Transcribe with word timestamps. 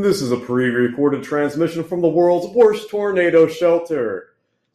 This 0.00 0.22
is 0.22 0.32
a 0.32 0.38
pre 0.38 0.70
recorded 0.70 1.22
transmission 1.22 1.84
from 1.84 2.00
the 2.00 2.08
world's 2.08 2.46
worst 2.56 2.88
tornado 2.88 3.46
shelter. 3.46 4.30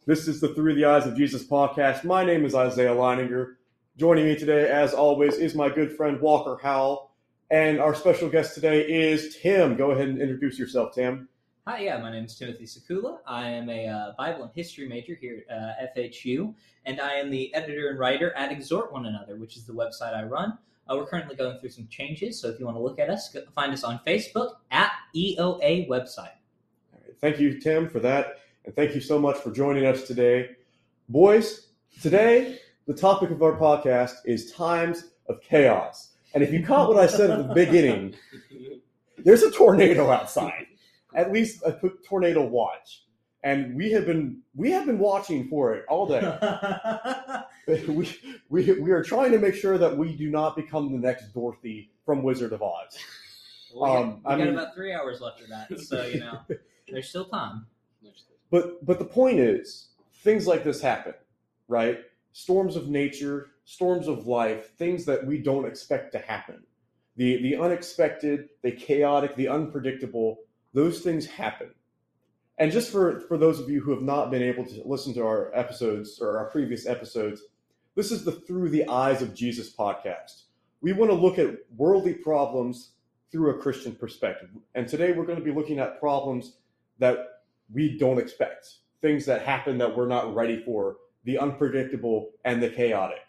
This 0.06 0.28
is 0.28 0.40
the 0.40 0.54
Through 0.54 0.76
the 0.76 0.84
Eyes 0.84 1.08
of 1.08 1.16
Jesus 1.16 1.44
podcast. 1.44 2.04
My 2.04 2.24
name 2.24 2.44
is 2.44 2.54
Isaiah 2.54 2.94
Leininger. 2.94 3.56
Joining 3.96 4.26
me 4.26 4.36
today, 4.36 4.70
as 4.70 4.94
always, 4.94 5.34
is 5.34 5.56
my 5.56 5.70
good 5.70 5.90
friend 5.96 6.20
Walker 6.20 6.60
Howell. 6.62 7.10
And 7.50 7.80
our 7.80 7.96
special 7.96 8.28
guest 8.28 8.54
today 8.54 8.82
is 8.82 9.36
Tim. 9.42 9.76
Go 9.76 9.90
ahead 9.90 10.06
and 10.06 10.22
introduce 10.22 10.56
yourself, 10.56 10.94
Tim. 10.94 11.28
Hi, 11.66 11.80
yeah, 11.80 11.98
my 11.98 12.12
name 12.12 12.26
is 12.26 12.38
Timothy 12.38 12.66
Secula. 12.66 13.18
I 13.26 13.48
am 13.48 13.68
a 13.70 13.88
uh, 13.88 14.12
Bible 14.16 14.44
and 14.44 14.52
history 14.54 14.86
major 14.86 15.16
here 15.16 15.42
at 15.50 15.90
uh, 15.96 16.00
FHU, 16.00 16.54
and 16.86 17.00
I 17.00 17.14
am 17.14 17.32
the 17.32 17.52
editor 17.56 17.88
and 17.88 17.98
writer 17.98 18.32
at 18.36 18.52
Exhort 18.52 18.92
One 18.92 19.06
Another, 19.06 19.34
which 19.34 19.56
is 19.56 19.64
the 19.64 19.72
website 19.72 20.16
I 20.16 20.22
run. 20.22 20.56
Uh, 20.88 20.96
we're 20.96 21.06
currently 21.06 21.36
going 21.36 21.58
through 21.58 21.70
some 21.70 21.86
changes, 21.88 22.40
so 22.40 22.48
if 22.48 22.58
you 22.58 22.64
want 22.64 22.76
to 22.76 22.82
look 22.82 22.98
at 22.98 23.10
us, 23.10 23.28
go, 23.30 23.42
find 23.54 23.72
us 23.72 23.84
on 23.84 24.00
Facebook 24.06 24.56
at 24.70 24.92
EOA 25.14 25.88
website. 25.88 26.32
Thank 27.20 27.38
you, 27.38 27.60
Tim, 27.60 27.88
for 27.88 28.00
that, 28.00 28.38
and 28.64 28.74
thank 28.74 28.94
you 28.94 29.00
so 29.00 29.18
much 29.18 29.36
for 29.38 29.50
joining 29.50 29.86
us 29.86 30.04
today. 30.04 30.50
Boys, 31.08 31.68
today 32.00 32.60
the 32.86 32.94
topic 32.94 33.30
of 33.30 33.42
our 33.42 33.58
podcast 33.58 34.14
is 34.24 34.52
times 34.52 35.10
of 35.28 35.42
chaos. 35.42 36.14
And 36.34 36.42
if 36.42 36.52
you 36.52 36.64
caught 36.64 36.88
what 36.88 36.98
I 36.98 37.06
said 37.06 37.30
at 37.30 37.48
the 37.48 37.54
beginning, 37.54 38.14
there's 39.18 39.42
a 39.42 39.50
tornado 39.50 40.10
outside 40.10 40.68
at 41.14 41.32
least 41.32 41.62
a 41.64 41.78
tornado 42.06 42.44
watch, 42.46 43.04
and 43.44 43.74
we 43.76 43.90
have 43.92 44.06
been 44.06 44.40
we 44.54 44.70
have 44.70 44.86
been 44.86 44.98
watching 44.98 45.48
for 45.48 45.74
it 45.74 45.84
all 45.88 46.06
day. 46.06 46.20
we, 47.88 48.16
we 48.48 48.72
we 48.72 48.90
are 48.90 49.02
trying 49.02 49.30
to 49.32 49.38
make 49.38 49.54
sure 49.54 49.78
that 49.78 49.96
we 49.96 50.14
do 50.14 50.30
not 50.30 50.56
become 50.56 50.92
the 50.92 50.98
next 50.98 51.32
Dorothy 51.34 51.90
from 52.04 52.22
Wizard 52.22 52.52
of 52.52 52.62
Oz. 52.62 52.98
Well, 53.74 53.96
um, 53.96 54.16
we 54.16 54.22
got, 54.22 54.38
mean, 54.38 54.48
about 54.48 54.74
three 54.74 54.92
hours 54.92 55.20
left 55.20 55.42
of 55.42 55.48
that, 55.48 55.78
so 55.78 56.06
you 56.06 56.20
know 56.20 56.40
there's 56.88 57.08
still 57.08 57.26
time. 57.26 57.66
But 58.50 58.84
but 58.84 58.98
the 58.98 59.04
point 59.04 59.38
is, 59.38 59.88
things 60.14 60.46
like 60.46 60.64
this 60.64 60.80
happen, 60.80 61.14
right? 61.68 62.00
Storms 62.32 62.76
of 62.76 62.88
nature, 62.88 63.48
storms 63.64 64.08
of 64.08 64.26
life, 64.26 64.74
things 64.76 65.04
that 65.04 65.26
we 65.26 65.38
don't 65.38 65.66
expect 65.66 66.12
to 66.12 66.18
happen. 66.18 66.62
The 67.16 67.42
the 67.42 67.56
unexpected, 67.56 68.48
the 68.62 68.72
chaotic, 68.72 69.34
the 69.36 69.48
unpredictable 69.48 70.38
those 70.74 71.00
things 71.00 71.26
happen. 71.26 71.70
And 72.58 72.72
just 72.72 72.90
for, 72.90 73.20
for 73.28 73.38
those 73.38 73.60
of 73.60 73.70
you 73.70 73.80
who 73.80 73.92
have 73.92 74.02
not 74.02 74.30
been 74.30 74.42
able 74.42 74.64
to 74.66 74.82
listen 74.84 75.14
to 75.14 75.24
our 75.24 75.52
episodes 75.54 76.18
or 76.20 76.38
our 76.38 76.46
previous 76.46 76.86
episodes, 76.86 77.42
this 77.94 78.10
is 78.10 78.24
the 78.24 78.32
Through 78.32 78.70
the 78.70 78.88
Eyes 78.88 79.22
of 79.22 79.34
Jesus 79.34 79.72
podcast. 79.72 80.42
We 80.80 80.92
want 80.92 81.10
to 81.10 81.16
look 81.16 81.38
at 81.38 81.54
worldly 81.76 82.14
problems 82.14 82.90
through 83.30 83.50
a 83.50 83.58
Christian 83.58 83.94
perspective. 83.94 84.48
And 84.74 84.88
today 84.88 85.12
we're 85.12 85.26
going 85.26 85.38
to 85.38 85.44
be 85.44 85.52
looking 85.52 85.78
at 85.78 86.00
problems 86.00 86.56
that 86.98 87.42
we 87.72 87.96
don't 87.96 88.18
expect, 88.18 88.68
things 89.02 89.24
that 89.26 89.42
happen 89.42 89.78
that 89.78 89.96
we're 89.96 90.08
not 90.08 90.34
ready 90.34 90.62
for, 90.64 90.96
the 91.24 91.38
unpredictable 91.38 92.30
and 92.44 92.60
the 92.60 92.70
chaotic. 92.70 93.20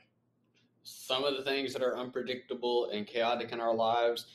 Some 0.83 1.23
of 1.23 1.37
the 1.37 1.43
things 1.43 1.73
that 1.73 1.83
are 1.83 1.97
unpredictable 1.97 2.89
and 2.91 3.05
chaotic 3.05 3.51
in 3.51 3.59
our 3.59 3.75
lives 3.75 4.25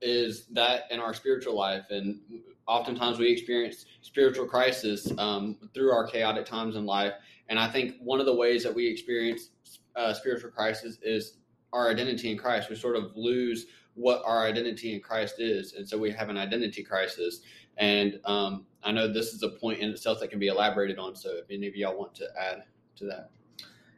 is 0.00 0.46
that 0.46 0.82
in 0.90 1.00
our 1.00 1.12
spiritual 1.12 1.56
life 1.56 1.86
and 1.90 2.20
oftentimes 2.66 3.18
we 3.18 3.30
experience 3.30 3.86
spiritual 4.02 4.46
crisis 4.46 5.10
um, 5.18 5.56
through 5.74 5.90
our 5.90 6.06
chaotic 6.06 6.44
times 6.44 6.76
in 6.76 6.86
life. 6.86 7.14
And 7.48 7.58
i 7.58 7.68
think 7.68 7.94
one 8.00 8.20
of 8.20 8.26
the 8.26 8.34
ways 8.34 8.62
that 8.62 8.74
we 8.74 8.86
experience 8.86 9.50
uh, 9.96 10.12
spiritual 10.12 10.50
crisis 10.50 10.98
is 11.02 11.38
our 11.72 11.90
identity 11.90 12.30
in 12.30 12.38
christ. 12.38 12.70
We 12.70 12.76
sort 12.76 12.96
of 12.96 13.16
lose 13.16 13.66
what 13.94 14.22
our 14.24 14.46
identity 14.46 14.94
in 14.94 15.00
christ 15.00 15.36
is 15.40 15.72
and 15.74 15.88
so 15.88 15.98
we 15.98 16.10
have 16.12 16.28
an 16.28 16.36
identity 16.36 16.84
crisis. 16.84 17.40
And 17.78 18.20
um, 18.24 18.66
i 18.84 18.92
know 18.92 19.12
this 19.12 19.32
is 19.32 19.42
a 19.42 19.48
point 19.48 19.80
in 19.80 19.90
itself 19.90 20.20
that 20.20 20.30
can 20.30 20.38
be 20.38 20.48
elaborated 20.48 20.98
on 20.98 21.16
so 21.16 21.30
if 21.36 21.46
any 21.50 21.66
of 21.66 21.74
y'all 21.74 21.98
want 21.98 22.14
to 22.16 22.26
add 22.38 22.64
to 22.96 23.04
that. 23.06 23.30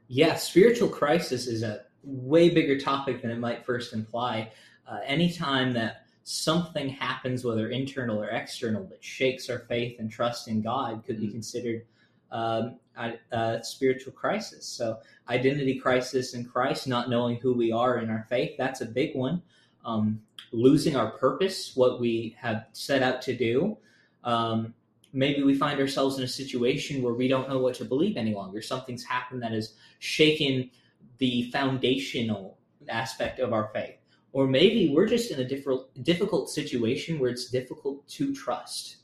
Yeah 0.08 0.36
spiritual 0.36 0.88
crisis 0.88 1.46
is 1.46 1.62
a 1.62 1.82
way 2.02 2.48
bigger 2.48 2.78
topic 2.78 3.20
than 3.20 3.30
it 3.30 3.38
might 3.38 3.66
first 3.66 3.92
imply 3.92 4.50
uh, 4.90 4.98
anytime 5.06 5.72
that 5.72 6.06
something 6.24 6.88
happens, 6.88 7.44
whether 7.44 7.68
internal 7.68 8.20
or 8.20 8.28
external, 8.28 8.84
that 8.86 9.02
shakes 9.02 9.48
our 9.48 9.60
faith 9.60 10.00
and 10.00 10.10
trust 10.10 10.48
in 10.48 10.60
God, 10.60 11.04
could 11.06 11.20
be 11.20 11.28
mm. 11.28 11.32
considered 11.32 11.86
um, 12.32 12.78
a, 12.96 13.12
a, 13.32 13.64
spiritual 13.64 14.12
crisis. 14.12 14.66
So, 14.66 14.98
identity 15.28 15.78
crisis 15.78 16.34
in 16.34 16.44
Christ, 16.44 16.88
not 16.88 17.08
knowing 17.08 17.36
who 17.36 17.54
we 17.54 17.72
are 17.72 17.98
in 17.98 18.10
our 18.10 18.26
faith, 18.28 18.56
that's 18.58 18.80
a 18.80 18.86
big 18.86 19.14
one. 19.14 19.42
Um, 19.84 20.20
losing 20.52 20.96
our 20.96 21.12
purpose, 21.12 21.74
what 21.74 22.00
we 22.00 22.36
have 22.38 22.66
set 22.72 23.02
out 23.02 23.22
to 23.22 23.36
do. 23.36 23.78
Um, 24.24 24.74
maybe 25.12 25.42
we 25.42 25.54
find 25.54 25.80
ourselves 25.80 26.18
in 26.18 26.24
a 26.24 26.28
situation 26.28 27.02
where 27.02 27.14
we 27.14 27.28
don't 27.28 27.48
know 27.48 27.58
what 27.58 27.76
to 27.76 27.84
believe 27.84 28.16
any 28.16 28.34
longer. 28.34 28.60
Something's 28.60 29.04
happened 29.04 29.42
that 29.42 29.52
has 29.52 29.74
shaken 30.00 30.70
the 31.18 31.50
foundational 31.50 32.58
aspect 32.88 33.38
of 33.38 33.52
our 33.52 33.70
faith 33.72 33.99
or 34.32 34.46
maybe 34.46 34.92
we're 34.94 35.06
just 35.06 35.30
in 35.30 35.40
a 35.40 35.44
different 35.44 35.82
difficult 36.04 36.50
situation 36.50 37.18
where 37.18 37.30
it's 37.30 37.50
difficult 37.50 38.06
to 38.08 38.34
trust. 38.34 38.96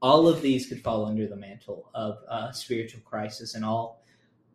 All 0.00 0.28
of 0.28 0.40
these 0.40 0.66
could 0.66 0.82
fall 0.82 1.06
under 1.06 1.26
the 1.26 1.36
mantle 1.36 1.90
of 1.94 2.18
spiritual 2.54 3.00
crisis 3.02 3.54
and 3.54 3.64
all 3.64 4.04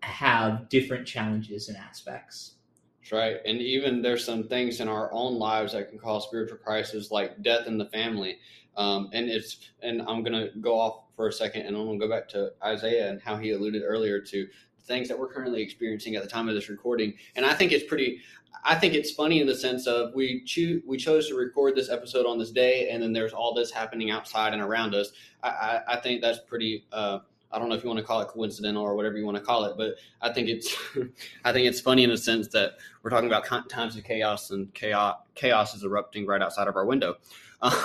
have 0.01 0.69
different 0.69 1.05
challenges 1.05 1.69
and 1.69 1.77
aspects. 1.77 2.55
That's 3.01 3.11
right. 3.11 3.37
And 3.45 3.61
even 3.61 4.01
there's 4.01 4.23
some 4.23 4.47
things 4.47 4.79
in 4.79 4.87
our 4.87 5.11
own 5.11 5.37
lives 5.37 5.73
that 5.73 5.89
can 5.89 5.99
cause 5.99 6.23
spiritual 6.25 6.57
crisis 6.57 7.11
like 7.11 7.41
death 7.41 7.67
in 7.67 7.77
the 7.77 7.85
family. 7.87 8.37
Um, 8.75 9.09
and 9.13 9.29
it's 9.29 9.69
and 9.83 10.01
i'm 10.01 10.23
to 10.25 10.49
go 10.59 10.79
off 10.79 11.03
for 11.15 11.27
a 11.27 11.31
second 11.31 11.67
and 11.67 11.77
i'm 11.77 11.87
to 11.91 11.97
go 11.99 12.09
back 12.09 12.27
to 12.29 12.53
isaiah 12.63 13.11
and 13.11 13.21
how 13.21 13.37
he 13.37 13.51
alluded 13.51 13.83
earlier 13.85 14.19
to 14.19 14.47
things 14.85 15.07
that 15.07 15.17
we're 15.17 15.31
currently 15.31 15.61
experiencing 15.61 16.15
at 16.15 16.23
the 16.23 16.29
time 16.29 16.49
of 16.49 16.55
this 16.55 16.69
recording. 16.69 17.13
And 17.35 17.45
I 17.45 17.53
think 17.53 17.71
it's 17.71 17.85
pretty 17.85 18.19
I 18.63 18.75
think 18.75 18.93
it's 18.93 19.11
funny 19.11 19.41
in 19.41 19.47
the 19.47 19.55
sense 19.55 19.87
of 19.87 20.13
we 20.13 20.43
choose 20.43 20.83
we 20.85 20.97
chose 20.97 21.27
to 21.29 21.35
record 21.35 21.75
this 21.75 21.89
episode 21.89 22.25
on 22.25 22.37
this 22.37 22.51
day, 22.51 22.89
and 22.89 23.01
then 23.01 23.13
there's 23.13 23.33
all 23.33 23.53
this 23.53 23.71
happening 23.71 24.11
outside 24.11 24.53
and 24.53 24.61
around 24.61 24.95
us. 24.95 25.11
I, 25.41 25.49
I, 25.49 25.81
I 25.93 25.95
think 25.97 26.21
that's 26.21 26.39
pretty. 26.39 26.85
Uh, 26.91 27.19
I 27.51 27.59
don't 27.59 27.69
know 27.69 27.75
if 27.75 27.83
you 27.83 27.89
want 27.89 27.99
to 27.99 28.05
call 28.05 28.19
it 28.21 28.29
coincidental 28.29 28.81
or 28.83 28.95
whatever 28.95 29.15
you 29.17 29.25
want 29.25 29.37
to 29.37 29.43
call 29.43 29.65
it, 29.65 29.77
but 29.77 29.95
I 30.21 30.33
think 30.33 30.49
it's 30.49 30.75
I 31.45 31.51
think 31.51 31.67
it's 31.67 31.79
funny 31.79 32.03
in 32.03 32.09
the 32.09 32.17
sense 32.17 32.47
that 32.49 32.73
we're 33.03 33.09
talking 33.09 33.27
about 33.27 33.45
times 33.69 33.95
of 33.95 34.03
chaos 34.03 34.51
and 34.51 34.73
chaos 34.73 35.17
chaos 35.35 35.75
is 35.75 35.83
erupting 35.83 36.25
right 36.25 36.41
outside 36.41 36.67
of 36.67 36.75
our 36.75 36.85
window. 36.85 37.15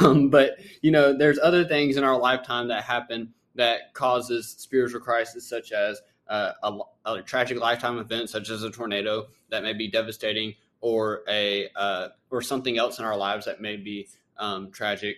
Um, 0.00 0.28
but 0.28 0.58
you 0.82 0.90
know, 0.90 1.16
there's 1.16 1.38
other 1.38 1.64
things 1.64 1.96
in 1.96 2.02
our 2.02 2.18
lifetime 2.18 2.66
that 2.66 2.82
happen 2.82 3.32
that 3.54 3.94
causes 3.94 4.56
spiritual 4.58 5.00
crisis, 5.00 5.48
such 5.48 5.70
as 5.70 6.02
uh, 6.28 6.52
a, 6.62 6.78
a, 7.06 7.22
tragic 7.22 7.58
lifetime 7.58 7.98
event 7.98 8.28
such 8.28 8.50
as 8.50 8.62
a 8.62 8.70
tornado 8.70 9.26
that 9.50 9.62
may 9.62 9.72
be 9.72 9.88
devastating 9.88 10.54
or 10.80 11.22
a 11.28 11.68
uh, 11.74 12.08
or 12.30 12.42
something 12.42 12.78
else 12.78 12.98
in 12.98 13.04
our 13.04 13.16
lives 13.16 13.46
that 13.46 13.60
may 13.60 13.76
be 13.76 14.08
um, 14.38 14.70
tragic. 14.70 15.16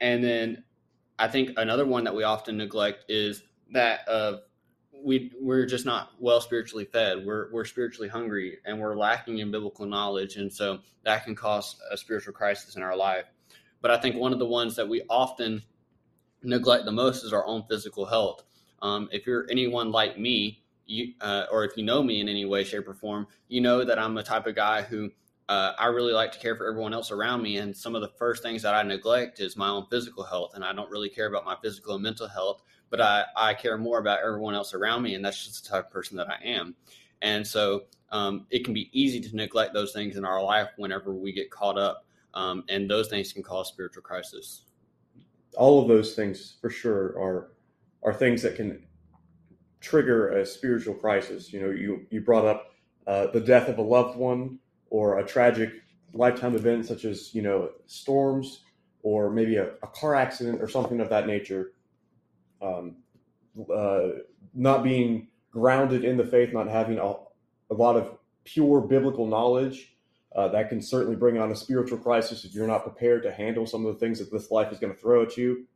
And 0.00 0.22
then 0.22 0.64
i 1.18 1.28
think 1.28 1.50
another 1.56 1.86
one 1.86 2.04
that 2.04 2.14
we 2.14 2.24
often 2.24 2.56
neglect 2.56 3.04
is 3.08 3.42
that 3.72 4.08
uh, 4.08 4.38
we 5.04 5.32
we're 5.40 5.66
just 5.66 5.84
not 5.84 6.10
well 6.18 6.40
spiritually 6.40 6.84
fed. 6.84 7.24
We're 7.24 7.50
we're 7.52 7.64
spiritually 7.64 8.08
hungry 8.08 8.58
and 8.64 8.78
we're 8.80 8.96
lacking 8.96 9.38
in 9.38 9.50
biblical 9.50 9.86
knowledge 9.86 10.36
and 10.36 10.52
so 10.52 10.80
that 11.04 11.24
can 11.24 11.34
cause 11.34 11.76
a 11.90 11.96
spiritual 11.96 12.32
crisis 12.32 12.76
in 12.76 12.82
our 12.82 12.96
life. 12.96 13.24
But 13.80 13.90
i 13.90 13.98
think 13.98 14.16
one 14.16 14.32
of 14.32 14.38
the 14.38 14.46
ones 14.46 14.76
that 14.76 14.88
we 14.88 15.02
often 15.08 15.62
neglect 16.42 16.84
the 16.84 16.92
most 16.92 17.24
is 17.24 17.32
our 17.32 17.46
own 17.46 17.64
physical 17.68 18.06
health 18.06 18.44
um, 18.82 19.08
if 19.12 19.26
you're 19.26 19.46
anyone 19.50 19.90
like 19.90 20.18
me, 20.18 20.62
you, 20.86 21.14
uh, 21.20 21.46
or 21.50 21.64
if 21.64 21.76
you 21.76 21.84
know 21.84 22.02
me 22.02 22.20
in 22.20 22.28
any 22.28 22.44
way, 22.44 22.64
shape, 22.64 22.88
or 22.88 22.94
form, 22.94 23.26
you 23.48 23.60
know 23.60 23.84
that 23.84 23.98
I'm 23.98 24.14
the 24.14 24.22
type 24.22 24.46
of 24.46 24.54
guy 24.54 24.82
who 24.82 25.10
uh, 25.48 25.72
I 25.78 25.86
really 25.86 26.12
like 26.12 26.32
to 26.32 26.38
care 26.38 26.56
for 26.56 26.66
everyone 26.66 26.92
else 26.92 27.10
around 27.10 27.42
me. 27.42 27.58
And 27.58 27.76
some 27.76 27.94
of 27.94 28.02
the 28.02 28.08
first 28.18 28.42
things 28.42 28.62
that 28.62 28.74
I 28.74 28.82
neglect 28.82 29.40
is 29.40 29.56
my 29.56 29.68
own 29.68 29.86
physical 29.90 30.24
health. 30.24 30.52
And 30.54 30.64
I 30.64 30.72
don't 30.72 30.90
really 30.90 31.08
care 31.08 31.26
about 31.26 31.44
my 31.44 31.56
physical 31.62 31.94
and 31.94 32.02
mental 32.02 32.28
health, 32.28 32.62
but 32.90 33.00
I, 33.00 33.24
I 33.36 33.54
care 33.54 33.78
more 33.78 33.98
about 33.98 34.20
everyone 34.24 34.54
else 34.54 34.74
around 34.74 35.02
me. 35.02 35.14
And 35.14 35.24
that's 35.24 35.44
just 35.44 35.64
the 35.64 35.70
type 35.70 35.86
of 35.86 35.90
person 35.92 36.16
that 36.16 36.28
I 36.28 36.38
am. 36.44 36.74
And 37.22 37.46
so 37.46 37.84
um, 38.10 38.46
it 38.50 38.64
can 38.64 38.74
be 38.74 38.90
easy 38.92 39.20
to 39.20 39.36
neglect 39.36 39.74
those 39.74 39.92
things 39.92 40.16
in 40.16 40.24
our 40.24 40.42
life 40.42 40.68
whenever 40.76 41.14
we 41.14 41.32
get 41.32 41.50
caught 41.50 41.78
up. 41.78 42.04
Um, 42.34 42.64
and 42.68 42.90
those 42.90 43.08
things 43.08 43.32
can 43.32 43.42
cause 43.42 43.68
spiritual 43.68 44.02
crisis. 44.02 44.64
All 45.56 45.82
of 45.82 45.88
those 45.88 46.14
things 46.14 46.56
for 46.60 46.70
sure 46.70 47.08
are 47.18 47.52
are 48.02 48.12
things 48.14 48.42
that 48.42 48.56
can 48.56 48.82
trigger 49.80 50.30
a 50.30 50.46
spiritual 50.46 50.94
crisis. 50.94 51.52
You 51.52 51.60
know, 51.60 51.70
you 51.70 52.06
you 52.10 52.20
brought 52.20 52.44
up 52.44 52.72
uh, 53.06 53.26
the 53.32 53.40
death 53.40 53.68
of 53.68 53.78
a 53.78 53.82
loved 53.82 54.16
one 54.16 54.58
or 54.90 55.18
a 55.18 55.24
tragic 55.24 55.70
lifetime 56.14 56.54
event 56.54 56.86
such 56.86 57.04
as 57.04 57.34
you 57.34 57.42
know 57.42 57.70
storms 57.86 58.64
or 59.02 59.30
maybe 59.30 59.56
a, 59.56 59.68
a 59.82 59.86
car 59.88 60.14
accident 60.14 60.62
or 60.62 60.68
something 60.68 61.00
of 61.00 61.08
that 61.08 61.26
nature. 61.26 61.72
Um, 62.60 62.96
uh, 63.74 64.08
not 64.54 64.82
being 64.82 65.28
grounded 65.50 66.04
in 66.04 66.16
the 66.16 66.24
faith, 66.24 66.52
not 66.52 66.68
having 66.68 66.98
a, 66.98 67.14
a 67.70 67.74
lot 67.74 67.96
of 67.96 68.18
pure 68.44 68.80
biblical 68.80 69.26
knowledge, 69.26 69.96
Uh, 70.34 70.48
that 70.48 70.68
can 70.70 70.80
certainly 70.80 71.16
bring 71.16 71.36
on 71.38 71.50
a 71.50 71.54
spiritual 71.54 71.98
crisis 71.98 72.44
if 72.44 72.54
you're 72.54 72.66
not 72.66 72.82
prepared 72.84 73.22
to 73.22 73.30
handle 73.30 73.66
some 73.66 73.84
of 73.84 73.92
the 73.92 74.00
things 74.00 74.18
that 74.18 74.30
this 74.30 74.50
life 74.50 74.72
is 74.72 74.78
going 74.78 74.94
to 74.94 74.98
throw 74.98 75.22
at 75.22 75.36
you, 75.36 75.66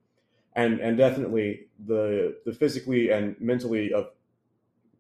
and 0.57 0.81
and 0.81 0.97
definitely 0.97 1.69
the 1.87 2.39
the 2.45 2.53
physically 2.53 3.11
and 3.11 3.37
mentally 3.41 3.93
of 3.93 4.09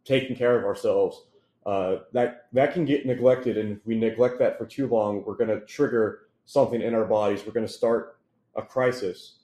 taking 0.05 0.37
care 0.37 0.57
of 0.57 0.65
ourselves. 0.65 1.23
Uh, 1.65 2.03
that 2.13 2.47
that 2.53 2.73
can 2.73 2.85
get 2.85 3.05
neglected, 3.07 3.59
and 3.59 3.79
if 3.79 3.87
we 3.87 3.97
neglect 3.97 4.39
that 4.39 4.57
for 4.57 4.67
too 4.67 4.87
long, 4.87 5.25
we're 5.27 5.35
going 5.35 5.51
to 5.51 5.61
trigger 5.67 6.29
something 6.45 6.81
in 6.81 6.95
our 6.95 7.05
bodies. 7.05 7.43
We're 7.45 7.53
going 7.53 7.67
to 7.67 7.73
start 7.73 8.19
a 8.55 8.63
crisis. 8.63 9.39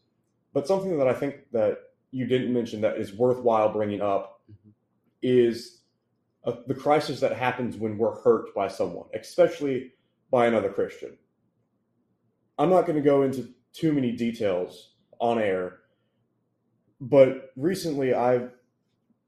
But 0.52 0.68
something 0.68 0.96
that 0.98 1.08
I 1.08 1.14
think 1.14 1.50
that 1.50 1.78
you 2.12 2.26
didn't 2.26 2.52
mention 2.52 2.80
that 2.82 2.98
is 2.98 3.12
worthwhile 3.14 3.72
bringing 3.72 4.02
up 4.02 4.40
mm-hmm. 4.48 4.70
is 5.22 5.80
uh, 6.44 6.52
the 6.66 6.74
crisis 6.74 7.18
that 7.20 7.32
happens 7.36 7.76
when 7.76 7.98
we're 7.98 8.20
hurt 8.20 8.54
by 8.54 8.68
someone, 8.68 9.06
especially 9.14 9.92
by 10.30 10.46
another 10.46 10.68
Christian. 10.68 11.16
I'm 12.58 12.70
not 12.70 12.86
going 12.86 12.96
to 12.96 13.02
go 13.02 13.22
into 13.22 13.48
too 13.72 13.92
many 13.92 14.12
details 14.12 14.92
on 15.18 15.40
air, 15.40 15.78
but 17.02 17.50
recently 17.56 18.14
I 18.14 18.46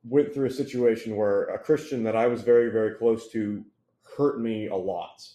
went 0.05 0.32
through 0.32 0.47
a 0.47 0.50
situation 0.50 1.17
where 1.17 1.47
a 1.47 1.59
Christian 1.59 2.05
that 2.05 2.15
I 2.15 2.29
was 2.29 2.43
very, 2.43 2.71
very 2.71 2.94
close 2.94 3.31
to 3.32 3.65
hurt 4.17 4.41
me 4.41 4.69
a 4.69 4.76
lot. 4.76 5.26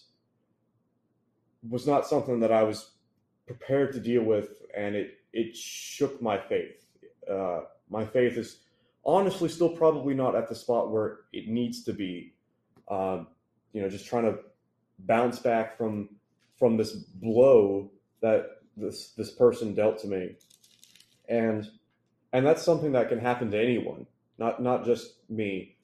was 1.68 1.86
not 1.86 2.06
something 2.06 2.40
that 2.40 2.50
I 2.50 2.62
was 2.62 2.92
prepared 3.46 3.92
to 3.92 4.00
deal 4.00 4.22
with, 4.22 4.62
and 4.74 4.94
it 4.96 5.18
it 5.34 5.54
shook 5.54 6.22
my 6.22 6.38
faith. 6.38 6.86
Uh, 7.30 7.60
my 7.90 8.06
faith 8.06 8.38
is 8.38 8.60
honestly 9.04 9.48
still 9.48 9.68
probably 9.68 10.14
not 10.14 10.34
at 10.34 10.48
the 10.48 10.54
spot 10.54 10.90
where 10.90 11.20
it 11.34 11.46
needs 11.46 11.84
to 11.84 11.92
be. 11.92 12.32
Um, 12.88 13.26
you 13.74 13.82
know, 13.82 13.88
just 13.88 14.06
trying 14.06 14.24
to 14.24 14.38
bounce 15.00 15.38
back 15.38 15.76
from 15.76 16.08
from 16.58 16.78
this 16.78 16.92
blow 16.92 17.90
that 18.22 18.46
this 18.78 19.10
this 19.10 19.30
person 19.30 19.74
dealt 19.74 19.98
to 19.98 20.08
me 20.08 20.36
and 21.28 21.70
and 22.32 22.46
that's 22.46 22.62
something 22.62 22.92
that 22.92 23.08
can 23.08 23.18
happen 23.18 23.50
to 23.50 23.60
anyone 23.60 24.06
not 24.38 24.62
not 24.62 24.84
just 24.84 25.14
me 25.28 25.76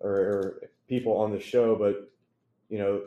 or, 0.00 0.10
or 0.10 0.60
people 0.88 1.16
on 1.16 1.32
the 1.32 1.40
show 1.40 1.76
but 1.76 2.10
you 2.68 2.78
know 2.78 3.02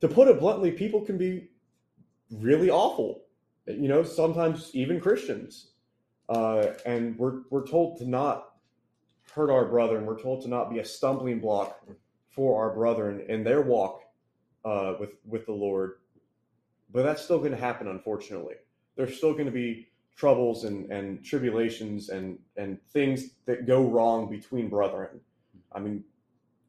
to 0.00 0.08
put 0.08 0.28
it 0.28 0.38
bluntly 0.38 0.70
people 0.70 1.00
can 1.00 1.18
be 1.18 1.48
really 2.30 2.70
awful 2.70 3.22
you 3.66 3.88
know 3.88 4.02
sometimes 4.02 4.70
even 4.74 5.00
christians 5.00 5.68
uh, 6.28 6.68
and 6.86 7.18
we're 7.18 7.42
we're 7.50 7.66
told 7.66 7.98
to 7.98 8.08
not 8.08 8.54
hurt 9.34 9.50
our 9.50 9.66
brother 9.66 9.98
and 9.98 10.06
we're 10.06 10.20
told 10.20 10.42
to 10.42 10.48
not 10.48 10.70
be 10.70 10.78
a 10.78 10.84
stumbling 10.84 11.40
block 11.40 11.80
for 12.30 12.62
our 12.62 12.74
brethren 12.74 13.24
in 13.28 13.44
their 13.44 13.62
walk 13.62 14.00
uh, 14.64 14.94
with 14.98 15.10
with 15.26 15.46
the 15.46 15.52
Lord. 15.52 15.94
But 16.92 17.02
that's 17.02 17.22
still 17.22 17.38
going 17.38 17.52
to 17.52 17.56
happen, 17.56 17.88
unfortunately. 17.88 18.54
There's 18.96 19.16
still 19.16 19.32
going 19.32 19.46
to 19.46 19.52
be 19.52 19.88
troubles 20.16 20.64
and, 20.64 20.90
and 20.90 21.24
tribulations 21.24 22.08
and, 22.08 22.38
and 22.56 22.80
things 22.92 23.30
that 23.46 23.66
go 23.66 23.84
wrong 23.84 24.30
between 24.30 24.68
brethren. 24.68 25.20
I 25.72 25.80
mean, 25.80 26.04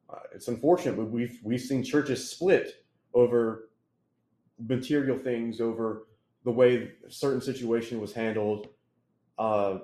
uh, 0.09 0.19
it's 0.33 0.47
unfortunate, 0.47 0.97
but 0.97 1.09
we've 1.09 1.39
we've 1.43 1.61
seen 1.61 1.83
churches 1.83 2.29
split 2.29 2.85
over 3.13 3.69
material 4.59 5.17
things, 5.17 5.59
over 5.59 6.07
the 6.43 6.51
way 6.51 6.91
a 7.07 7.11
certain 7.11 7.41
situation 7.41 7.99
was 7.99 8.13
handled. 8.13 8.67
Uh, 9.37 9.79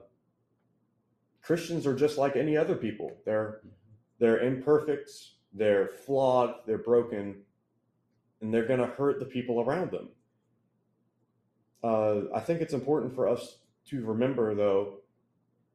Christians 1.42 1.88
are 1.88 1.96
just 1.96 2.18
like 2.18 2.36
any 2.36 2.56
other 2.56 2.76
people. 2.76 3.18
They're 3.26 3.62
they're 4.20 4.40
imperfect 4.40 5.10
they're 5.54 5.88
flawed, 5.88 6.56
they're 6.66 6.78
broken, 6.78 7.42
and 8.42 8.54
they're 8.54 8.66
going 8.66 8.80
to 8.80 8.86
hurt 8.86 9.20
the 9.20 9.26
people 9.26 9.62
around 9.62 9.92
them. 9.92 10.10
Uh, 11.84 12.22
I 12.34 12.40
think 12.40 12.62
it's 12.62 12.74
important 12.74 13.16
for 13.16 13.28
us 13.28 13.58
to 13.88 14.06
remember, 14.06 14.54
though, 14.54 14.98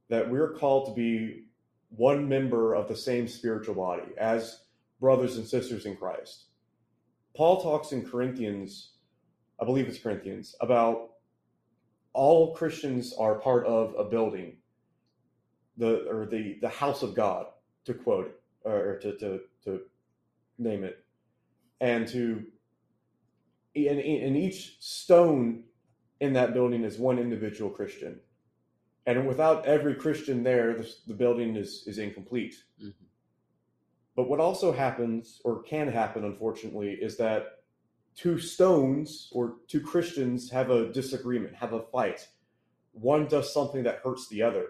that 0.09 0.31
we're 0.31 0.53
called 0.53 0.87
to 0.87 0.95
be 0.95 1.45
one 1.91 2.29
member 2.29 2.75
of 2.75 2.89
the 2.89 2.97
same 2.97 3.27
spiritual 3.27 3.75
body 3.75 4.13
as 4.19 4.61
brothers 5.01 5.37
and 5.37 5.47
sisters 5.47 5.87
in 5.87 5.97
Christ. 5.97 6.45
Paul 7.35 7.61
talks 7.61 7.93
in 7.93 8.09
Corinthians, 8.09 8.93
I 9.61 9.65
believe 9.65 9.89
it's 9.89 9.99
Corinthians, 9.99 10.55
about 10.61 11.11
all 12.13 12.55
Christians 12.55 13.13
are 13.19 13.35
part 13.35 13.67
of 13.67 13.95
a 13.99 14.05
building, 14.05 14.57
the 15.77 16.09
or 16.09 16.25
the 16.25 16.59
the 16.63 16.69
house 16.69 17.03
of 17.03 17.15
God, 17.15 17.47
to 17.85 17.93
quote 17.93 18.41
or 18.65 18.99
to, 19.03 19.17
to, 19.19 19.41
to 19.65 19.83
name 20.59 20.83
it, 20.83 21.05
and 21.81 22.09
to 22.09 22.43
and, 23.75 24.01
and 24.01 24.37
each 24.37 24.77
stone 24.81 25.65
in 26.21 26.33
that 26.33 26.55
building 26.55 26.85
is 26.85 26.99
one 26.99 27.19
individual 27.19 27.71
Christian, 27.71 28.21
and 29.07 29.27
without 29.27 29.67
every 29.67 29.95
Christian 29.95 30.43
there, 30.43 30.75
the, 30.75 30.91
the 31.07 31.15
building 31.15 31.57
is 31.57 31.85
is 31.87 31.99
incomplete. 31.99 32.55
Mm-hmm. 32.81 33.05
But 34.17 34.29
what 34.31 34.41
also 34.41 34.73
happens, 34.73 35.43
or 35.45 35.63
can 35.63 35.89
happen, 35.89 36.25
unfortunately, 36.25 36.93
is 36.93 37.19
that 37.19 37.59
two 38.15 38.39
stones 38.39 39.29
or 39.33 39.57
two 39.69 39.81
Christians 39.81 40.51
have 40.51 40.71
a 40.71 40.91
disagreement, 40.91 41.55
have 41.55 41.75
a 41.75 41.83
fight. 41.83 42.27
One 42.93 43.27
does 43.27 43.53
something 43.53 43.83
that 43.83 44.01
hurts 44.03 44.27
the 44.29 44.43
other. 44.43 44.69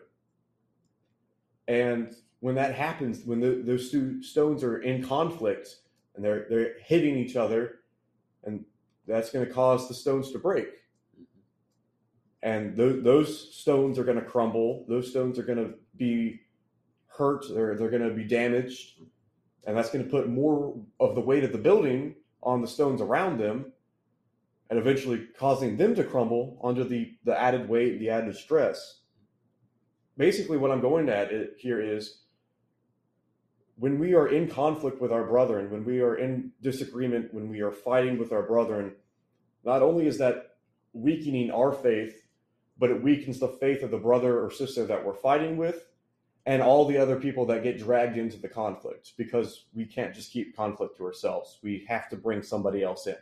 And 1.69 2.13
when 2.41 2.57
that 2.57 2.75
happens, 2.75 3.25
when 3.25 3.41
the, 3.41 3.63
those 3.65 3.91
two 3.91 4.21
stones 4.21 4.65
are 4.65 4.79
in 4.79 5.05
conflict 5.05 5.77
and 6.17 6.25
they're 6.25 6.47
they're 6.51 6.75
hitting 6.81 7.17
each 7.17 7.37
other, 7.37 7.77
and 8.43 8.65
that's 9.07 9.31
going 9.31 9.47
to 9.47 9.53
cause 9.53 9.87
the 9.87 9.95
stones 9.95 10.33
to 10.33 10.39
break. 10.39 10.69
And 12.43 12.77
th- 12.77 13.03
those 13.03 13.55
stones 13.55 13.99
are 13.99 14.05
going 14.05 14.21
to 14.21 14.25
crumble. 14.25 14.85
Those 14.89 15.11
stones 15.11 15.39
are 15.39 15.43
going 15.43 15.59
to 15.59 15.75
be 15.97 16.41
hurt 17.17 17.51
or 17.51 17.77
they're 17.77 17.91
going 17.91 18.09
to 18.09 18.15
be 18.15 18.25
damaged, 18.25 19.01
and 19.67 19.77
that's 19.77 19.91
going 19.91 20.05
to 20.05 20.11
put 20.11 20.29
more 20.29 20.77
of 21.01 21.15
the 21.15 21.21
weight 21.21 21.45
of 21.45 21.53
the 21.53 21.59
building 21.59 22.15
on 22.43 22.61
the 22.61 22.69
stones 22.69 23.01
around 23.01 23.39
them, 23.39 23.73
and 24.71 24.79
eventually 24.79 25.27
causing 25.39 25.77
them 25.77 25.95
to 25.95 26.05
crumble 26.05 26.61
under 26.63 26.85
the 26.85 27.15
the 27.25 27.39
added 27.39 27.69
weight, 27.69 27.99
the 27.99 28.11
added 28.11 28.37
stress. 28.37 29.01
Basically, 30.17 30.57
what 30.57 30.71
I'm 30.71 30.81
going 30.81 31.09
at 31.09 31.31
here 31.59 31.81
is 31.81 32.23
when 33.77 33.99
we 33.99 34.15
are 34.15 34.29
in 34.29 34.49
conflict 34.49 35.01
with 35.01 35.13
our 35.13 35.25
brethren, 35.25 35.71
when 35.71 35.85
we 35.85 36.01
are 36.01 36.17
in 36.17 36.53
disagreement, 36.63 37.33
when 37.33 37.49
we 37.49 37.61
are 37.61 37.73
fighting 37.73 38.19
with 38.19 38.33
our 38.33 38.43
brethren, 38.43 38.95
not 39.65 39.83
only 39.83 40.07
is 40.07 40.19
that 40.19 40.57
weakening 40.95 41.51
our 41.51 41.73
faith, 41.73 42.26
but 42.79 42.91
it 42.91 43.03
weakens 43.03 43.39
the 43.39 43.49
faith 43.49 43.83
of 43.83 43.91
the 43.91 43.99
brother 43.99 44.45
or 44.45 44.51
sister 44.51 44.85
that 44.87 45.05
we're 45.05 45.15
fighting 45.15 45.57
with 45.57 45.87
and 46.47 46.63
all 46.63 46.85
the 46.87 46.97
other 46.97 47.17
people 47.17 47.45
that 47.47 47.65
get 47.65 47.79
dragged 47.79 48.17
into 48.17 48.39
the 48.39 48.49
conflict 48.49 49.13
because 49.17 49.65
we 49.75 49.85
can't 49.85 50.15
just 50.15 50.33
keep 50.33 50.57
conflict 50.57 50.97
to 50.97 51.05
ourselves. 51.05 51.59
We 51.63 51.85
have 51.89 52.09
to 52.11 52.17
bring 52.17 52.43
somebody 52.43 52.85
else 52.85 53.07
in. 53.07 53.17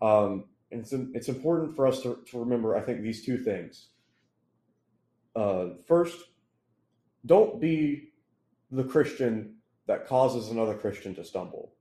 Um, 0.00 0.44
and 0.70 0.80
it's, 0.80 0.92
it's 0.92 1.28
important 1.28 1.76
for 1.76 1.86
us 1.86 2.02
to, 2.02 2.18
to 2.30 2.38
remember, 2.38 2.76
I 2.76 2.80
think, 2.80 3.02
these 3.02 3.24
two 3.24 3.38
things. 3.38 3.88
Uh, 5.36 5.68
first, 5.86 6.18
don't 7.26 7.60
be 7.60 8.12
the 8.70 8.84
Christian 8.84 9.56
that 9.86 10.06
causes 10.06 10.48
another 10.48 10.74
Christian 10.74 11.14
to 11.16 11.24
stumble. 11.24 11.72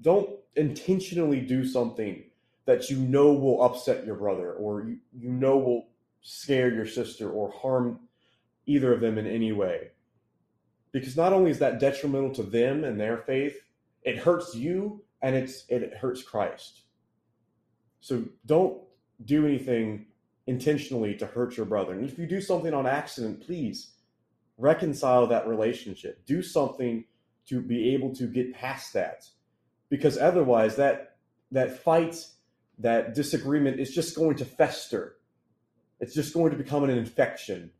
Don't 0.00 0.30
intentionally 0.56 1.40
do 1.40 1.64
something 1.64 2.24
that 2.64 2.88
you 2.88 2.96
know 2.98 3.32
will 3.32 3.62
upset 3.62 4.06
your 4.06 4.14
brother 4.14 4.52
or 4.52 4.82
you, 4.82 4.98
you 5.12 5.30
know 5.30 5.56
will 5.58 5.88
scare 6.22 6.72
your 6.72 6.86
sister 6.86 7.30
or 7.30 7.50
harm 7.50 8.00
either 8.66 8.92
of 8.92 9.00
them 9.00 9.18
in 9.18 9.26
any 9.26 9.52
way. 9.52 9.90
Because 10.92 11.16
not 11.16 11.32
only 11.32 11.50
is 11.50 11.58
that 11.60 11.80
detrimental 11.80 12.34
to 12.34 12.42
them 12.42 12.84
and 12.84 13.00
their 13.00 13.18
faith, 13.18 13.60
it 14.02 14.18
hurts 14.18 14.54
you 14.54 15.02
and 15.22 15.36
it's 15.36 15.64
it 15.68 15.94
hurts 15.94 16.22
Christ. 16.22 16.82
So 18.00 18.24
don't 18.46 18.80
do 19.24 19.46
anything 19.46 20.06
intentionally 20.46 21.14
to 21.16 21.26
hurt 21.26 21.56
your 21.56 21.66
brother. 21.66 21.92
And 21.92 22.08
if 22.08 22.18
you 22.18 22.26
do 22.26 22.40
something 22.40 22.74
on 22.74 22.86
accident, 22.86 23.42
please 23.44 23.92
reconcile 24.56 25.26
that 25.26 25.46
relationship. 25.46 26.24
Do 26.26 26.42
something 26.42 27.04
to 27.46 27.60
be 27.60 27.94
able 27.94 28.14
to 28.14 28.26
get 28.26 28.54
past 28.54 28.92
that. 28.94 29.26
Because 29.88 30.18
otherwise 30.18 30.76
that 30.76 31.16
that 31.52 31.82
fight, 31.82 32.24
that 32.78 33.14
disagreement 33.14 33.80
is 33.80 33.92
just 33.92 34.16
going 34.16 34.36
to 34.36 34.44
fester. 34.44 35.16
It's 36.00 36.14
just 36.14 36.34
going 36.34 36.50
to 36.50 36.56
become 36.56 36.82
an 36.84 36.90
infection. 36.90 37.70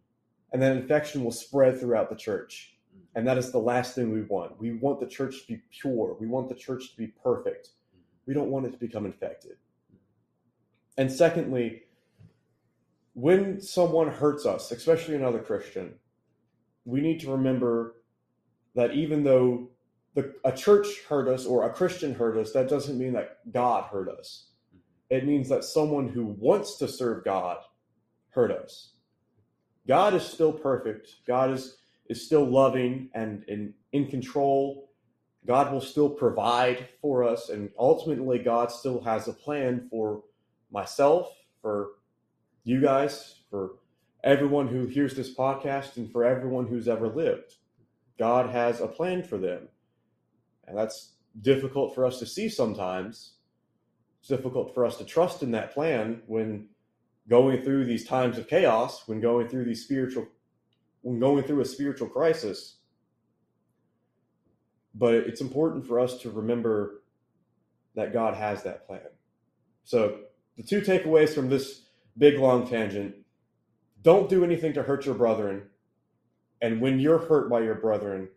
And 0.53 0.63
that 0.63 0.77
infection 0.77 1.25
will 1.25 1.33
spread 1.33 1.81
throughout 1.81 2.11
the 2.11 2.17
church. 2.17 2.75
Mm-hmm. 2.95 3.19
And 3.19 3.27
that 3.27 3.39
is 3.39 3.51
the 3.51 3.59
last 3.59 3.95
thing 3.95 4.13
we 4.13 4.23
want. 4.23 4.61
We 4.61 4.73
want 4.73 5.01
the 5.01 5.07
church 5.07 5.41
to 5.43 5.55
be 5.55 5.63
pure. 5.71 6.17
We 6.21 6.27
want 6.27 6.49
the 6.49 6.55
church 6.55 6.91
to 6.91 6.97
be 6.97 7.09
perfect. 7.09 7.69
Mm-hmm. 7.69 8.01
We 8.27 8.35
don't 8.35 8.51
want 8.51 8.67
it 8.67 8.73
to 8.73 8.79
become 8.79 9.07
infected. 9.07 9.57
And 10.99 11.11
secondly, 11.11 11.83
when 13.15 13.61
someone 13.61 14.09
hurts 14.09 14.45
us, 14.45 14.71
especially 14.71 15.15
another 15.15 15.39
Christian, 15.39 15.95
we 16.85 17.01
need 17.01 17.21
to 17.21 17.31
remember 17.31 17.97
that 18.75 18.93
even 18.95 19.25
though 19.25 19.69
the, 20.15 20.35
a 20.45 20.53
church 20.53 20.87
hurt 21.09 21.29
us 21.29 21.47
or 21.47 21.65
a 21.65 21.73
Christian 21.73 22.15
hurt 22.15 22.37
us, 22.37 22.53
that 22.53 22.69
doesn't 22.69 22.99
mean 22.99 23.13
that 23.15 23.51
God 23.51 23.85
hurt 23.85 24.09
us. 24.09 24.49
Mm-hmm. 24.75 25.17
It 25.17 25.27
means 25.27 25.49
that 25.49 25.65
someone 25.65 26.09
who 26.09 26.37
wants 26.39 26.77
to 26.79 26.89
serve 26.89 27.25
God 27.25 27.59
hurt 28.31 28.51
us. 28.51 28.91
God 29.87 30.15
is 30.15 30.23
still 30.23 30.53
perfect. 30.53 31.17
God 31.27 31.51
is 31.53 31.77
is 32.09 32.27
still 32.27 32.45
loving 32.45 33.09
and, 33.15 33.45
and 33.47 33.73
in 33.93 34.09
control. 34.09 34.91
God 35.47 35.73
will 35.73 35.81
still 35.81 36.11
provide 36.11 36.89
for 37.01 37.25
us, 37.25 37.49
and 37.49 37.71
ultimately, 37.79 38.39
God 38.39 38.71
still 38.71 39.01
has 39.03 39.27
a 39.27 39.33
plan 39.33 39.87
for 39.89 40.25
myself, 40.71 41.33
for 41.63 41.93
you 42.65 42.81
guys, 42.83 43.37
for 43.49 43.77
everyone 44.23 44.69
who 44.69 44.87
hears 44.87 45.15
this 45.15 45.35
podcast, 45.35 45.97
and 45.97 46.11
for 46.11 46.25
everyone 46.25 46.67
who's 46.67 46.89
ever 46.89 47.09
lived. 47.09 47.55
God 48.19 48.51
has 48.51 48.81
a 48.81 48.87
plan 48.87 49.23
for 49.23 49.39
them. 49.39 49.69
And 50.67 50.77
that's 50.77 51.13
difficult 51.41 51.95
for 51.95 52.05
us 52.05 52.19
to 52.19 52.27
see 52.27 52.49
sometimes. 52.49 53.33
It's 54.21 54.29
difficult 54.29 54.75
for 54.75 54.85
us 54.85 54.97
to 54.97 55.05
trust 55.05 55.43
in 55.43 55.53
that 55.53 55.73
plan 55.73 56.21
when 56.27 56.69
going 57.29 57.63
through 57.63 57.85
these 57.85 58.07
times 58.07 58.39
of 58.39 58.49
chaos, 58.49 59.07
when 59.07 59.21
going 59.21 59.49
through 59.49 59.65
these 59.65 59.85
spiritual 59.85 60.27
when 61.03 61.19
going 61.19 61.43
through 61.45 61.61
a 61.61 61.65
spiritual 61.65 62.09
crisis. 62.09 62.77
But 64.95 65.15
it's 65.15 65.41
important 65.41 65.87
for 65.87 66.01
us 66.01 66.19
to 66.23 66.31
remember 66.31 67.03
that 67.95 68.13
God 68.13 68.35
has 68.35 68.63
that 68.65 68.87
plan. 68.87 69.01
So, 69.85 70.19
the 70.57 70.63
two 70.63 70.81
takeaways 70.81 71.31
from 71.31 71.49
this 71.49 71.83
big 72.19 72.39
long 72.39 72.69
tangent 72.69 73.15
don't 74.03 74.29
do 74.29 74.45
anything 74.45 74.73
to 74.75 74.83
hurt 74.83 75.07
your 75.07 75.15
brethren. 75.15 75.63
And 76.63 76.81
when 76.81 76.99
you're 76.99 77.19
hurt 77.19 77.49
by 77.49 77.61
your 77.61 77.75
brethren, 77.77 78.29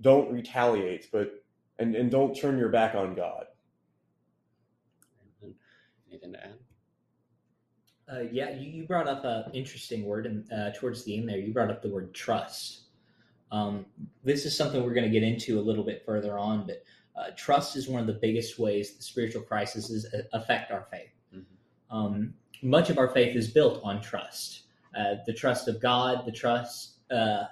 don't 0.00 0.32
retaliate, 0.32 1.10
but 1.12 1.44
and, 1.78 1.94
and 1.94 2.10
don't 2.10 2.34
turn 2.34 2.58
your 2.58 2.68
back 2.68 2.94
on 2.94 3.14
God. 3.14 3.46
Anything 6.10 6.32
to 6.32 6.44
add? 6.44 6.59
Uh, 8.12 8.20
yeah, 8.32 8.50
you, 8.50 8.70
you 8.70 8.84
brought 8.84 9.06
up 9.06 9.24
an 9.24 9.52
interesting 9.52 10.04
word, 10.04 10.26
and 10.26 10.50
uh, 10.52 10.70
towards 10.72 11.04
the 11.04 11.16
end 11.16 11.28
there, 11.28 11.38
you 11.38 11.52
brought 11.52 11.70
up 11.70 11.82
the 11.82 11.88
word 11.88 12.12
trust. 12.12 12.80
Um, 13.52 13.86
this 14.24 14.44
is 14.44 14.56
something 14.56 14.82
we're 14.82 14.94
going 14.94 15.10
to 15.10 15.10
get 15.10 15.22
into 15.22 15.58
a 15.58 15.62
little 15.62 15.84
bit 15.84 16.02
further 16.04 16.38
on, 16.38 16.66
but 16.66 16.82
uh, 17.16 17.30
trust 17.36 17.76
is 17.76 17.88
one 17.88 18.00
of 18.00 18.06
the 18.06 18.14
biggest 18.14 18.58
ways 18.58 18.96
the 18.96 19.02
spiritual 19.02 19.42
crises 19.42 20.06
affect 20.32 20.70
our 20.70 20.86
faith. 20.90 21.10
Mm-hmm. 21.34 21.96
Um, 21.96 22.34
much 22.62 22.90
of 22.90 22.98
our 22.98 23.08
faith 23.08 23.36
is 23.36 23.48
built 23.48 23.80
on 23.82 24.00
trust 24.00 24.62
uh, 24.96 25.16
the 25.26 25.32
trust 25.32 25.68
of 25.68 25.80
God, 25.80 26.26
the 26.26 26.32
trust 26.32 26.94
uh, 27.10 27.44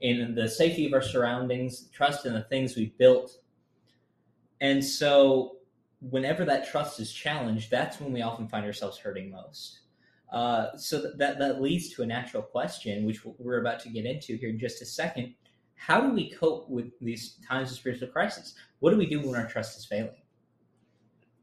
in 0.00 0.34
the 0.34 0.48
safety 0.48 0.86
of 0.86 0.92
our 0.92 1.02
surroundings, 1.02 1.88
trust 1.92 2.26
in 2.26 2.32
the 2.32 2.42
things 2.42 2.76
we've 2.76 2.96
built. 2.98 3.38
And 4.60 4.84
so, 4.84 5.56
whenever 6.10 6.44
that 6.44 6.70
trust 6.70 7.00
is 7.00 7.12
challenged, 7.12 7.70
that's 7.70 8.00
when 8.00 8.12
we 8.12 8.22
often 8.22 8.48
find 8.48 8.64
ourselves 8.64 8.98
hurting 8.98 9.30
most. 9.30 9.80
Uh, 10.34 10.76
so 10.76 11.00
that, 11.16 11.38
that 11.38 11.62
leads 11.62 11.90
to 11.90 12.02
a 12.02 12.06
natural 12.06 12.42
question, 12.42 13.06
which 13.06 13.24
we're 13.38 13.60
about 13.60 13.78
to 13.78 13.88
get 13.88 14.04
into 14.04 14.36
here 14.36 14.48
in 14.48 14.58
just 14.58 14.82
a 14.82 14.84
second. 14.84 15.32
How 15.76 16.00
do 16.00 16.12
we 16.12 16.28
cope 16.28 16.68
with 16.68 16.86
these 17.00 17.38
times 17.48 17.70
of 17.70 17.76
spiritual 17.76 18.08
crisis? 18.08 18.54
What 18.80 18.90
do 18.90 18.96
we 18.96 19.06
do 19.06 19.20
when 19.20 19.36
our 19.36 19.46
trust 19.46 19.78
is 19.78 19.84
failing? 19.84 20.16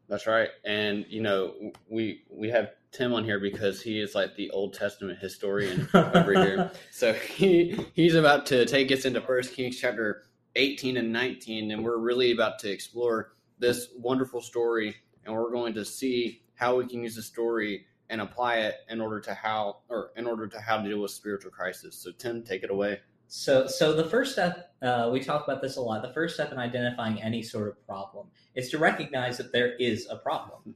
That's 0.10 0.28
right, 0.28 0.50
and 0.66 1.06
you 1.08 1.22
know 1.22 1.72
we 1.88 2.24
we 2.30 2.50
have 2.50 2.72
Tim 2.92 3.14
on 3.14 3.24
here 3.24 3.40
because 3.40 3.82
he 3.82 4.02
is 4.02 4.14
like 4.14 4.36
the 4.36 4.50
Old 4.50 4.74
Testament 4.74 5.20
historian 5.20 5.88
over 5.94 6.34
here. 6.34 6.72
So 6.92 7.14
he 7.14 7.88
he's 7.94 8.16
about 8.16 8.46
to 8.48 8.66
take 8.66 8.92
us 8.92 9.06
into 9.06 9.22
First 9.22 9.54
Kings 9.54 9.80
chapter 9.80 10.24
18 10.58 10.98
and 10.98 11.14
19, 11.14 11.72
and 11.72 11.82
we're 11.82 11.98
really 11.98 12.34
about 12.34 12.60
to 12.60 12.70
explore 12.70 13.36
this 13.58 13.88
wonderful 13.98 14.42
story, 14.42 14.98
and 15.24 15.34
we're 15.34 15.52
going 15.52 15.74
to 15.76 15.86
see 15.86 16.42
how 16.56 16.76
we 16.76 16.88
can 16.88 17.04
use 17.04 17.16
the 17.16 17.22
story 17.22 17.86
and 18.12 18.22
apply 18.22 18.58
it 18.58 18.76
in 18.90 19.02
order 19.02 19.20
to 19.22 19.34
how 19.34 19.78
or 19.90 20.12
in 20.18 20.28
order 20.28 20.46
to 20.46 20.60
how 20.60 20.78
to 20.78 20.88
deal 20.88 21.00
with 21.00 21.12
spiritual 21.12 21.50
crisis. 21.50 21.96
So 21.96 22.12
Tim, 22.12 22.44
take 22.44 22.62
it 22.62 22.70
away. 22.70 23.00
So, 23.30 23.66
so 23.66 23.94
the 23.94 24.04
first 24.04 24.34
step, 24.34 24.74
uh, 24.82 25.10
we 25.12 25.22
talk 25.22 25.46
about 25.48 25.62
this 25.62 25.78
a 25.78 25.82
lot. 25.82 26.02
The 26.02 26.14
first 26.14 26.36
step 26.36 26.52
in 26.52 26.58
identifying 26.58 27.22
any 27.22 27.42
sort 27.42 27.70
of 27.70 27.88
problem 27.88 28.28
is 28.56 28.70
to 28.72 28.78
recognize 28.78 29.38
that 29.38 29.54
there 29.54 29.76
is 29.78 30.06
a 30.10 30.18
problem. 30.18 30.76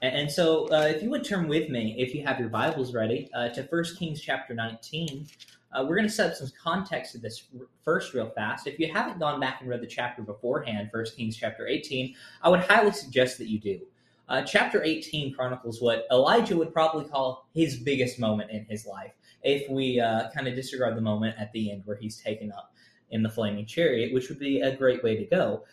And, 0.00 0.14
and 0.14 0.30
so, 0.30 0.68
uh, 0.70 0.82
if 0.82 1.02
you 1.02 1.10
would 1.10 1.24
turn 1.24 1.48
with 1.48 1.68
me, 1.70 1.96
if 1.98 2.14
you 2.14 2.24
have 2.24 2.38
your 2.38 2.50
Bibles 2.50 2.94
ready, 2.94 3.28
uh, 3.34 3.48
to 3.48 3.64
First 3.64 3.98
Kings 3.98 4.20
chapter 4.20 4.54
19, 4.54 5.26
uh, 5.72 5.84
we're 5.88 5.96
going 5.96 6.06
to 6.06 6.12
set 6.14 6.30
up 6.30 6.36
some 6.36 6.52
context 6.62 7.12
to 7.12 7.18
this 7.18 7.48
first 7.84 8.14
real 8.14 8.30
fast. 8.30 8.68
If 8.68 8.78
you 8.78 8.92
haven't 8.92 9.18
gone 9.18 9.40
back 9.40 9.60
and 9.60 9.68
read 9.68 9.82
the 9.82 9.88
chapter 9.88 10.22
beforehand, 10.22 10.90
First 10.92 11.16
Kings 11.16 11.36
chapter 11.36 11.66
18, 11.66 12.14
I 12.42 12.48
would 12.48 12.60
highly 12.60 12.92
suggest 12.92 13.38
that 13.38 13.48
you 13.48 13.58
do. 13.58 13.80
Uh, 14.28 14.42
chapter 14.42 14.82
18 14.82 15.34
chronicles 15.34 15.80
what 15.80 16.06
Elijah 16.12 16.56
would 16.56 16.72
probably 16.72 17.04
call 17.04 17.48
his 17.54 17.76
biggest 17.76 18.18
moment 18.18 18.50
in 18.50 18.64
his 18.66 18.86
life, 18.86 19.12
if 19.42 19.68
we 19.70 19.98
uh, 19.98 20.30
kind 20.34 20.46
of 20.46 20.54
disregard 20.54 20.96
the 20.96 21.00
moment 21.00 21.34
at 21.38 21.50
the 21.52 21.70
end 21.70 21.82
where 21.86 21.96
he's 21.96 22.18
taken 22.18 22.52
up 22.52 22.74
in 23.10 23.22
the 23.22 23.28
flaming 23.28 23.64
chariot, 23.64 24.12
which 24.12 24.28
would 24.28 24.38
be 24.38 24.60
a 24.60 24.76
great 24.76 25.02
way 25.02 25.16
to 25.16 25.24
go. 25.24 25.64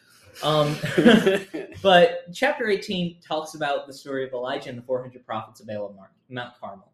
Um, 0.44 0.76
but 1.82 2.34
chapter 2.34 2.70
18 2.70 3.20
talks 3.22 3.56
about 3.56 3.88
the 3.88 3.94
story 3.94 4.26
of 4.26 4.32
Elijah 4.34 4.70
and 4.70 4.78
the 4.78 4.84
400 4.84 5.26
prophets 5.26 5.60
of 5.60 5.68
Baal 5.68 5.88
of 5.88 5.96
Mount 6.30 6.54
Carmel. 6.60 6.92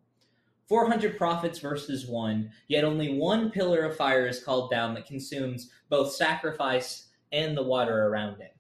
400 0.67 1.17
prophets 1.17 1.59
versus 1.59 2.07
one, 2.07 2.49
yet 2.69 2.85
only 2.85 3.13
one 3.13 3.51
pillar 3.51 3.81
of 3.81 3.97
fire 3.97 4.25
is 4.25 4.41
called 4.41 4.71
down 4.71 4.93
that 4.93 5.05
consumes 5.05 5.69
both 5.89 6.13
sacrifice 6.13 7.09
and 7.33 7.57
the 7.57 7.63
water 7.63 8.07
around 8.07 8.39
it. 8.41 8.55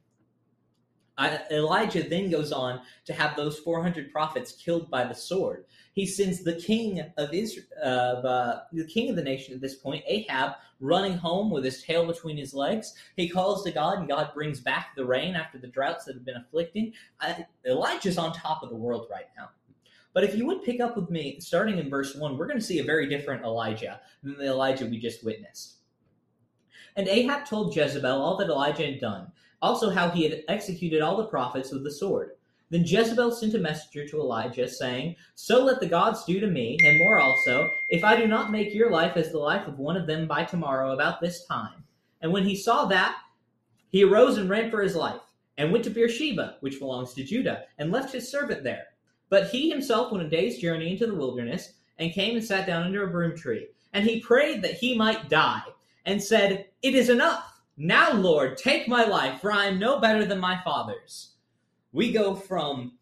Elijah 1.51 2.03
then 2.03 2.29
goes 2.29 2.51
on 2.51 2.81
to 3.05 3.13
have 3.13 3.35
those 3.35 3.59
400 3.59 4.11
prophets 4.11 4.51
killed 4.53 4.89
by 4.89 5.03
the 5.03 5.13
sword. 5.13 5.65
He 5.93 6.05
sends 6.05 6.43
the 6.43 6.55
king 6.55 7.01
of 7.17 7.33
Israel, 7.33 7.65
uh, 7.83 8.59
the 8.71 8.85
king 8.85 9.09
of 9.09 9.15
the 9.15 9.23
nation 9.23 9.53
at 9.53 9.61
this 9.61 9.75
point, 9.75 10.03
Ahab, 10.07 10.53
running 10.79 11.17
home 11.17 11.51
with 11.51 11.65
his 11.65 11.83
tail 11.83 12.05
between 12.05 12.37
his 12.37 12.53
legs. 12.53 12.93
He 13.17 13.29
calls 13.29 13.63
to 13.63 13.71
God, 13.71 13.99
and 13.99 14.07
God 14.07 14.33
brings 14.33 14.61
back 14.61 14.95
the 14.95 15.05
rain 15.05 15.35
after 15.35 15.57
the 15.57 15.67
droughts 15.67 16.05
that 16.05 16.15
have 16.15 16.25
been 16.25 16.37
afflicting. 16.37 16.93
Uh, 17.19 17.33
Elijah's 17.65 18.17
on 18.17 18.33
top 18.33 18.63
of 18.63 18.69
the 18.69 18.75
world 18.75 19.07
right 19.11 19.27
now. 19.37 19.49
But 20.13 20.23
if 20.23 20.35
you 20.35 20.45
would 20.45 20.63
pick 20.63 20.81
up 20.81 20.97
with 20.97 21.09
me, 21.09 21.39
starting 21.39 21.77
in 21.77 21.89
verse 21.89 22.15
1, 22.15 22.37
we're 22.37 22.47
going 22.47 22.59
to 22.59 22.65
see 22.65 22.79
a 22.79 22.83
very 22.83 23.07
different 23.07 23.43
Elijah 23.43 24.01
than 24.23 24.37
the 24.37 24.47
Elijah 24.47 24.85
we 24.85 24.99
just 24.99 25.23
witnessed. 25.23 25.75
And 26.95 27.07
Ahab 27.07 27.45
told 27.45 27.75
Jezebel 27.75 28.21
all 28.21 28.37
that 28.37 28.49
Elijah 28.49 28.85
had 28.85 28.99
done 28.99 29.31
also 29.61 29.89
how 29.89 30.09
he 30.09 30.23
had 30.23 30.43
executed 30.47 31.01
all 31.01 31.17
the 31.17 31.25
prophets 31.25 31.71
with 31.71 31.83
the 31.83 31.91
sword. 31.91 32.31
Then 32.71 32.85
Jezebel 32.85 33.31
sent 33.31 33.53
a 33.53 33.59
messenger 33.59 34.07
to 34.07 34.21
Elijah, 34.21 34.67
saying, 34.67 35.17
So 35.35 35.61
let 35.63 35.81
the 35.81 35.87
gods 35.87 36.23
do 36.23 36.39
to 36.39 36.47
me, 36.47 36.77
and 36.85 36.99
more 36.99 37.19
also, 37.19 37.69
if 37.89 38.01
I 38.03 38.15
do 38.15 38.27
not 38.27 38.49
make 38.49 38.73
your 38.73 38.89
life 38.89 39.17
as 39.17 39.31
the 39.31 39.39
life 39.39 39.67
of 39.67 39.77
one 39.77 39.97
of 39.97 40.07
them 40.07 40.25
by 40.25 40.45
tomorrow 40.45 40.93
about 40.93 41.19
this 41.19 41.45
time. 41.45 41.83
And 42.21 42.31
when 42.31 42.45
he 42.45 42.55
saw 42.55 42.85
that, 42.85 43.17
he 43.89 44.05
arose 44.05 44.37
and 44.37 44.49
ran 44.49 44.71
for 44.71 44.81
his 44.81 44.95
life, 44.95 45.19
and 45.57 45.69
went 45.69 45.83
to 45.83 45.89
Beersheba, 45.89 46.57
which 46.61 46.79
belongs 46.79 47.13
to 47.13 47.25
Judah, 47.25 47.65
and 47.77 47.91
left 47.91 48.13
his 48.13 48.31
servant 48.31 48.63
there. 48.63 48.85
But 49.27 49.49
he 49.49 49.69
himself 49.69 50.11
went 50.11 50.25
a 50.25 50.29
day's 50.29 50.59
journey 50.59 50.91
into 50.91 51.07
the 51.07 51.15
wilderness, 51.15 51.73
and 51.99 52.13
came 52.13 52.37
and 52.37 52.45
sat 52.45 52.65
down 52.65 52.83
under 52.83 53.05
a 53.05 53.11
broom 53.11 53.35
tree. 53.35 53.67
And 53.91 54.05
he 54.05 54.21
prayed 54.21 54.61
that 54.61 54.75
he 54.75 54.97
might 54.97 55.29
die, 55.29 55.63
and 56.05 56.23
said, 56.23 56.67
It 56.81 56.95
is 56.95 57.09
enough. 57.09 57.50
Now, 57.83 58.13
Lord, 58.13 58.57
take 58.57 58.87
my 58.87 59.05
life, 59.05 59.41
for 59.41 59.51
I 59.51 59.65
am 59.65 59.79
no 59.79 59.99
better 59.99 60.23
than 60.23 60.37
my 60.37 60.61
fathers. 60.63 61.31
We 61.91 62.11
go 62.11 62.35
from 62.35 62.99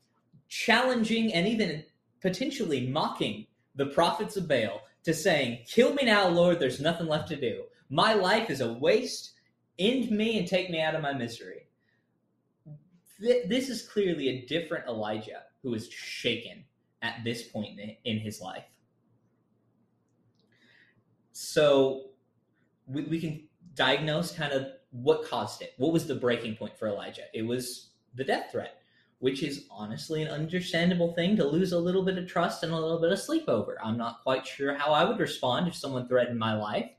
challenging 0.48 1.34
and 1.34 1.46
even 1.46 1.84
potentially 2.22 2.88
mocking 2.88 3.46
the 3.76 3.88
prophets 3.88 4.38
of 4.38 4.48
Baal 4.48 4.84
to 5.04 5.14
saying, 5.14 5.66
Kill 5.68 5.94
me 5.96 6.06
now, 6.06 6.30
Lord, 6.30 6.62
there's 6.62 6.80
nothing 6.80 7.08
left 7.08 7.28
to 7.28 7.36
do. 7.36 7.64
My 7.90 8.14
life 8.14 8.50
is 8.50 8.62
a 8.62 8.72
waste. 8.72 9.34
End 9.80 10.12
me 10.12 10.40
and 10.40 10.48
take 10.48 10.70
me 10.70 10.80
out 10.80 10.96
of 10.96 11.02
my 11.02 11.12
misery. 11.12 11.68
This 13.20 13.68
is 13.68 13.86
clearly 13.86 14.30
a 14.30 14.46
different 14.46 14.88
Elijah 14.88 15.42
who 15.62 15.74
is 15.74 15.92
shaken 15.92 16.64
at 17.02 17.22
this 17.26 17.44
point 17.50 17.78
in 18.06 18.18
his 18.18 18.40
life. 18.40 18.64
So 21.34 22.12
we, 22.88 23.02
we 23.04 23.20
can 23.20 23.49
diagnose 23.80 24.34
kind 24.34 24.52
of 24.52 24.68
what 24.92 25.26
caused 25.26 25.62
it. 25.62 25.74
What 25.78 25.94
was 25.94 26.06
the 26.06 26.16
breaking 26.16 26.58
point 26.58 26.78
for 26.78 26.90
Elijah? 26.90 27.24
It 27.34 27.44
was 27.44 27.92
the 28.14 28.26
death 28.26 28.52
threat, 28.52 28.82
which 29.20 29.42
is 29.42 29.68
honestly 29.72 30.22
an 30.22 30.28
understandable 30.28 31.14
thing 31.14 31.38
to 31.38 31.48
lose 31.48 31.72
a 31.72 31.80
little 31.80 32.04
bit 32.04 32.18
of 32.18 32.28
trust 32.28 32.62
and 32.64 32.74
a 32.74 32.78
little 32.78 33.00
bit 33.00 33.14
of 33.14 33.20
sleep 33.20 33.48
over. 33.48 33.78
I'm 33.82 33.98
not 33.98 34.22
quite 34.22 34.46
sure 34.46 34.76
how 34.76 34.92
I 34.92 35.06
would 35.06 35.18
respond 35.18 35.70
if 35.70 35.76
someone 35.76 36.10
threatened 36.10 36.38
my 36.38 36.56
life, 36.56 36.90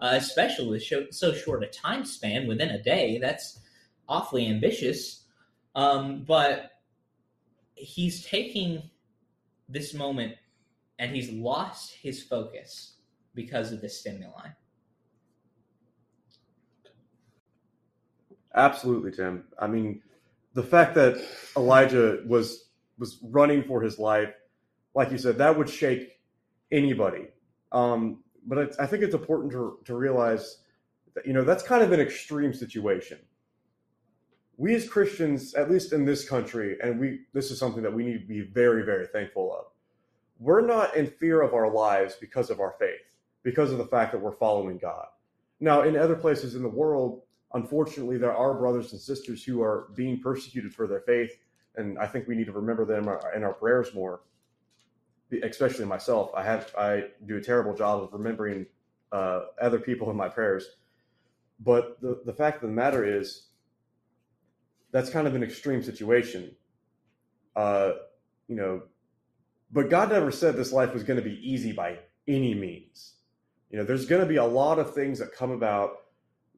uh, 0.00 0.14
especially 0.14 0.68
with 0.68 1.14
so 1.14 1.32
short 1.32 1.62
a 1.62 1.68
time 1.68 2.04
span 2.04 2.48
within 2.48 2.70
a 2.70 2.82
day. 2.82 3.18
That's 3.18 3.60
awfully 4.08 4.48
ambitious. 4.48 5.22
Um, 5.76 6.24
but 6.24 6.72
he's 7.76 8.26
taking 8.26 8.82
this 9.68 9.94
moment 9.94 10.34
and 10.98 11.14
he's 11.14 11.30
lost 11.30 11.92
his 11.92 12.20
focus 12.20 12.94
because 13.34 13.70
of 13.70 13.80
the 13.80 13.88
stimuli. 13.88 14.48
Absolutely, 18.56 19.12
Tim. 19.12 19.44
I 19.58 19.66
mean, 19.66 20.02
the 20.54 20.62
fact 20.62 20.94
that 20.94 21.22
Elijah 21.56 22.22
was 22.26 22.70
was 22.98 23.18
running 23.22 23.62
for 23.62 23.82
his 23.82 23.98
life, 23.98 24.32
like 24.94 25.10
you 25.12 25.18
said, 25.18 25.36
that 25.36 25.56
would 25.56 25.68
shake 25.68 26.18
anybody. 26.72 27.26
Um, 27.72 28.24
but 28.46 28.80
I, 28.80 28.86
think 28.86 29.02
it's 29.02 29.14
important 29.14 29.52
to 29.52 29.78
to 29.84 29.94
realize 29.94 30.62
that 31.14 31.26
you 31.26 31.34
know 31.34 31.44
that's 31.44 31.62
kind 31.62 31.82
of 31.82 31.92
an 31.92 32.00
extreme 32.00 32.54
situation. 32.54 33.18
We 34.56 34.74
as 34.74 34.88
Christians, 34.88 35.52
at 35.52 35.70
least 35.70 35.92
in 35.92 36.06
this 36.06 36.26
country, 36.26 36.78
and 36.82 36.98
we 36.98 37.20
this 37.34 37.50
is 37.50 37.58
something 37.58 37.82
that 37.82 37.92
we 37.92 38.04
need 38.04 38.20
to 38.20 38.26
be 38.26 38.40
very 38.40 38.82
very 38.82 39.06
thankful 39.08 39.54
of. 39.54 39.66
We're 40.38 40.66
not 40.66 40.96
in 40.96 41.06
fear 41.06 41.42
of 41.42 41.52
our 41.52 41.70
lives 41.70 42.14
because 42.18 42.48
of 42.48 42.60
our 42.60 42.74
faith, 42.78 43.16
because 43.42 43.72
of 43.72 43.78
the 43.78 43.86
fact 43.86 44.12
that 44.12 44.20
we're 44.20 44.36
following 44.36 44.78
God. 44.78 45.06
Now, 45.60 45.82
in 45.82 45.96
other 45.96 46.16
places 46.16 46.54
in 46.54 46.62
the 46.62 46.68
world, 46.68 47.22
unfortunately, 47.54 48.18
there 48.18 48.34
are 48.34 48.54
brothers 48.54 48.92
and 48.92 49.00
sisters 49.00 49.42
who 49.44 49.62
are 49.62 49.88
being 49.94 50.20
persecuted 50.20 50.74
for 50.74 50.86
their 50.86 51.00
faith, 51.00 51.38
and 51.76 51.98
I 51.98 52.06
think 52.06 52.26
we 52.26 52.34
need 52.34 52.46
to 52.46 52.52
remember 52.52 52.84
them 52.84 53.08
in 53.34 53.44
our 53.44 53.52
prayers 53.52 53.94
more. 53.94 54.20
Especially 55.42 55.84
myself, 55.84 56.30
I 56.36 56.44
have 56.44 56.72
I 56.78 57.04
do 57.26 57.36
a 57.36 57.40
terrible 57.40 57.74
job 57.74 58.02
of 58.02 58.12
remembering 58.12 58.66
uh, 59.10 59.46
other 59.60 59.80
people 59.80 60.08
in 60.10 60.16
my 60.16 60.28
prayers. 60.28 60.66
But 61.58 62.00
the 62.00 62.20
the 62.24 62.32
fact 62.32 62.62
of 62.62 62.68
the 62.68 62.74
matter 62.74 63.04
is, 63.04 63.48
that's 64.92 65.10
kind 65.10 65.26
of 65.26 65.34
an 65.34 65.42
extreme 65.42 65.82
situation. 65.82 66.54
Uh, 67.56 67.92
you 68.46 68.54
know, 68.54 68.82
but 69.72 69.90
God 69.90 70.10
never 70.10 70.30
said 70.30 70.56
this 70.56 70.72
life 70.72 70.94
was 70.94 71.02
going 71.02 71.18
to 71.18 71.24
be 71.24 71.40
easy 71.42 71.72
by 71.72 71.98
any 72.28 72.54
means. 72.54 73.14
You 73.70 73.78
know, 73.78 73.84
there's 73.84 74.06
going 74.06 74.22
to 74.22 74.28
be 74.28 74.36
a 74.36 74.44
lot 74.44 74.78
of 74.78 74.94
things 74.94 75.18
that 75.18 75.32
come 75.32 75.50
about 75.50 75.96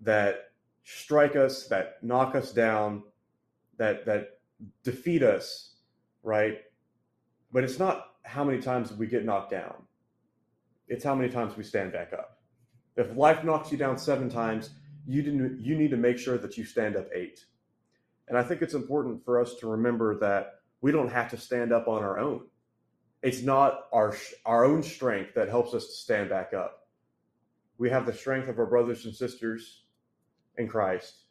that 0.02 0.47
strike 0.88 1.36
us, 1.36 1.66
that 1.68 2.02
knock 2.02 2.34
us 2.34 2.52
down, 2.52 3.02
that 3.76 4.06
that 4.06 4.40
defeat 4.82 5.22
us, 5.22 5.74
right? 6.22 6.58
But 7.52 7.64
it's 7.64 7.78
not 7.78 8.06
how 8.22 8.44
many 8.44 8.60
times 8.60 8.92
we 8.92 9.06
get 9.06 9.24
knocked 9.24 9.50
down. 9.50 9.74
It's 10.88 11.04
how 11.04 11.14
many 11.14 11.30
times 11.30 11.56
we 11.56 11.64
stand 11.64 11.92
back 11.92 12.12
up. 12.12 12.38
If 12.96 13.16
life 13.16 13.44
knocks 13.44 13.70
you 13.70 13.78
down 13.78 13.98
7 13.98 14.30
times, 14.30 14.70
you 15.06 15.22
didn't 15.22 15.60
you 15.60 15.76
need 15.76 15.90
to 15.90 15.96
make 15.96 16.18
sure 16.18 16.38
that 16.38 16.56
you 16.56 16.64
stand 16.64 16.96
up 16.96 17.08
8. 17.14 17.44
And 18.28 18.36
I 18.36 18.42
think 18.42 18.62
it's 18.62 18.74
important 18.74 19.24
for 19.24 19.40
us 19.40 19.54
to 19.56 19.68
remember 19.68 20.18
that 20.20 20.60
we 20.80 20.92
don't 20.92 21.10
have 21.10 21.30
to 21.30 21.36
stand 21.36 21.72
up 21.72 21.88
on 21.88 22.02
our 22.02 22.18
own. 22.18 22.46
It's 23.22 23.42
not 23.42 23.88
our 23.92 24.16
our 24.46 24.64
own 24.64 24.82
strength 24.82 25.34
that 25.34 25.48
helps 25.48 25.74
us 25.74 25.86
to 25.86 25.92
stand 25.92 26.30
back 26.30 26.54
up 26.54 26.78
we 27.78 27.88
have 27.88 28.04
the 28.04 28.12
strength 28.12 28.48
of 28.48 28.58
our 28.58 28.66
brothers 28.66 29.04
and 29.06 29.14
sisters 29.14 29.84
in 30.58 30.68
Christ, 30.68 31.22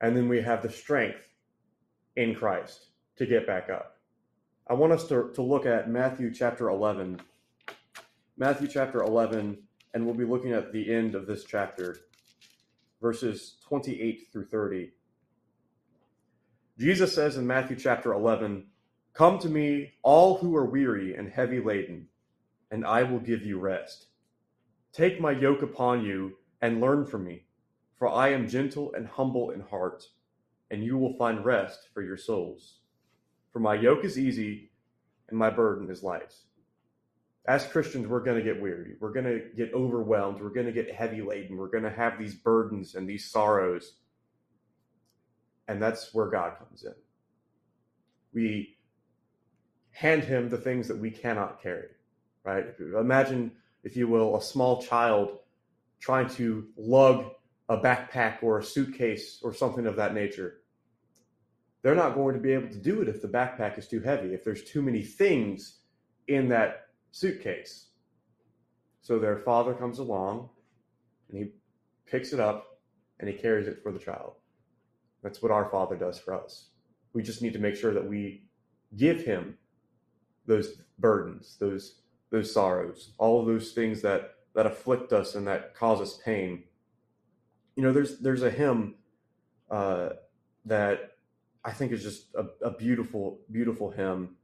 and 0.00 0.16
then 0.16 0.28
we 0.28 0.40
have 0.40 0.62
the 0.62 0.70
strength 0.70 1.28
in 2.16 2.34
Christ 2.34 2.86
to 3.16 3.26
get 3.26 3.46
back 3.46 3.68
up. 3.68 3.96
I 4.68 4.74
want 4.74 4.92
us 4.92 5.06
to, 5.08 5.30
to 5.34 5.42
look 5.42 5.66
at 5.66 5.90
Matthew 5.90 6.32
chapter 6.32 6.68
11. 6.68 7.20
Matthew 8.36 8.68
chapter 8.68 9.02
11, 9.02 9.58
and 9.94 10.04
we'll 10.04 10.14
be 10.14 10.24
looking 10.24 10.52
at 10.52 10.72
the 10.72 10.92
end 10.92 11.14
of 11.14 11.26
this 11.26 11.44
chapter, 11.44 11.98
verses 13.00 13.56
28 13.68 14.28
through 14.32 14.46
30. 14.46 14.92
Jesus 16.78 17.14
says 17.14 17.38
in 17.38 17.46
Matthew 17.46 17.76
chapter 17.76 18.12
11, 18.12 18.66
Come 19.14 19.38
to 19.38 19.48
me, 19.48 19.94
all 20.02 20.36
who 20.36 20.54
are 20.56 20.66
weary 20.66 21.14
and 21.14 21.30
heavy 21.30 21.58
laden, 21.58 22.08
and 22.70 22.84
I 22.84 23.02
will 23.02 23.20
give 23.20 23.42
you 23.42 23.58
rest. 23.58 24.08
Take 24.92 25.18
my 25.18 25.30
yoke 25.30 25.62
upon 25.62 26.04
you 26.04 26.36
and 26.60 26.80
learn 26.80 27.06
from 27.06 27.24
me, 27.24 27.45
for 27.98 28.08
I 28.08 28.28
am 28.28 28.48
gentle 28.48 28.92
and 28.94 29.06
humble 29.06 29.50
in 29.50 29.60
heart, 29.60 30.04
and 30.70 30.84
you 30.84 30.98
will 30.98 31.16
find 31.16 31.44
rest 31.44 31.88
for 31.94 32.02
your 32.02 32.16
souls. 32.16 32.80
For 33.52 33.60
my 33.60 33.74
yoke 33.74 34.04
is 34.04 34.18
easy 34.18 34.70
and 35.28 35.38
my 35.38 35.50
burden 35.50 35.90
is 35.90 36.02
light. 36.02 36.34
As 37.48 37.66
Christians, 37.66 38.06
we're 38.06 38.24
going 38.24 38.36
to 38.36 38.44
get 38.44 38.60
weary. 38.60 38.96
We're 39.00 39.12
going 39.12 39.26
to 39.26 39.42
get 39.56 39.72
overwhelmed. 39.72 40.40
We're 40.40 40.50
going 40.50 40.66
to 40.66 40.72
get 40.72 40.92
heavy 40.92 41.22
laden. 41.22 41.56
We're 41.56 41.68
going 41.68 41.84
to 41.84 41.90
have 41.90 42.18
these 42.18 42.34
burdens 42.34 42.96
and 42.96 43.08
these 43.08 43.30
sorrows. 43.30 43.94
And 45.68 45.80
that's 45.80 46.12
where 46.12 46.28
God 46.28 46.58
comes 46.58 46.84
in. 46.84 46.94
We 48.34 48.76
hand 49.92 50.24
him 50.24 50.48
the 50.48 50.58
things 50.58 50.88
that 50.88 50.98
we 50.98 51.10
cannot 51.10 51.62
carry, 51.62 51.88
right? 52.44 52.66
Imagine 52.78 53.52
if 53.86 53.96
you 53.96 54.08
will, 54.08 54.36
a 54.36 54.42
small 54.42 54.82
child 54.82 55.38
trying 56.00 56.28
to 56.28 56.66
lug 56.76 57.30
a 57.68 57.76
backpack 57.76 58.42
or 58.42 58.58
a 58.58 58.64
suitcase 58.64 59.40
or 59.42 59.52
something 59.52 59.86
of 59.86 59.96
that 59.96 60.14
nature. 60.14 60.60
They're 61.82 61.94
not 61.94 62.14
going 62.14 62.34
to 62.34 62.40
be 62.40 62.52
able 62.52 62.68
to 62.68 62.78
do 62.78 63.02
it 63.02 63.08
if 63.08 63.22
the 63.22 63.28
backpack 63.28 63.78
is 63.78 63.86
too 63.86 64.00
heavy, 64.00 64.34
if 64.34 64.44
there's 64.44 64.64
too 64.64 64.82
many 64.82 65.02
things 65.02 65.78
in 66.28 66.48
that 66.48 66.88
suitcase. 67.12 67.88
So 69.02 69.18
their 69.18 69.38
father 69.38 69.72
comes 69.72 69.98
along 69.98 70.48
and 71.28 71.38
he 71.38 71.50
picks 72.06 72.32
it 72.32 72.40
up 72.40 72.80
and 73.20 73.28
he 73.28 73.36
carries 73.36 73.68
it 73.68 73.82
for 73.82 73.92
the 73.92 73.98
child. 73.98 74.32
That's 75.22 75.42
what 75.42 75.52
our 75.52 75.68
father 75.70 75.96
does 75.96 76.18
for 76.18 76.34
us. 76.34 76.70
We 77.12 77.22
just 77.22 77.42
need 77.42 77.52
to 77.52 77.58
make 77.58 77.76
sure 77.76 77.94
that 77.94 78.06
we 78.06 78.44
give 78.96 79.24
him 79.24 79.56
those 80.46 80.82
burdens, 80.98 81.56
those 81.58 82.00
those 82.30 82.52
sorrows, 82.52 83.12
all 83.18 83.40
of 83.40 83.46
those 83.46 83.72
things 83.72 84.02
that 84.02 84.34
that 84.54 84.66
afflict 84.66 85.12
us 85.12 85.34
and 85.34 85.46
that 85.46 85.74
cause 85.74 86.00
us 86.00 86.18
pain. 86.24 86.64
You 87.76 87.82
know, 87.82 87.92
there's 87.92 88.18
there's 88.18 88.42
a 88.42 88.50
hymn 88.50 88.96
uh, 89.70 90.10
that 90.64 91.12
I 91.64 91.72
think 91.72 91.92
is 91.92 92.02
just 92.02 92.34
a, 92.34 92.46
a, 92.64 92.70
beautiful, 92.70 93.40
beautiful 93.50 93.90
hymn. 93.90 94.36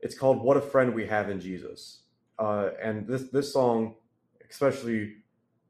It's 0.00 0.16
called 0.16 0.42
"What 0.42 0.56
a 0.56 0.60
Friend 0.60 0.94
We 0.94 1.06
Have 1.06 1.28
in 1.28 1.40
Jesus," 1.40 2.02
uh, 2.38 2.70
and 2.80 3.06
this 3.06 3.30
this 3.30 3.52
song, 3.52 3.96
especially 4.48 5.16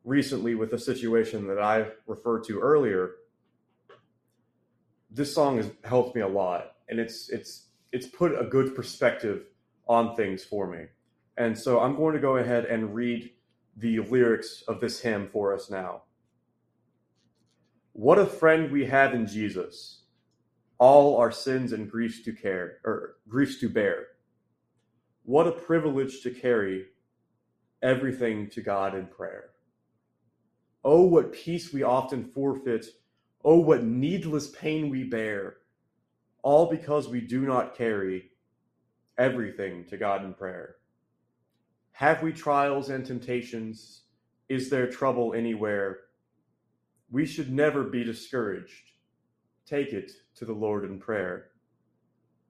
recently 0.05 0.55
with 0.55 0.71
the 0.71 0.79
situation 0.79 1.47
that 1.49 1.61
I 1.61 1.89
referred 2.07 2.45
to 2.45 2.61
earlier, 2.61 3.13
this 5.11 5.35
song 5.35 5.57
has 5.57 5.71
helped 5.85 6.15
me 6.15 6.23
a 6.23 6.29
lot, 6.29 6.73
and 6.89 7.01
it's 7.01 7.31
it's 7.31 7.69
it's 7.93 8.07
put 8.07 8.39
a 8.39 8.45
good 8.45 8.75
perspective 8.75 9.45
on 9.89 10.15
things 10.15 10.45
for 10.45 10.67
me. 10.67 10.87
And 11.37 11.57
so 11.57 11.81
I'm 11.81 11.97
going 11.97 12.15
to 12.15 12.21
go 12.21 12.37
ahead 12.37 12.67
and 12.67 12.95
read 12.95 13.31
the 13.77 14.01
lyrics 14.01 14.63
of 14.67 14.81
this 14.81 15.01
hymn 15.01 15.29
for 15.29 15.55
us 15.55 15.71
now. 15.71 16.03
What 17.99 18.21
a 18.21 18.27
friend 18.27 18.71
we 18.71 18.87
have 18.87 19.13
in 19.13 19.27
Jesus, 19.27 20.03
all 20.79 21.17
our 21.17 21.33
sins 21.33 21.73
and 21.73 21.91
griefs 21.91 22.23
to 22.27 22.33
care 22.33 22.79
or 22.85 23.17
griefs 23.29 23.59
to 23.59 23.69
bear. 23.69 24.07
What 25.25 25.49
a 25.49 25.51
privilege 25.51 26.23
to 26.23 26.31
carry 26.31 26.85
everything 27.83 28.51
to 28.51 28.61
God 28.63 28.95
in 28.95 29.09
prayer. 29.09 29.47
Oh, 30.85 31.07
what 31.07 31.33
peace 31.33 31.73
we 31.73 31.83
often 31.83 32.23
forfeit. 32.23 32.87
Oh, 33.45 33.59
what 33.59 33.83
needless 33.83 34.47
pain 34.51 34.91
we 34.91 35.03
bear, 35.03 35.57
all 36.45 36.71
because 36.71 37.09
we 37.09 37.21
do 37.21 37.47
not 37.47 37.77
carry 37.77 38.31
everything 39.19 39.85
to 39.87 39.97
God 39.97 40.25
in 40.25 40.35
prayer. 40.35 40.77
Have 41.91 42.23
we 42.23 42.33
trials 42.33 42.91
and 42.91 43.05
temptations? 43.05 44.03
Is 44.49 44.71
there 44.71 44.89
trouble 44.89 45.35
anywhere? 45.35 45.99
We 47.11 47.27
should 47.27 47.53
never 47.53 47.85
be 47.85 48.05
discouraged. 48.05 48.93
Take 49.67 49.93
it 49.93 50.13
to 50.37 50.45
the 50.45 50.53
Lord 50.53 50.85
in 50.85 50.99
prayer. 50.99 51.51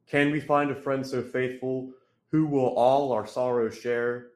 Can 0.07 0.31
we 0.31 0.41
find 0.41 0.71
a 0.71 0.81
friend 0.81 1.07
so 1.07 1.23
faithful 1.23 1.93
who 2.31 2.47
will 2.47 2.69
all 2.77 3.13
our 3.13 3.27
sorrows 3.27 3.77
share? 3.77 4.29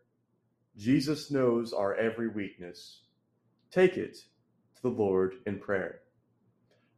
Jesus 0.77 1.31
knows 1.31 1.73
our 1.73 1.95
every 1.95 2.29
weakness. 2.29 3.03
Take 3.71 3.97
it 3.97 4.17
to 4.77 4.83
the 4.83 4.89
Lord 4.89 5.35
in 5.47 5.59
prayer. 5.59 6.01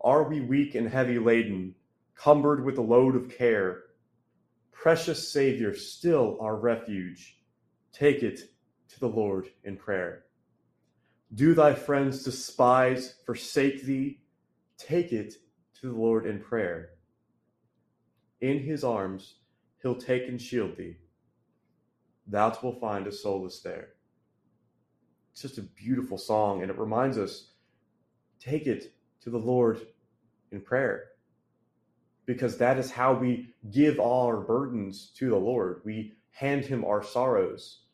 Are 0.01 0.25
we 0.25 0.41
weak 0.41 0.75
and 0.75 0.89
heavy 0.89 1.19
laden, 1.19 1.75
cumbered 2.15 2.65
with 2.65 2.79
a 2.79 2.83
load 2.83 3.17
of 3.17 3.31
care? 3.37 3.85
Precious 4.73 5.33
Savior, 5.33 5.75
still 5.75 6.37
our 6.41 6.57
refuge 6.57 7.39
Take 7.95 8.25
it 8.25 8.41
to 8.89 9.01
the 9.01 9.09
Lord 9.09 9.51
in 9.63 9.77
prayer. 9.77 10.25
Do 11.33 11.55
thy 11.55 11.75
friends 11.75 12.23
despise, 12.23 13.15
forsake 13.27 13.83
thee? 13.83 14.21
Take 14.79 15.13
it 15.13 15.35
to 15.81 15.89
the 15.89 15.97
Lord 15.97 16.27
in 16.27 16.41
prayer. 16.41 16.91
In 18.41 18.61
his 18.61 18.85
arms 18.85 19.37
he'll 19.83 19.97
take 19.97 20.29
and 20.29 20.41
shield 20.41 20.77
thee. 20.77 20.97
Thou 22.27 22.57
wilt 22.63 22.81
find 22.81 23.07
a 23.07 23.13
solace 23.13 23.61
there. 23.61 23.91
It's 25.33 25.43
just 25.43 25.59
a 25.59 25.63
beautiful 25.63 26.17
song, 26.17 26.63
and 26.63 26.71
it 26.71 26.79
reminds 26.79 27.19
us 27.19 27.51
take 28.41 28.67
it 28.67 28.95
to 29.23 29.31
the 29.31 29.39
Lord 29.39 29.87
in 30.53 30.61
prayer. 30.61 31.05
Because 32.27 32.57
that 32.59 32.79
is 32.79 32.91
how 32.91 33.15
we 33.15 33.55
give 33.71 33.99
all 33.99 34.27
our 34.27 34.41
burdens 34.41 35.11
to 35.17 35.29
the 35.29 35.37
Lord. 35.37 35.83
We 35.85 36.15
hand 36.31 36.65
him 36.65 36.85
our 36.85 37.03
sorrows 37.03 37.85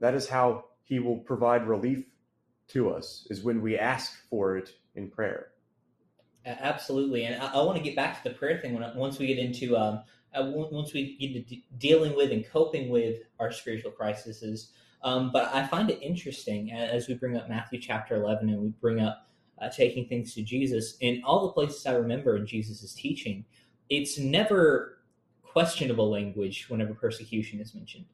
that 0.00 0.14
is 0.14 0.28
how 0.28 0.64
he 0.82 0.98
will 0.98 1.18
provide 1.18 1.66
relief 1.66 2.04
to 2.68 2.90
us 2.90 3.26
is 3.30 3.42
when 3.42 3.60
we 3.60 3.78
ask 3.78 4.12
for 4.28 4.56
it 4.56 4.70
in 4.94 5.10
prayer 5.10 5.48
Absolutely, 6.46 7.24
and 7.24 7.42
I, 7.42 7.54
I 7.54 7.62
want 7.62 7.78
to 7.78 7.82
get 7.82 7.96
back 7.96 8.22
to 8.22 8.28
the 8.28 8.34
prayer 8.34 8.58
thing 8.58 8.78
when, 8.78 8.84
once 8.96 9.18
we 9.18 9.26
get 9.26 9.38
into 9.38 9.76
um, 9.78 10.02
uh, 10.34 10.44
once 10.44 10.92
we 10.92 11.16
get 11.16 11.34
into 11.34 11.62
dealing 11.78 12.14
with 12.14 12.32
and 12.32 12.46
coping 12.46 12.90
with 12.90 13.22
our 13.40 13.50
spiritual 13.50 13.92
crises. 13.92 14.72
Um, 15.02 15.30
but 15.32 15.54
I 15.54 15.66
find 15.66 15.90
it 15.90 16.02
interesting 16.02 16.72
as 16.72 17.08
we 17.08 17.14
bring 17.14 17.36
up 17.36 17.48
Matthew 17.48 17.80
chapter 17.80 18.16
11 18.16 18.48
and 18.48 18.60
we 18.60 18.68
bring 18.80 19.00
up 19.00 19.26
uh, 19.60 19.68
taking 19.68 20.06
things 20.06 20.34
to 20.34 20.42
Jesus. 20.42 20.96
In 21.00 21.22
all 21.24 21.46
the 21.46 21.52
places 21.52 21.86
I 21.86 21.92
remember 21.92 22.36
in 22.36 22.46
Jesus' 22.46 22.92
teaching, 22.94 23.44
it's 23.88 24.18
never 24.18 24.98
questionable 25.42 26.10
language 26.10 26.66
whenever 26.68 26.94
persecution 26.94 27.60
is 27.60 27.74
mentioned. 27.74 28.06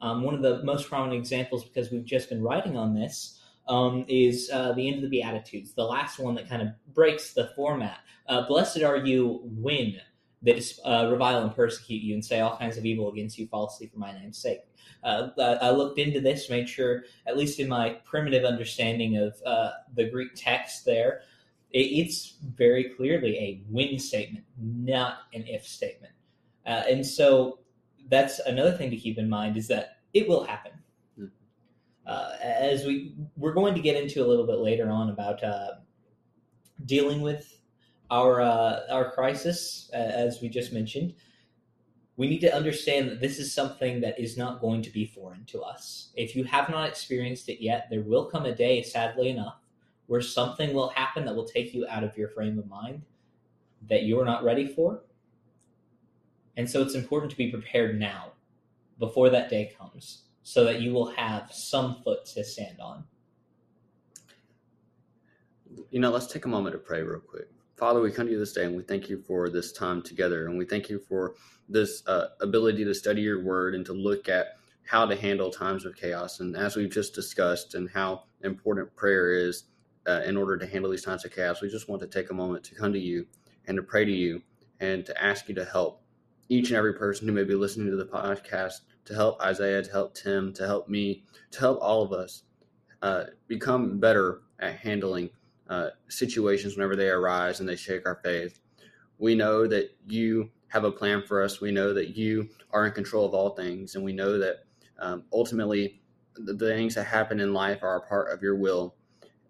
Um, 0.00 0.22
one 0.22 0.34
of 0.34 0.42
the 0.42 0.62
most 0.64 0.88
prominent 0.88 1.18
examples, 1.18 1.64
because 1.64 1.90
we've 1.90 2.04
just 2.04 2.28
been 2.28 2.42
writing 2.42 2.76
on 2.76 2.94
this, 2.94 3.40
um, 3.66 4.04
is 4.08 4.50
uh, 4.52 4.72
the 4.72 4.86
end 4.86 4.96
of 4.96 5.02
the 5.02 5.08
Beatitudes, 5.08 5.74
the 5.74 5.84
last 5.84 6.18
one 6.18 6.34
that 6.34 6.48
kind 6.48 6.62
of 6.62 6.68
breaks 6.92 7.32
the 7.32 7.50
format. 7.56 7.98
Uh, 8.26 8.46
Blessed 8.46 8.82
are 8.82 8.96
you 8.96 9.40
when 9.44 10.00
they 10.42 10.62
uh, 10.84 11.08
revile 11.10 11.42
and 11.42 11.54
persecute 11.54 12.02
you 12.02 12.14
and 12.14 12.24
say 12.24 12.40
all 12.40 12.56
kinds 12.56 12.76
of 12.76 12.84
evil 12.84 13.10
against 13.10 13.38
you 13.38 13.46
falsely 13.46 13.86
for 13.86 13.98
my 13.98 14.12
name's 14.12 14.38
sake. 14.38 14.60
Uh, 15.02 15.28
I 15.38 15.70
looked 15.70 15.98
into 15.98 16.20
this, 16.20 16.48
made 16.48 16.68
sure, 16.68 17.04
at 17.26 17.36
least 17.36 17.60
in 17.60 17.68
my 17.68 17.90
primitive 18.04 18.44
understanding 18.44 19.16
of 19.16 19.34
uh, 19.44 19.70
the 19.94 20.08
Greek 20.08 20.30
text 20.34 20.84
there, 20.84 21.22
it's 21.70 22.36
very 22.54 22.84
clearly 22.84 23.36
a 23.36 23.62
when 23.68 23.98
statement, 23.98 24.44
not 24.58 25.18
an 25.34 25.44
if 25.46 25.66
statement. 25.66 26.12
Uh, 26.64 26.82
and 26.88 27.04
so 27.04 27.58
that's 28.08 28.38
another 28.40 28.72
thing 28.72 28.90
to 28.90 28.96
keep 28.96 29.18
in 29.18 29.28
mind 29.28 29.56
is 29.56 29.68
that 29.68 29.98
it 30.12 30.28
will 30.28 30.44
happen. 30.44 30.72
Uh, 32.06 32.32
as 32.42 32.84
we 32.84 33.14
we're 33.36 33.54
going 33.54 33.74
to 33.74 33.80
get 33.80 34.00
into 34.00 34.22
a 34.22 34.26
little 34.26 34.46
bit 34.46 34.58
later 34.58 34.90
on 34.90 35.08
about 35.10 35.42
uh, 35.42 35.70
dealing 36.84 37.22
with 37.22 37.60
our 38.10 38.40
uh, 38.40 38.80
our 38.90 39.10
crisis, 39.12 39.90
as 39.92 40.40
we 40.42 40.48
just 40.48 40.72
mentioned, 40.72 41.14
we 42.16 42.28
need 42.28 42.40
to 42.40 42.54
understand 42.54 43.08
that 43.08 43.20
this 43.20 43.38
is 43.38 43.54
something 43.54 44.00
that 44.02 44.20
is 44.20 44.36
not 44.36 44.60
going 44.60 44.82
to 44.82 44.90
be 44.90 45.06
foreign 45.06 45.44
to 45.46 45.62
us. 45.62 46.10
If 46.14 46.36
you 46.36 46.44
have 46.44 46.68
not 46.68 46.88
experienced 46.88 47.48
it 47.48 47.62
yet, 47.62 47.88
there 47.90 48.02
will 48.02 48.26
come 48.26 48.44
a 48.44 48.54
day, 48.54 48.82
sadly 48.82 49.30
enough, 49.30 49.56
where 50.06 50.20
something 50.20 50.74
will 50.74 50.90
happen 50.90 51.24
that 51.24 51.34
will 51.34 51.46
take 51.46 51.72
you 51.72 51.86
out 51.88 52.04
of 52.04 52.16
your 52.18 52.28
frame 52.28 52.58
of 52.58 52.68
mind 52.68 53.02
that 53.88 54.04
you're 54.04 54.24
not 54.24 54.44
ready 54.44 54.66
for. 54.66 55.02
And 56.56 56.68
so 56.68 56.82
it's 56.82 56.94
important 56.94 57.30
to 57.32 57.36
be 57.36 57.50
prepared 57.50 57.98
now 57.98 58.32
before 58.98 59.30
that 59.30 59.50
day 59.50 59.74
comes 59.76 60.23
so 60.44 60.64
that 60.64 60.80
you 60.80 60.92
will 60.92 61.10
have 61.10 61.50
some 61.50 62.02
foot 62.04 62.26
to 62.26 62.44
stand 62.44 62.78
on. 62.80 63.04
You 65.90 65.98
know, 65.98 66.10
let's 66.10 66.28
take 66.28 66.44
a 66.44 66.48
moment 66.48 66.74
to 66.74 66.78
pray 66.78 67.02
real 67.02 67.18
quick. 67.18 67.48
Father, 67.76 68.00
we 68.00 68.12
come 68.12 68.26
to 68.26 68.32
you 68.32 68.38
this 68.38 68.52
day 68.52 68.64
and 68.64 68.76
we 68.76 68.82
thank 68.82 69.08
you 69.08 69.18
for 69.26 69.48
this 69.48 69.72
time 69.72 70.02
together. 70.02 70.46
And 70.46 70.56
we 70.56 70.64
thank 70.64 70.88
you 70.88 71.00
for 71.00 71.34
this 71.68 72.06
uh, 72.06 72.28
ability 72.40 72.84
to 72.84 72.94
study 72.94 73.22
your 73.22 73.42
word 73.42 73.74
and 73.74 73.84
to 73.86 73.92
look 73.92 74.28
at 74.28 74.58
how 74.84 75.06
to 75.06 75.16
handle 75.16 75.50
times 75.50 75.86
of 75.86 75.96
chaos. 75.96 76.40
And 76.40 76.56
as 76.56 76.76
we've 76.76 76.92
just 76.92 77.14
discussed, 77.14 77.74
and 77.74 77.88
how 77.90 78.24
important 78.42 78.94
prayer 78.94 79.32
is 79.32 79.64
uh, 80.06 80.20
in 80.26 80.36
order 80.36 80.58
to 80.58 80.66
handle 80.66 80.90
these 80.90 81.04
times 81.04 81.24
of 81.24 81.34
chaos, 81.34 81.62
we 81.62 81.70
just 81.70 81.88
want 81.88 82.02
to 82.02 82.06
take 82.06 82.30
a 82.30 82.34
moment 82.34 82.64
to 82.64 82.74
come 82.74 82.92
to 82.92 82.98
you 82.98 83.26
and 83.66 83.76
to 83.76 83.82
pray 83.82 84.04
to 84.04 84.12
you 84.12 84.42
and 84.80 85.06
to 85.06 85.22
ask 85.22 85.48
you 85.48 85.54
to 85.54 85.64
help 85.64 86.02
each 86.50 86.68
and 86.68 86.76
every 86.76 86.92
person 86.92 87.26
who 87.26 87.32
may 87.32 87.44
be 87.44 87.54
listening 87.54 87.88
to 87.88 87.96
the 87.96 88.04
podcast, 88.04 88.80
to 89.04 89.14
help 89.14 89.40
Isaiah, 89.40 89.82
to 89.82 89.90
help 89.90 90.14
Tim, 90.14 90.52
to 90.54 90.66
help 90.66 90.88
me, 90.88 91.24
to 91.50 91.60
help 91.60 91.78
all 91.80 92.02
of 92.02 92.12
us 92.12 92.42
uh, 93.02 93.24
become 93.48 93.98
better 93.98 94.42
at 94.60 94.76
handling 94.76 95.30
uh, 95.68 95.88
situations 96.08 96.76
whenever 96.76 96.96
they 96.96 97.08
arise 97.08 97.60
and 97.60 97.68
they 97.68 97.76
shake 97.76 98.06
our 98.06 98.20
faith. 98.22 98.60
We 99.18 99.34
know 99.34 99.66
that 99.66 99.96
you 100.06 100.50
have 100.68 100.84
a 100.84 100.90
plan 100.90 101.22
for 101.22 101.42
us. 101.42 101.60
We 101.60 101.70
know 101.70 101.94
that 101.94 102.16
you 102.16 102.48
are 102.72 102.86
in 102.86 102.92
control 102.92 103.24
of 103.24 103.34
all 103.34 103.50
things, 103.50 103.94
and 103.94 104.04
we 104.04 104.12
know 104.12 104.38
that 104.38 104.64
um, 104.98 105.24
ultimately 105.32 106.02
the, 106.34 106.56
things 106.56 106.94
that 106.96 107.04
happen 107.04 107.40
in 107.40 107.52
life 107.52 107.82
are 107.82 107.96
a 107.96 108.06
part 108.06 108.32
of 108.32 108.42
your 108.42 108.56
will. 108.56 108.94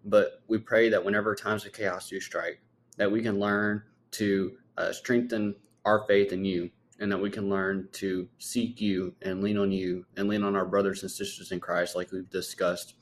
But 0.05 0.43
we 0.47 0.59
pray 0.59 0.89
that 0.89 1.03
whenever 1.03 1.33
times 1.33 1.65
of 1.65 1.73
chaos 1.73 2.09
do 2.09 2.19
strike, 2.19 2.59
that 2.97 3.11
we 3.11 3.21
can 3.21 3.39
learn 3.39 3.81
to 4.11 4.55
uh, 4.77 4.91
strengthen 4.91 5.55
our 5.83 6.05
faith 6.07 6.31
in 6.31 6.45
you, 6.45 6.69
and 6.99 7.11
that 7.11 7.21
we 7.21 7.29
can 7.29 7.49
learn 7.49 7.87
to 7.93 8.27
seek 8.37 8.79
you 8.79 9.13
and 9.21 9.43
lean 9.43 9.57
on 9.57 9.71
you 9.71 10.05
and 10.17 10.27
lean 10.27 10.43
on 10.43 10.55
our 10.55 10.65
brothers 10.65 11.01
and 11.01 11.11
sisters 11.11 11.51
in 11.51 11.59
Christ, 11.59 11.95
like 11.95 12.11
we've 12.11 12.29
discussed 12.29 12.95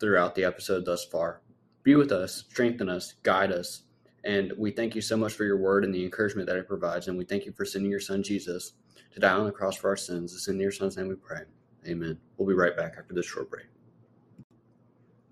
throughout 0.00 0.34
the 0.34 0.44
episode 0.44 0.84
thus 0.84 1.04
far 1.04 1.40
be 1.84 1.94
with 1.94 2.10
us, 2.10 2.44
strengthen 2.50 2.88
us, 2.88 3.14
guide 3.22 3.52
us. 3.52 3.82
And 4.24 4.54
we 4.56 4.70
thank 4.70 4.94
you 4.94 5.02
so 5.02 5.18
much 5.18 5.34
for 5.34 5.44
your 5.44 5.58
word 5.58 5.84
and 5.84 5.94
the 5.94 6.02
encouragement 6.02 6.48
that 6.48 6.56
it 6.56 6.66
provides. 6.66 7.08
And 7.08 7.18
we 7.18 7.26
thank 7.26 7.44
you 7.44 7.52
for 7.52 7.66
sending 7.66 7.90
your 7.90 8.00
son 8.00 8.22
Jesus 8.22 8.72
to 9.12 9.20
die 9.20 9.32
on 9.32 9.44
the 9.44 9.52
cross 9.52 9.76
for 9.76 9.90
our 9.90 9.96
sins. 9.96 10.32
It's 10.32 10.48
in 10.48 10.58
your 10.58 10.72
son's 10.72 10.96
name 10.96 11.08
we 11.08 11.14
pray. 11.14 11.42
Amen. 11.86 12.18
We'll 12.38 12.48
be 12.48 12.54
right 12.54 12.74
back 12.74 12.94
after 12.98 13.12
this 13.12 13.26
short 13.26 13.50
break. 13.50 13.66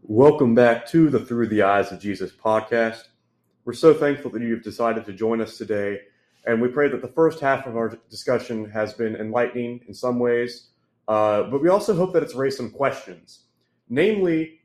Welcome 0.03 0.55
back 0.55 0.87
to 0.88 1.09
the 1.09 1.20
Through 1.20 1.48
the 1.48 1.62
Eyes 1.62 1.90
of 1.90 2.01
Jesus 2.01 2.31
podcast. 2.31 3.05
We're 3.64 3.72
so 3.72 3.94
thankful 3.94 4.31
that 4.33 4.42
you've 4.42 4.62
decided 4.62 5.07
to 5.07 5.12
join 5.14 5.40
us 5.40 5.57
today. 5.57 6.01
And 6.44 6.61
we 6.61 6.68
pray 6.68 6.88
that 6.88 7.02
the 7.02 7.09
first 7.09 7.40
half 7.40 7.66
of 7.66 7.76
our 7.76 7.96
discussion 8.11 8.68
has 8.70 8.92
been 8.92 9.14
enlightening 9.16 9.81
in 9.87 9.94
some 9.94 10.18
ways. 10.18 10.68
Uh, 11.07 11.44
but 11.44 11.62
we 11.62 11.68
also 11.68 11.94
hope 11.94 12.12
that 12.12 12.22
it's 12.22 12.35
raised 12.35 12.57
some 12.57 12.70
questions. 12.70 13.44
Namely, 13.88 14.61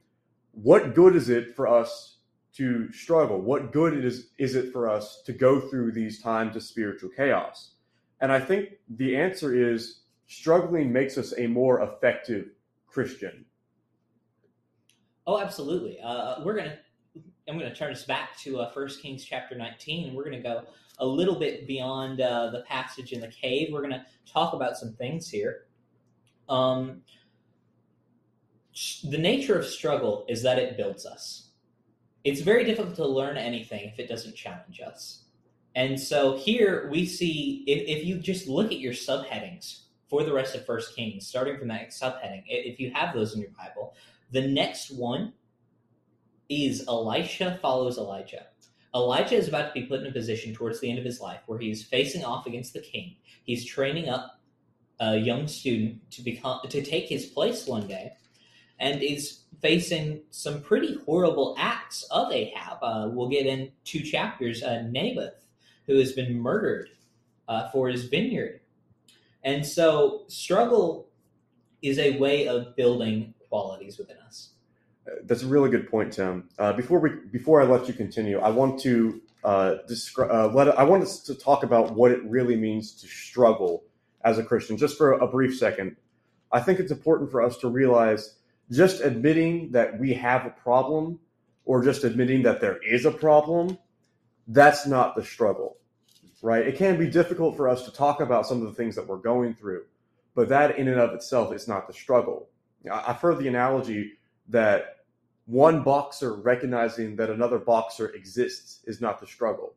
what 0.52 0.96
good 0.96 1.16
is 1.16 1.30
it 1.30 1.56
for 1.56 1.68
us 1.68 2.18
to 2.56 2.92
struggle? 2.92 3.40
What 3.40 3.72
good 3.72 4.04
is 4.04 4.30
is 4.38 4.56
it 4.56 4.72
for 4.72 4.90
us 4.90 5.22
to 5.26 5.34
go 5.34 5.60
through 5.60 5.92
these 5.92 6.22
times 6.22 6.56
of 6.56 6.63
spiritual 6.63 7.10
chaos? 7.16 7.72
And 8.22 8.32
I 8.32 8.40
think 8.40 8.70
the 8.90 9.16
answer 9.16 9.54
is 9.56 10.02
struggling 10.26 10.92
makes 10.92 11.18
us 11.18 11.34
a 11.38 11.48
more 11.48 11.82
effective 11.82 12.48
Christian. 12.88 13.46
Oh, 15.28 15.40
absolutely. 15.40 16.00
Uh, 16.00 16.44
we're 16.44 16.56
gonna. 16.56 16.80
I'm 17.48 17.58
going 17.58 17.72
to 17.72 17.76
turn 17.76 17.94
us 17.94 18.04
back 18.04 18.38
to 18.40 18.60
uh, 18.60 18.72
1 18.74 18.88
Kings 19.02 19.24
chapter 19.24 19.56
19, 19.56 20.08
and 20.08 20.18
we're 20.18 20.26
going 20.26 20.36
to 20.36 20.44
go 20.44 20.64
a 21.00 21.06
little 21.06 21.36
bit 21.36 21.66
beyond 21.66 22.20
uh, 22.20 22.50
the 22.50 22.62
passage 22.62 23.14
in 23.14 23.22
the 23.22 23.30
cave. 23.30 23.70
We're 23.72 23.82
going 23.82 23.94
to 23.94 24.06
talk 24.32 24.54
about 24.54 24.76
some 24.76 24.94
things 24.94 25.30
here. 25.30 25.66
Um, 26.50 27.04
the 29.10 29.18
nature 29.18 29.58
of 29.58 29.66
struggle 29.66 30.26
is 30.28 30.44
that 30.44 30.60
it 30.60 30.76
builds 30.76 31.06
us. 31.06 31.52
It's 32.26 32.42
very 32.42 32.66
difficult 32.66 32.96
to 32.98 33.08
learn 33.08 33.38
anything 33.38 33.86
if 33.86 33.98
it 33.98 34.10
doesn't 34.10 34.36
challenge 34.36 34.82
us. 34.82 35.24
And 35.76 35.98
so 35.98 36.38
here 36.38 36.90
we 36.92 37.06
see, 37.06 37.64
if, 37.66 38.00
if 38.00 38.06
you 38.06 38.18
just 38.18 38.48
look 38.48 38.74
at 38.74 38.80
your 38.80 38.94
subheadings 38.94 39.84
for 40.10 40.24
the 40.24 40.34
rest 40.34 40.54
of 40.56 40.66
First 40.66 40.96
Kings, 40.96 41.28
starting 41.28 41.58
from 41.58 41.70
that 41.70 41.92
subheading, 41.92 42.44
if 42.48 42.78
you 42.80 42.92
have 42.92 43.16
those 43.16 43.36
in 43.36 43.42
your 43.42 43.52
Bible, 43.52 43.96
the 44.32 44.46
next 44.46 44.92
one 44.92 45.32
is 46.50 46.86
Elisha 46.88 47.60
follows 47.62 47.98
Elijah. 47.98 48.48
Elijah 48.96 49.36
is 49.36 49.48
about 49.48 49.74
to 49.74 49.80
be 49.80 49.86
put 49.86 50.00
in 50.02 50.08
a 50.08 50.12
position 50.12 50.54
towards 50.54 50.80
the 50.80 50.90
end 50.90 50.98
of 50.98 51.06
his 51.06 51.20
life 51.20 51.42
where 51.46 51.60
he's 51.60 51.84
facing 51.84 52.24
off 52.24 52.48
against 52.48 52.74
the 52.74 52.80
king. 52.80 53.16
He's 53.44 53.66
training 53.66 54.10
up 54.10 54.40
a 55.00 55.18
young 55.18 55.48
student 55.48 56.10
to 56.12 56.22
become 56.24 56.60
to 56.68 56.82
take 56.82 57.08
his 57.08 57.26
place 57.26 57.68
one 57.68 57.88
day 57.88 58.14
and 58.80 59.04
is 59.04 59.42
facing 59.62 60.22
some 60.32 60.62
pretty 60.62 60.98
horrible 61.06 61.56
acts 61.58 62.04
of 62.12 62.32
Ahab. 62.32 62.78
Uh, 62.82 63.10
we'll 63.12 63.30
get 63.30 63.46
in 63.46 63.72
two 63.84 64.02
chapters. 64.02 64.64
Uh, 64.64 64.84
Naboth, 64.90 65.46
who 65.86 65.98
has 65.98 66.14
been 66.14 66.40
murdered 66.40 66.90
uh, 67.48 67.70
for 67.70 67.90
his 67.90 68.06
vineyard. 68.06 68.62
And 69.44 69.66
so, 69.66 70.24
struggle 70.28 71.08
is 71.82 72.00
a 72.00 72.18
way 72.18 72.48
of 72.48 72.76
building 72.76 73.34
qualities 73.50 73.98
within 73.98 74.18
us. 74.18 74.50
That's 75.24 75.43
a 75.43 75.48
really 75.48 75.70
good 75.70 75.89
point, 75.89 76.13
Tim. 76.13 76.50
Uh, 76.60 76.74
before 76.74 77.00
we 77.00 77.12
before 77.32 77.62
I 77.62 77.65
let 77.65 77.88
you 77.88 77.93
continue, 77.93 78.39
I 78.39 78.50
want 78.50 78.80
to 78.82 79.22
uh, 79.43 79.76
describe. 79.88 80.32
Uh, 80.32 80.48
let 80.54 80.78
I 80.78 80.84
want 80.84 81.04
us 81.04 81.22
to 81.24 81.36
talk 81.36 81.63
about 81.63 81.96
what 81.96 82.12
it 82.12 82.24
really 82.26 82.56
means 82.56 82.93
to 83.02 83.08
struggle 83.08 83.84
as 84.24 84.38
a 84.38 84.43
Christian, 84.43 84.78
just 84.78 84.98
for 84.98 85.13
a 85.13 85.28
brief 85.28 85.58
second. 85.58 85.96
I 86.52 86.60
think 86.60 86.80
it's 86.80 86.91
important 86.91 87.32
for 87.32 87.41
us 87.41 87.58
to 87.60 87.70
realize 87.70 88.36
just 88.72 89.02
admitting 89.02 89.72
that 89.72 90.00
we 90.00 90.13
have 90.13 90.46
a 90.46 90.50
problem 90.50 91.20
or 91.65 91.84
just 91.84 92.04
admitting 92.04 92.43
that 92.43 92.62
there 92.62 92.78
is 92.84 93.06
a 93.06 93.12
problem, 93.12 93.78
that's 94.48 94.88
not 94.88 95.15
the 95.15 95.24
struggle, 95.24 95.78
right? 96.41 96.65
It 96.65 96.78
can 96.78 96.98
be 96.98 97.08
difficult 97.08 97.58
for 97.58 97.67
us 97.67 97.84
to 97.86 97.91
talk 97.91 98.22
about 98.22 98.48
some 98.48 98.62
of 98.62 98.67
the 98.67 98.74
things 98.74 98.96
that 98.96 99.06
we're 99.06 99.17
going 99.17 99.54
through, 99.54 99.84
but 100.34 100.50
that 100.50 100.78
in 100.78 100.88
and 100.88 101.00
of 101.00 101.13
itself 101.13 101.54
is 101.54 101.67
not 101.67 101.88
the 101.88 101.93
struggle. 101.93 102.48
I've 102.89 103.17
heard 103.17 103.38
the 103.39 103.50
analogy 103.50 104.13
that 104.48 104.97
one 105.48 105.82
boxer 105.82 106.36
recognizing 106.36 107.16
that 107.16 107.30
another 107.30 107.58
boxer 107.58 108.10
exists 108.10 108.82
is 108.86 109.02
not 109.02 109.20
the 109.20 109.26
struggle. 109.26 109.76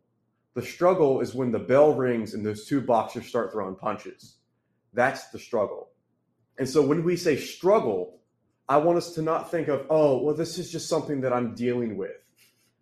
The 0.54 0.62
struggle 0.62 1.20
is 1.20 1.32
when 1.32 1.52
the 1.52 1.60
bell 1.60 1.94
rings 1.94 2.34
and 2.34 2.44
those 2.44 2.66
two 2.66 2.80
boxers 2.80 3.26
start 3.26 3.52
throwing 3.52 3.76
punches. 3.76 4.36
That's 4.92 5.28
the 5.28 5.38
struggle. 5.38 5.90
And 6.58 6.68
so 6.68 6.82
when 6.82 7.04
we 7.04 7.16
say 7.16 7.36
struggle, 7.36 8.18
I 8.68 8.78
want 8.78 8.98
us 8.98 9.12
to 9.14 9.22
not 9.22 9.50
think 9.50 9.68
of, 9.68 9.86
oh, 9.90 10.20
well, 10.20 10.34
this 10.34 10.58
is 10.58 10.72
just 10.72 10.88
something 10.88 11.20
that 11.20 11.32
I'm 11.32 11.54
dealing 11.54 11.96
with. 11.96 12.10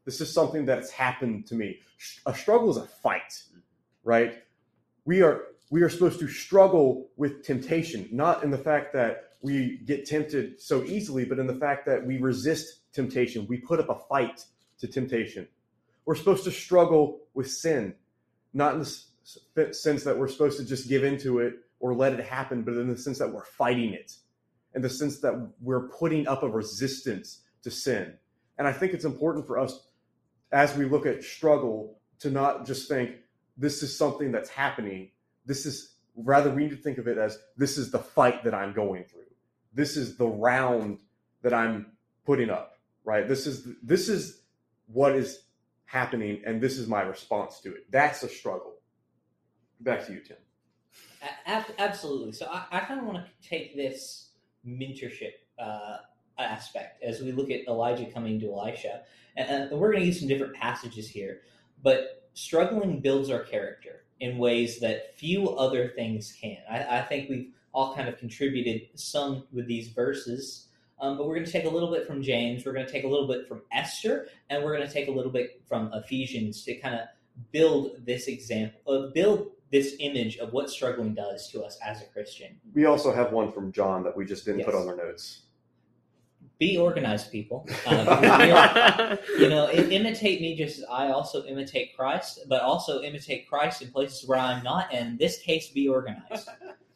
This 0.06 0.22
is 0.22 0.32
something 0.32 0.64
that's 0.64 0.90
happened 0.90 1.46
to 1.48 1.54
me. 1.54 1.80
A 2.24 2.34
struggle 2.34 2.70
is 2.70 2.78
a 2.78 2.86
fight, 2.86 3.42
right? 4.02 4.42
We 5.04 5.20
are 5.20 5.42
we 5.70 5.82
are 5.82 5.90
supposed 5.90 6.20
to 6.20 6.28
struggle 6.28 7.10
with 7.16 7.44
temptation, 7.44 8.08
not 8.10 8.42
in 8.42 8.50
the 8.50 8.56
fact 8.56 8.94
that 8.94 9.27
we 9.40 9.78
get 9.84 10.06
tempted 10.06 10.60
so 10.60 10.82
easily, 10.84 11.24
but 11.24 11.38
in 11.38 11.46
the 11.46 11.54
fact 11.54 11.86
that 11.86 12.04
we 12.04 12.18
resist 12.18 12.78
temptation. 12.92 13.46
We 13.48 13.58
put 13.58 13.80
up 13.80 13.88
a 13.88 13.94
fight 14.08 14.44
to 14.78 14.86
temptation. 14.86 15.46
We're 16.04 16.14
supposed 16.14 16.44
to 16.44 16.50
struggle 16.50 17.20
with 17.34 17.50
sin, 17.50 17.94
not 18.52 18.74
in 18.74 18.80
the 18.80 19.74
sense 19.74 20.04
that 20.04 20.18
we're 20.18 20.28
supposed 20.28 20.58
to 20.58 20.64
just 20.64 20.88
give 20.88 21.04
into 21.04 21.38
it 21.38 21.54
or 21.80 21.94
let 21.94 22.12
it 22.12 22.24
happen, 22.24 22.62
but 22.62 22.74
in 22.74 22.88
the 22.88 22.96
sense 22.96 23.18
that 23.18 23.32
we're 23.32 23.44
fighting 23.44 23.92
it, 23.92 24.12
in 24.74 24.82
the 24.82 24.90
sense 24.90 25.20
that 25.20 25.50
we're 25.60 25.88
putting 25.88 26.26
up 26.26 26.42
a 26.42 26.48
resistance 26.48 27.42
to 27.62 27.70
sin. 27.70 28.14
And 28.58 28.66
I 28.66 28.72
think 28.72 28.94
it's 28.94 29.04
important 29.04 29.46
for 29.46 29.58
us 29.58 29.86
as 30.50 30.76
we 30.76 30.86
look 30.86 31.06
at 31.06 31.22
struggle 31.22 32.00
to 32.20 32.30
not 32.30 32.66
just 32.66 32.88
think 32.88 33.16
this 33.56 33.82
is 33.82 33.96
something 33.96 34.32
that's 34.32 34.48
happening. 34.48 35.10
This 35.46 35.66
is 35.66 35.94
rather 36.16 36.50
we 36.50 36.62
need 36.62 36.70
to 36.70 36.76
think 36.76 36.98
of 36.98 37.06
it 37.06 37.18
as 37.18 37.38
this 37.56 37.78
is 37.78 37.92
the 37.92 37.98
fight 37.98 38.42
that 38.44 38.54
I'm 38.54 38.72
going 38.72 39.04
through. 39.04 39.27
This 39.78 39.96
is 39.96 40.16
the 40.16 40.26
round 40.26 40.98
that 41.42 41.54
I'm 41.54 41.92
putting 42.26 42.50
up, 42.50 42.72
right? 43.04 43.28
This 43.28 43.46
is 43.46 43.64
this 43.80 44.08
is 44.08 44.42
what 44.88 45.14
is 45.14 45.44
happening 45.84 46.42
and 46.44 46.60
this 46.60 46.78
is 46.78 46.88
my 46.88 47.02
response 47.02 47.60
to 47.60 47.76
it. 47.76 47.88
That's 47.88 48.24
a 48.24 48.28
struggle. 48.28 48.74
Back 49.78 50.04
to 50.06 50.14
you, 50.14 50.20
Tim. 50.20 50.36
Absolutely. 51.46 52.32
So 52.32 52.46
I, 52.46 52.64
I 52.72 52.80
kind 52.80 52.98
of 52.98 53.06
want 53.06 53.18
to 53.18 53.48
take 53.48 53.76
this 53.76 54.30
mentorship 54.66 55.34
uh, 55.60 55.98
aspect 56.40 57.00
as 57.04 57.20
we 57.20 57.30
look 57.30 57.52
at 57.52 57.60
Elijah 57.68 58.06
coming 58.06 58.40
to 58.40 58.52
Elisha. 58.52 59.02
And, 59.36 59.70
and 59.70 59.80
we're 59.80 59.92
going 59.92 60.02
to 60.02 60.06
use 60.08 60.18
some 60.18 60.26
different 60.26 60.56
passages 60.56 61.08
here, 61.08 61.42
but 61.84 62.28
struggling 62.34 62.98
builds 62.98 63.30
our 63.30 63.44
character 63.44 64.02
in 64.18 64.38
ways 64.38 64.80
that 64.80 65.14
few 65.14 65.50
other 65.50 65.86
things 65.86 66.36
can. 66.40 66.58
I, 66.68 66.98
I 66.98 67.02
think 67.02 67.30
we've 67.30 67.52
all 67.78 67.94
kind 67.94 68.08
of 68.08 68.18
contributed 68.18 68.88
some 68.96 69.44
with 69.52 69.68
these 69.68 69.88
verses. 69.88 70.66
Um, 71.00 71.16
but 71.16 71.28
we're 71.28 71.36
going 71.36 71.46
to 71.46 71.52
take 71.52 71.64
a 71.64 71.68
little 71.68 71.92
bit 71.92 72.08
from 72.08 72.20
James, 72.20 72.66
we're 72.66 72.72
going 72.72 72.84
to 72.84 72.90
take 72.90 73.04
a 73.04 73.08
little 73.08 73.28
bit 73.28 73.46
from 73.46 73.62
Esther, 73.70 74.26
and 74.50 74.64
we're 74.64 74.74
going 74.74 74.86
to 74.86 74.92
take 74.92 75.06
a 75.06 75.12
little 75.12 75.30
bit 75.30 75.62
from 75.68 75.92
Ephesians 75.94 76.64
to 76.64 76.74
kind 76.74 76.96
of 76.96 77.02
build 77.52 78.04
this 78.04 78.26
example, 78.26 78.80
uh, 78.88 79.12
build 79.14 79.52
this 79.70 79.94
image 80.00 80.38
of 80.38 80.52
what 80.52 80.68
struggling 80.70 81.14
does 81.14 81.48
to 81.50 81.62
us 81.62 81.78
as 81.84 82.02
a 82.02 82.06
Christian. 82.06 82.58
We 82.74 82.86
also 82.86 83.12
have 83.12 83.30
one 83.30 83.52
from 83.52 83.70
John 83.70 84.02
that 84.02 84.16
we 84.16 84.24
just 84.24 84.44
didn't 84.44 84.60
yes. 84.60 84.66
put 84.66 84.74
on 84.74 84.88
our 84.88 84.96
notes 84.96 85.42
be 86.58 86.76
organized, 86.76 87.30
people. 87.30 87.66
Um, 87.86 89.18
you 89.38 89.48
know, 89.48 89.70
imitate 89.70 90.40
me 90.40 90.56
just 90.56 90.78
as 90.78 90.84
I 90.90 91.08
also 91.08 91.44
imitate 91.44 91.96
Christ, 91.96 92.40
but 92.48 92.60
also 92.60 93.00
imitate 93.00 93.48
Christ 93.48 93.80
in 93.80 93.90
places 93.90 94.28
where 94.28 94.38
I'm 94.38 94.62
not. 94.62 94.92
And 94.92 95.10
in 95.10 95.16
this 95.16 95.38
case, 95.38 95.68
be 95.68 95.88
organized. 95.88 96.48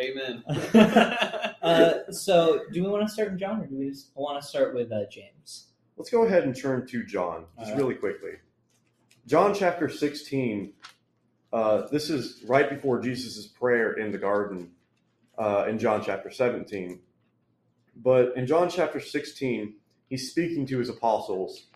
Amen. 0.00 0.44
uh, 1.62 2.10
so, 2.10 2.60
do 2.72 2.82
we 2.82 2.88
want 2.88 3.06
to 3.06 3.12
start 3.12 3.32
in 3.32 3.38
John, 3.38 3.60
or 3.60 3.66
do 3.66 3.76
we 3.76 3.90
just 3.90 4.10
want 4.14 4.40
to 4.40 4.46
start 4.46 4.74
with 4.74 4.92
uh, 4.92 5.06
James? 5.10 5.68
Let's 5.96 6.10
go 6.10 6.24
ahead 6.24 6.44
and 6.44 6.54
turn 6.54 6.86
to 6.86 7.04
John 7.04 7.46
just 7.58 7.70
right. 7.70 7.78
really 7.78 7.94
quickly. 7.94 8.32
John 9.26 9.54
chapter 9.54 9.88
16. 9.88 10.72
Uh, 11.52 11.86
this 11.90 12.10
is 12.10 12.44
right 12.46 12.68
before 12.68 13.00
Jesus' 13.00 13.46
prayer 13.46 13.94
in 13.94 14.12
the 14.12 14.18
garden 14.18 14.70
uh, 15.38 15.64
in 15.68 15.78
John 15.78 16.02
chapter 16.04 16.30
17. 16.30 17.00
But 17.96 18.36
in 18.36 18.46
John 18.46 18.68
chapter 18.68 19.00
16, 19.00 19.74
he's 20.08 20.30
speaking 20.30 20.66
to 20.66 20.78
his 20.78 20.88
apostles. 20.88 21.66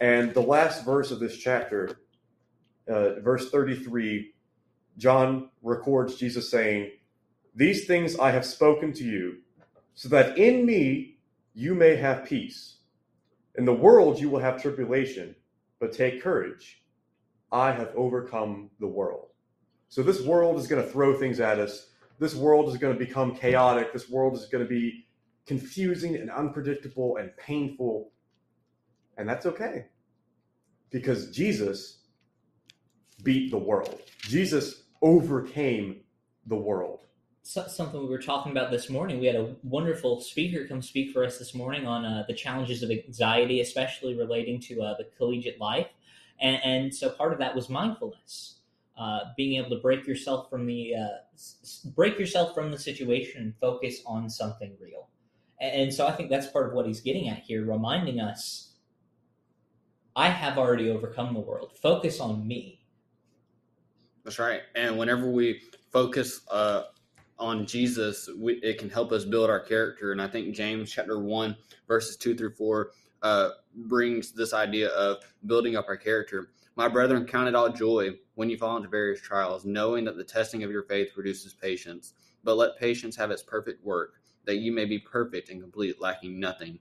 And 0.00 0.32
the 0.32 0.40
last 0.40 0.84
verse 0.84 1.10
of 1.10 1.20
this 1.20 1.36
chapter, 1.36 2.00
uh, 2.88 3.20
verse 3.20 3.50
33, 3.50 4.32
John 4.98 5.50
records 5.62 6.16
Jesus 6.16 6.50
saying, 6.50 6.92
These 7.56 7.86
things 7.86 8.18
I 8.18 8.30
have 8.30 8.44
spoken 8.44 8.92
to 8.92 9.04
you, 9.04 9.38
so 9.94 10.10
that 10.10 10.36
in 10.36 10.66
me 10.66 11.16
you 11.54 11.74
may 11.74 11.96
have 11.96 12.26
peace. 12.26 12.76
In 13.56 13.64
the 13.64 13.72
world 13.72 14.20
you 14.20 14.28
will 14.28 14.40
have 14.40 14.60
tribulation, 14.60 15.34
but 15.80 15.94
take 15.94 16.22
courage. 16.22 16.82
I 17.50 17.72
have 17.72 17.92
overcome 17.96 18.70
the 18.78 18.86
world. 18.86 19.28
So 19.88 20.02
this 20.02 20.20
world 20.20 20.58
is 20.58 20.66
going 20.66 20.84
to 20.84 20.90
throw 20.90 21.18
things 21.18 21.40
at 21.40 21.58
us. 21.58 21.92
This 22.18 22.34
world 22.34 22.68
is 22.68 22.76
going 22.76 22.92
to 22.92 22.98
become 22.98 23.34
chaotic. 23.34 23.90
This 23.90 24.10
world 24.10 24.34
is 24.34 24.46
going 24.46 24.62
to 24.62 24.68
be 24.68 25.06
confusing 25.46 26.16
and 26.16 26.30
unpredictable 26.30 27.16
and 27.16 27.34
painful. 27.38 28.12
And 29.16 29.26
that's 29.26 29.46
okay 29.46 29.86
because 30.90 31.30
Jesus 31.30 32.00
beat 33.22 33.50
the 33.50 33.58
world. 33.58 34.02
Jesus 34.20 34.82
overcame 35.00 36.00
the 36.46 36.56
world. 36.56 37.05
So, 37.48 37.64
something 37.68 38.00
we 38.00 38.08
were 38.08 38.18
talking 38.18 38.50
about 38.50 38.72
this 38.72 38.90
morning. 38.90 39.20
We 39.20 39.26
had 39.26 39.36
a 39.36 39.54
wonderful 39.62 40.20
speaker 40.20 40.66
come 40.66 40.82
speak 40.82 41.12
for 41.12 41.24
us 41.24 41.38
this 41.38 41.54
morning 41.54 41.86
on 41.86 42.04
uh, 42.04 42.24
the 42.26 42.34
challenges 42.34 42.82
of 42.82 42.90
anxiety, 42.90 43.60
especially 43.60 44.16
relating 44.16 44.58
to 44.62 44.82
uh, 44.82 44.96
the 44.96 45.04
collegiate 45.16 45.60
life. 45.60 45.86
And, 46.40 46.60
and, 46.64 46.92
so 46.92 47.08
part 47.08 47.32
of 47.32 47.38
that 47.38 47.54
was 47.54 47.68
mindfulness, 47.68 48.56
uh, 48.98 49.20
being 49.36 49.62
able 49.62 49.76
to 49.76 49.80
break 49.80 50.08
yourself 50.08 50.50
from 50.50 50.66
the 50.66 50.96
uh, 50.96 51.90
break 51.94 52.18
yourself 52.18 52.52
from 52.52 52.72
the 52.72 52.78
situation 52.78 53.42
and 53.42 53.54
focus 53.60 54.02
on 54.04 54.28
something 54.28 54.76
real. 54.80 55.08
And 55.60 55.94
so 55.94 56.04
I 56.04 56.10
think 56.16 56.30
that's 56.30 56.48
part 56.48 56.66
of 56.66 56.72
what 56.72 56.84
he's 56.84 57.00
getting 57.00 57.28
at 57.28 57.38
here, 57.38 57.64
reminding 57.64 58.18
us 58.18 58.72
I 60.16 60.30
have 60.30 60.58
already 60.58 60.90
overcome 60.90 61.32
the 61.32 61.38
world. 61.38 61.78
Focus 61.80 62.18
on 62.18 62.44
me. 62.44 62.80
That's 64.24 64.40
right. 64.40 64.62
And 64.74 64.98
whenever 64.98 65.30
we 65.30 65.60
focus 65.92 66.40
uh, 66.50 66.82
on 67.38 67.66
Jesus, 67.66 68.28
we, 68.36 68.54
it 68.54 68.78
can 68.78 68.88
help 68.88 69.12
us 69.12 69.24
build 69.24 69.50
our 69.50 69.60
character. 69.60 70.12
And 70.12 70.22
I 70.22 70.28
think 70.28 70.54
James 70.54 70.90
chapter 70.90 71.18
1, 71.18 71.56
verses 71.86 72.16
2 72.16 72.34
through 72.34 72.54
4 72.54 72.90
uh, 73.22 73.50
brings 73.74 74.32
this 74.32 74.54
idea 74.54 74.88
of 74.90 75.18
building 75.46 75.76
up 75.76 75.86
our 75.88 75.96
character. 75.96 76.50
My 76.76 76.88
brethren, 76.88 77.26
count 77.26 77.48
it 77.48 77.54
all 77.54 77.70
joy 77.70 78.10
when 78.34 78.50
you 78.50 78.58
fall 78.58 78.76
into 78.76 78.88
various 78.88 79.20
trials, 79.20 79.64
knowing 79.64 80.04
that 80.04 80.16
the 80.16 80.24
testing 80.24 80.62
of 80.62 80.70
your 80.70 80.82
faith 80.84 81.08
produces 81.14 81.54
patience. 81.54 82.14
But 82.44 82.56
let 82.56 82.78
patience 82.78 83.16
have 83.16 83.30
its 83.30 83.42
perfect 83.42 83.84
work 83.84 84.20
that 84.46 84.58
you 84.58 84.72
may 84.72 84.84
be 84.84 84.98
perfect 84.98 85.50
and 85.50 85.60
complete, 85.60 86.00
lacking 86.00 86.38
nothing. 86.40 86.78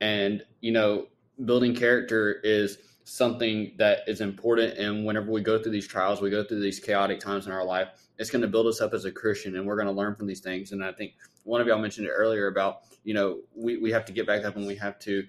And, 0.00 0.42
you 0.60 0.72
know, 0.72 1.08
building 1.44 1.74
character 1.74 2.40
is 2.42 2.78
something 3.04 3.72
that 3.78 4.00
is 4.06 4.20
important. 4.20 4.78
And 4.78 5.04
whenever 5.04 5.30
we 5.30 5.40
go 5.42 5.62
through 5.62 5.72
these 5.72 5.86
trials, 5.86 6.20
we 6.20 6.30
go 6.30 6.44
through 6.44 6.60
these 6.60 6.80
chaotic 6.80 7.20
times 7.20 7.46
in 7.46 7.52
our 7.52 7.64
life, 7.64 7.88
it's 8.18 8.30
going 8.30 8.42
to 8.42 8.48
build 8.48 8.66
us 8.66 8.80
up 8.80 8.94
as 8.94 9.04
a 9.04 9.12
Christian 9.12 9.56
and 9.56 9.66
we're 9.66 9.76
going 9.76 9.86
to 9.86 9.92
learn 9.92 10.14
from 10.14 10.26
these 10.26 10.40
things. 10.40 10.72
And 10.72 10.84
I 10.84 10.92
think 10.92 11.14
one 11.44 11.60
of 11.60 11.66
y'all 11.66 11.78
mentioned 11.78 12.06
it 12.06 12.10
earlier 12.10 12.46
about, 12.48 12.82
you 13.04 13.14
know, 13.14 13.40
we, 13.54 13.76
we 13.76 13.90
have 13.92 14.04
to 14.06 14.12
get 14.12 14.26
back 14.26 14.44
up 14.44 14.56
and 14.56 14.66
we 14.66 14.74
have 14.76 14.98
to, 15.00 15.24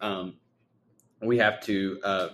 um, 0.00 0.34
we 1.20 1.38
have 1.38 1.60
to, 1.62 1.98
uh, 2.04 2.28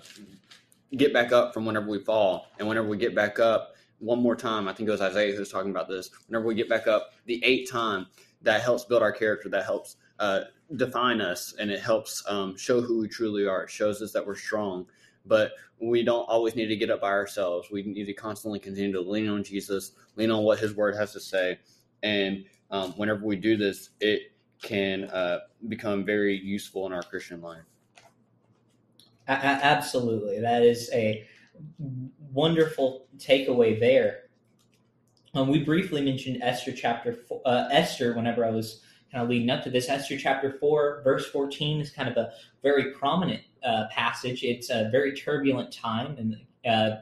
get 0.96 1.12
back 1.12 1.32
up 1.32 1.52
from 1.52 1.64
whenever 1.64 1.88
we 1.88 1.98
fall. 1.98 2.46
And 2.58 2.68
whenever 2.68 2.86
we 2.86 2.96
get 2.96 3.14
back 3.14 3.38
up, 3.38 3.74
one 3.98 4.20
more 4.20 4.36
time. 4.36 4.68
I 4.68 4.72
think 4.72 4.88
it 4.88 4.92
was 4.92 5.00
Isaiah 5.00 5.34
who's 5.34 5.50
talking 5.50 5.70
about 5.70 5.88
this. 5.88 6.10
Whenever 6.28 6.46
we 6.46 6.54
get 6.54 6.68
back 6.68 6.86
up, 6.86 7.12
the 7.26 7.42
eighth 7.44 7.70
time, 7.70 8.06
that 8.42 8.60
helps 8.60 8.84
build 8.84 9.02
our 9.02 9.12
character. 9.12 9.48
That 9.48 9.64
helps 9.64 9.96
uh, 10.18 10.40
define 10.76 11.20
us, 11.20 11.54
and 11.58 11.70
it 11.70 11.80
helps 11.80 12.22
um, 12.28 12.56
show 12.56 12.80
who 12.80 13.00
we 13.00 13.08
truly 13.08 13.46
are. 13.46 13.64
It 13.64 13.70
shows 13.70 14.02
us 14.02 14.12
that 14.12 14.26
we're 14.26 14.36
strong. 14.36 14.86
But 15.26 15.52
we 15.80 16.02
don't 16.02 16.28
always 16.28 16.54
need 16.54 16.66
to 16.66 16.76
get 16.76 16.90
up 16.90 17.00
by 17.00 17.10
ourselves. 17.10 17.68
We 17.70 17.82
need 17.82 18.04
to 18.06 18.12
constantly 18.12 18.58
continue 18.58 18.92
to 18.92 19.00
lean 19.00 19.28
on 19.28 19.42
Jesus, 19.42 19.92
lean 20.16 20.30
on 20.30 20.44
what 20.44 20.58
His 20.58 20.74
Word 20.74 20.94
has 20.96 21.12
to 21.12 21.20
say, 21.20 21.58
and 22.02 22.44
um, 22.70 22.92
whenever 22.92 23.24
we 23.24 23.36
do 23.36 23.56
this, 23.56 23.90
it 24.00 24.32
can 24.62 25.04
uh, 25.04 25.40
become 25.68 26.04
very 26.04 26.36
useful 26.36 26.86
in 26.86 26.92
our 26.92 27.02
Christian 27.02 27.40
life. 27.40 27.62
absolutely, 29.28 30.40
that 30.40 30.62
is 30.62 30.90
a 30.92 31.26
wonderful 32.32 33.06
takeaway 33.16 33.78
there. 33.78 34.24
Um, 35.34 35.48
we 35.48 35.62
briefly 35.62 36.00
mentioned 36.02 36.42
Esther 36.42 36.72
chapter 36.72 37.12
four, 37.12 37.40
uh, 37.44 37.68
Esther 37.70 38.14
whenever 38.14 38.44
I 38.44 38.50
was 38.50 38.82
kind 39.10 39.22
of 39.22 39.28
leading 39.28 39.50
up 39.50 39.62
to 39.64 39.70
this. 39.70 39.88
Esther 39.88 40.16
chapter 40.16 40.58
four, 40.60 41.00
verse 41.02 41.26
fourteen 41.26 41.80
is 41.80 41.90
kind 41.90 42.08
of 42.08 42.16
a 42.16 42.32
very 42.62 42.92
prominent 42.92 43.42
uh, 43.64 43.86
passage. 43.90 44.42
It's 44.42 44.70
a 44.70 44.88
very 44.90 45.14
turbulent 45.14 45.72
time 45.72 46.16
in 46.18 46.70
uh, 46.70 46.96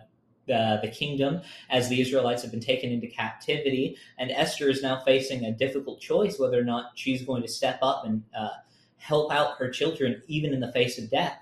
the, 0.46 0.81
the 0.83 0.88
kingdom 0.88 1.40
as 1.70 1.88
the 1.88 2.01
Israelites 2.01 2.42
have 2.42 2.51
been 2.51 2.61
taken 2.61 2.90
into 2.90 3.07
captivity, 3.07 3.96
and 4.18 4.31
Esther 4.31 4.68
is 4.68 4.83
now 4.83 5.01
facing 5.05 5.44
a 5.44 5.53
difficult 5.53 6.01
choice 6.01 6.38
whether 6.38 6.59
or 6.59 6.64
not 6.64 6.92
she's 6.94 7.22
going 7.22 7.42
to 7.42 7.48
step 7.48 7.79
up 7.83 8.05
and 8.05 8.22
uh, 8.37 8.48
help 8.96 9.33
out 9.33 9.57
her 9.59 9.70
children 9.70 10.22
even 10.27 10.53
in 10.53 10.61
the 10.61 10.72
face 10.72 10.98
of 10.98 11.11
death. 11.11 11.38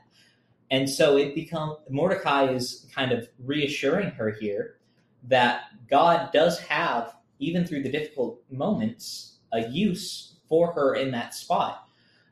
And 0.71 0.89
so 0.89 1.17
it 1.17 1.35
becomes 1.35 1.77
Mordecai 1.89 2.53
is 2.53 2.87
kind 2.95 3.13
of 3.13 3.29
reassuring 3.45 4.11
her 4.11 4.31
here 4.31 4.77
that 5.25 5.65
God 5.89 6.31
does 6.33 6.61
have, 6.61 7.15
even 7.39 7.67
through 7.67 7.83
the 7.83 7.91
difficult 7.91 8.41
moments, 8.51 9.39
a 9.53 9.69
use 9.69 10.37
for 10.49 10.73
her 10.73 10.95
in 10.95 11.11
that 11.11 11.35
spot. 11.35 11.89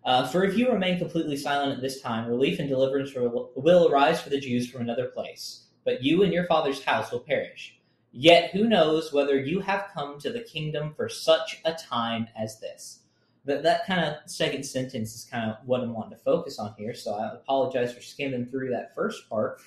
Uh, 0.09 0.27
for 0.27 0.42
if 0.42 0.57
you 0.57 0.73
remain 0.73 0.99
completely 0.99 1.37
silent 1.37 1.71
at 1.71 1.83
this 1.83 2.01
time, 2.01 2.27
relief 2.27 2.59
and 2.61 2.66
deliverance 2.66 3.12
will, 3.14 3.88
arise 3.92 4.18
for 4.18 4.31
the 4.31 4.40
Jews 4.40 4.71
from 4.71 4.81
another 4.81 5.09
place, 5.09 5.66
but 5.85 6.03
you 6.03 6.23
and 6.23 6.33
your 6.33 6.47
father's 6.47 6.83
house 6.83 7.12
will 7.12 7.21
perish. 7.21 7.79
Yet 8.11 8.51
who 8.53 8.71
knows 8.71 9.12
whether 9.12 9.38
you 9.38 9.61
have 9.61 9.90
come 9.92 10.18
to 10.21 10.33
the 10.33 10.40
kingdom 10.40 10.94
for 10.94 11.11
such 11.11 11.61
a 11.66 11.75
time 11.75 12.27
as 12.35 12.59
this? 12.59 13.01
That 13.44 13.62
that 13.64 13.85
kind 13.85 14.01
of 14.01 14.14
second 14.25 14.64
sentence 14.64 15.14
is 15.14 15.25
kind 15.31 15.51
of 15.51 15.59
what 15.66 15.83
I'm 15.83 15.92
wanting 15.92 16.16
to 16.16 16.25
focus 16.25 16.59
on 16.59 16.75
here. 16.79 16.94
So 16.94 17.12
I 17.12 17.35
apologize 17.35 17.92
for 17.92 18.01
skimming 18.01 18.47
through 18.47 18.71
that 18.71 18.94
first 18.94 19.29
part. 19.29 19.61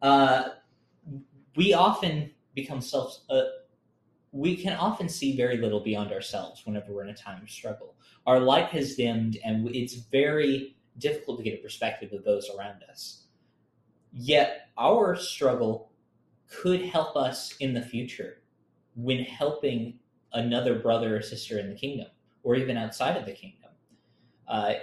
Uh, 0.00 0.44
we 1.56 1.74
often 1.74 2.30
become 2.54 2.80
self. 2.80 3.18
Uh, 3.28 3.42
we 4.32 4.56
can 4.56 4.74
often 4.74 5.08
see 5.08 5.36
very 5.36 5.56
little 5.56 5.80
beyond 5.80 6.12
ourselves 6.12 6.62
whenever 6.64 6.92
we're 6.92 7.04
in 7.04 7.10
a 7.10 7.14
time 7.14 7.42
of 7.42 7.50
struggle. 7.50 7.94
Our 8.26 8.40
light 8.40 8.68
has 8.70 8.94
dimmed, 8.94 9.38
and 9.44 9.74
it's 9.74 9.94
very 9.94 10.76
difficult 10.98 11.38
to 11.38 11.44
get 11.44 11.58
a 11.58 11.62
perspective 11.62 12.12
of 12.12 12.24
those 12.24 12.50
around 12.50 12.82
us. 12.90 13.24
Yet 14.12 14.68
our 14.76 15.16
struggle 15.16 15.92
could 16.48 16.82
help 16.82 17.16
us 17.16 17.54
in 17.60 17.74
the 17.74 17.82
future 17.82 18.42
when 18.94 19.22
helping 19.22 19.98
another 20.32 20.78
brother 20.78 21.16
or 21.16 21.22
sister 21.22 21.58
in 21.58 21.70
the 21.70 21.76
kingdom 21.76 22.08
or 22.42 22.54
even 22.56 22.76
outside 22.76 23.16
of 23.16 23.26
the 23.26 23.32
kingdom. 23.32 23.70
Uh, 24.46 24.74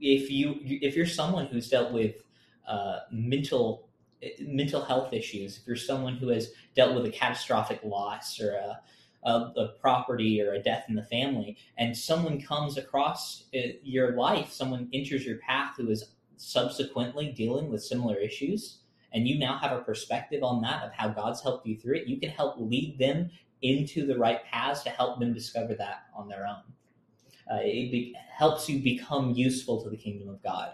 if 0.00 0.30
you 0.30 0.56
if 0.62 0.94
you're 0.94 1.06
someone 1.06 1.46
who's 1.46 1.68
dealt 1.68 1.92
with 1.92 2.16
uh, 2.68 3.00
mental 3.10 3.88
mental 4.40 4.82
health 4.82 5.12
issues, 5.12 5.58
if 5.58 5.66
you're 5.66 5.76
someone 5.76 6.16
who 6.16 6.28
has 6.28 6.52
dealt 6.74 6.94
with 6.94 7.04
a 7.06 7.10
catastrophic 7.10 7.80
loss 7.84 8.40
or 8.40 8.52
a, 8.52 8.80
a, 9.24 9.30
a 9.30 9.68
property 9.80 10.40
or 10.40 10.52
a 10.52 10.62
death 10.62 10.84
in 10.88 10.94
the 10.94 11.04
family, 11.04 11.56
and 11.78 11.96
someone 11.96 12.40
comes 12.40 12.76
across 12.76 13.44
uh, 13.54 13.60
your 13.82 14.16
life, 14.16 14.52
someone 14.52 14.88
enters 14.92 15.24
your 15.24 15.38
path 15.38 15.74
who 15.76 15.90
is 15.90 16.10
subsequently 16.36 17.32
dealing 17.32 17.70
with 17.70 17.82
similar 17.82 18.16
issues, 18.16 18.78
and 19.12 19.28
you 19.28 19.38
now 19.38 19.58
have 19.58 19.72
a 19.72 19.82
perspective 19.82 20.42
on 20.42 20.62
that 20.62 20.82
of 20.82 20.92
how 20.92 21.08
God's 21.08 21.42
helped 21.42 21.66
you 21.66 21.76
through 21.76 21.96
it, 21.96 22.08
you 22.08 22.18
can 22.18 22.30
help 22.30 22.56
lead 22.58 22.98
them 22.98 23.30
into 23.60 24.06
the 24.06 24.18
right 24.18 24.44
paths 24.44 24.82
to 24.82 24.90
help 24.90 25.20
them 25.20 25.32
discover 25.32 25.74
that 25.74 26.06
on 26.16 26.28
their 26.28 26.46
own. 26.46 26.62
Uh, 27.50 27.60
it 27.60 27.90
be- 27.92 28.16
helps 28.36 28.68
you 28.68 28.80
become 28.80 29.32
useful 29.32 29.82
to 29.82 29.90
the 29.90 29.96
kingdom 29.96 30.28
of 30.28 30.42
God. 30.42 30.72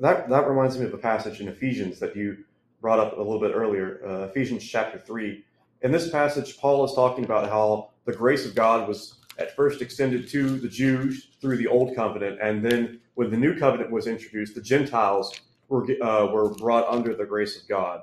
That 0.00 0.28
that 0.28 0.48
reminds 0.48 0.78
me 0.78 0.86
of 0.86 0.94
a 0.94 0.98
passage 0.98 1.40
in 1.40 1.48
Ephesians 1.48 1.98
that 2.00 2.16
you 2.16 2.44
brought 2.80 2.98
up 3.00 3.14
a 3.14 3.20
little 3.20 3.40
bit 3.40 3.52
earlier, 3.54 4.00
uh, 4.06 4.24
Ephesians 4.26 4.64
chapter 4.64 4.98
three. 4.98 5.44
In 5.82 5.92
this 5.92 6.10
passage, 6.10 6.58
Paul 6.58 6.84
is 6.84 6.92
talking 6.94 7.24
about 7.24 7.48
how 7.48 7.90
the 8.04 8.12
grace 8.12 8.46
of 8.46 8.54
God 8.54 8.88
was 8.88 9.14
at 9.38 9.54
first 9.54 9.82
extended 9.82 10.28
to 10.28 10.58
the 10.58 10.68
Jews 10.68 11.28
through 11.40 11.56
the 11.56 11.66
old 11.66 11.94
covenant, 11.94 12.38
and 12.42 12.64
then 12.64 13.00
when 13.14 13.30
the 13.30 13.36
new 13.36 13.58
covenant 13.58 13.90
was 13.90 14.06
introduced, 14.06 14.54
the 14.54 14.60
Gentiles 14.60 15.40
were 15.68 15.86
uh, 16.02 16.26
were 16.32 16.54
brought 16.54 16.88
under 16.88 17.14
the 17.14 17.26
grace 17.26 17.60
of 17.60 17.68
God. 17.68 18.02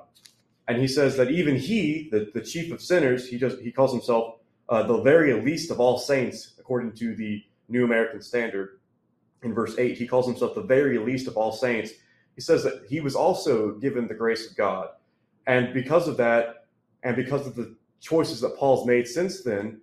And 0.68 0.78
he 0.78 0.88
says 0.88 1.16
that 1.16 1.30
even 1.30 1.56
he, 1.56 2.08
the, 2.10 2.30
the 2.34 2.40
chief 2.40 2.72
of 2.72 2.80
sinners, 2.82 3.28
he 3.28 3.38
just 3.38 3.60
he 3.60 3.70
calls 3.70 3.92
himself 3.92 4.36
uh, 4.68 4.82
the 4.82 5.00
very 5.02 5.32
least 5.42 5.70
of 5.70 5.78
all 5.78 5.98
saints, 5.98 6.54
according 6.58 6.92
to 6.92 7.14
the 7.14 7.44
New 7.68 7.84
American 7.84 8.20
Standard. 8.20 8.80
In 9.42 9.54
verse 9.54 9.76
eight, 9.78 9.98
he 9.98 10.06
calls 10.06 10.26
himself 10.26 10.54
the 10.54 10.62
very 10.62 10.98
least 10.98 11.28
of 11.28 11.36
all 11.36 11.52
saints. 11.52 11.92
He 12.34 12.40
says 12.40 12.62
that 12.64 12.84
he 12.88 13.00
was 13.00 13.14
also 13.14 13.72
given 13.72 14.08
the 14.08 14.14
grace 14.14 14.50
of 14.50 14.56
God, 14.56 14.88
and 15.46 15.72
because 15.72 16.08
of 16.08 16.16
that, 16.18 16.66
and 17.02 17.16
because 17.16 17.46
of 17.46 17.54
the 17.54 17.74
choices 18.00 18.40
that 18.40 18.56
Paul's 18.56 18.86
made 18.86 19.06
since 19.06 19.42
then, 19.42 19.80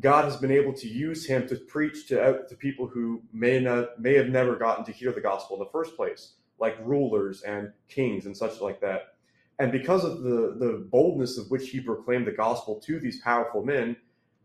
God 0.00 0.24
has 0.24 0.36
been 0.36 0.50
able 0.50 0.72
to 0.74 0.88
use 0.88 1.26
him 1.26 1.46
to 1.48 1.56
preach 1.56 2.08
to, 2.08 2.22
uh, 2.22 2.46
to 2.48 2.56
people 2.56 2.86
who 2.86 3.22
may 3.32 3.60
not 3.60 4.00
may 4.00 4.14
have 4.14 4.28
never 4.28 4.56
gotten 4.56 4.84
to 4.86 4.92
hear 4.92 5.12
the 5.12 5.20
gospel 5.20 5.56
in 5.56 5.60
the 5.60 5.70
first 5.70 5.96
place 5.96 6.34
like 6.58 6.78
rulers 6.84 7.42
and 7.42 7.72
kings 7.88 8.26
and 8.26 8.36
such 8.36 8.60
like 8.60 8.80
that. 8.80 9.14
And 9.58 9.70
because 9.70 10.04
of 10.04 10.22
the, 10.22 10.56
the 10.58 10.86
boldness 10.90 11.36
of 11.36 11.50
which 11.50 11.68
he 11.68 11.80
proclaimed 11.80 12.26
the 12.26 12.32
gospel 12.32 12.80
to 12.86 12.98
these 12.98 13.20
powerful 13.20 13.64
men, 13.64 13.96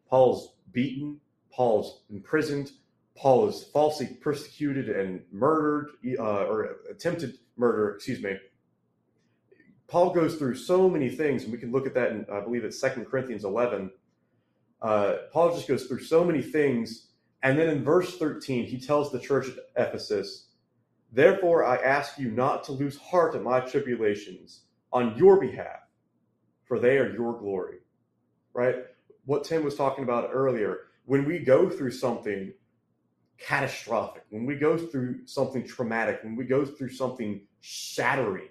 Paul's 0.09 0.55
beaten, 0.71 1.19
Paul's 1.51 2.01
imprisoned, 2.09 2.71
Paul 3.17 3.49
is 3.49 3.63
falsely 3.63 4.07
persecuted 4.21 4.89
and 4.89 5.21
murdered, 5.31 5.89
uh, 6.19 6.45
or 6.45 6.77
attempted 6.89 7.39
murder, 7.57 7.95
excuse 7.95 8.21
me. 8.21 8.37
Paul 9.87 10.11
goes 10.11 10.35
through 10.35 10.55
so 10.55 10.89
many 10.89 11.09
things, 11.09 11.43
and 11.43 11.51
we 11.51 11.57
can 11.57 11.71
look 11.71 11.87
at 11.87 11.93
that 11.95 12.11
in, 12.11 12.25
I 12.31 12.41
believe 12.41 12.63
it's 12.63 12.79
Second 12.79 13.05
Corinthians 13.05 13.43
11. 13.43 13.89
Uh, 14.81 15.15
Paul 15.31 15.55
just 15.55 15.67
goes 15.67 15.85
through 15.85 16.01
so 16.03 16.23
many 16.23 16.41
things. 16.41 17.07
And 17.41 17.57
then 17.57 17.69
in 17.69 17.83
verse 17.83 18.17
13, 18.17 18.65
he 18.65 18.79
tells 18.79 19.11
the 19.11 19.19
church 19.19 19.47
at 19.47 19.87
Ephesus, 19.87 20.49
Therefore, 21.11 21.63
I 21.63 21.77
ask 21.77 22.19
you 22.19 22.29
not 22.29 22.63
to 22.65 22.73
lose 22.73 22.97
heart 22.97 23.33
at 23.33 23.41
my 23.41 23.61
tribulations 23.61 24.63
on 24.91 25.17
your 25.17 25.39
behalf, 25.39 25.79
for 26.65 26.79
they 26.79 26.97
are 26.97 27.13
your 27.13 27.39
glory. 27.39 27.77
Right? 28.53 28.75
What 29.25 29.45
Tim 29.45 29.63
was 29.63 29.75
talking 29.75 30.03
about 30.03 30.29
earlier, 30.33 30.79
when 31.05 31.25
we 31.25 31.39
go 31.39 31.69
through 31.69 31.91
something 31.91 32.51
catastrophic, 33.39 34.23
when 34.29 34.45
we 34.45 34.55
go 34.55 34.77
through 34.77 35.25
something 35.25 35.65
traumatic, 35.65 36.19
when 36.23 36.35
we 36.35 36.45
go 36.45 36.65
through 36.65 36.89
something 36.89 37.41
shattering, 37.61 38.49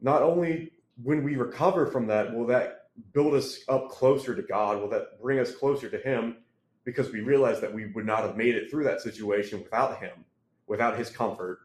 not 0.00 0.22
only 0.22 0.72
when 1.02 1.22
we 1.22 1.36
recover 1.36 1.86
from 1.86 2.06
that, 2.06 2.34
will 2.34 2.46
that 2.46 2.88
build 3.12 3.34
us 3.34 3.60
up 3.68 3.88
closer 3.88 4.34
to 4.34 4.42
God? 4.42 4.80
Will 4.80 4.88
that 4.90 5.20
bring 5.20 5.38
us 5.38 5.54
closer 5.54 5.88
to 5.88 5.98
Him? 5.98 6.38
Because 6.84 7.10
we 7.12 7.20
realize 7.20 7.60
that 7.60 7.72
we 7.72 7.86
would 7.92 8.06
not 8.06 8.24
have 8.24 8.36
made 8.36 8.54
it 8.54 8.70
through 8.70 8.84
that 8.84 9.00
situation 9.00 9.62
without 9.62 10.00
Him 10.00 10.24
without 10.70 10.96
his 10.96 11.10
comfort. 11.10 11.58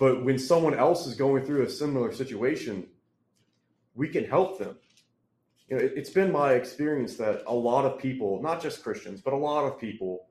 But 0.00 0.24
when 0.24 0.40
someone 0.40 0.74
else 0.74 1.06
is 1.06 1.14
going 1.14 1.46
through 1.46 1.62
a 1.62 1.70
similar 1.70 2.12
situation, 2.12 2.88
we 3.94 4.08
can 4.08 4.24
help 4.24 4.58
them. 4.58 4.76
You 5.68 5.76
know, 5.76 5.82
it, 5.82 5.96
has 5.96 6.10
been 6.10 6.30
my 6.30 6.52
experience 6.52 7.16
that 7.16 7.42
a 7.46 7.54
lot 7.54 7.84
of 7.84 7.98
people, 7.98 8.42
not 8.42 8.62
just 8.62 8.82
Christians, 8.82 9.20
but 9.20 9.32
a 9.32 9.36
lot 9.36 9.64
of 9.64 9.78
people, 9.78 10.26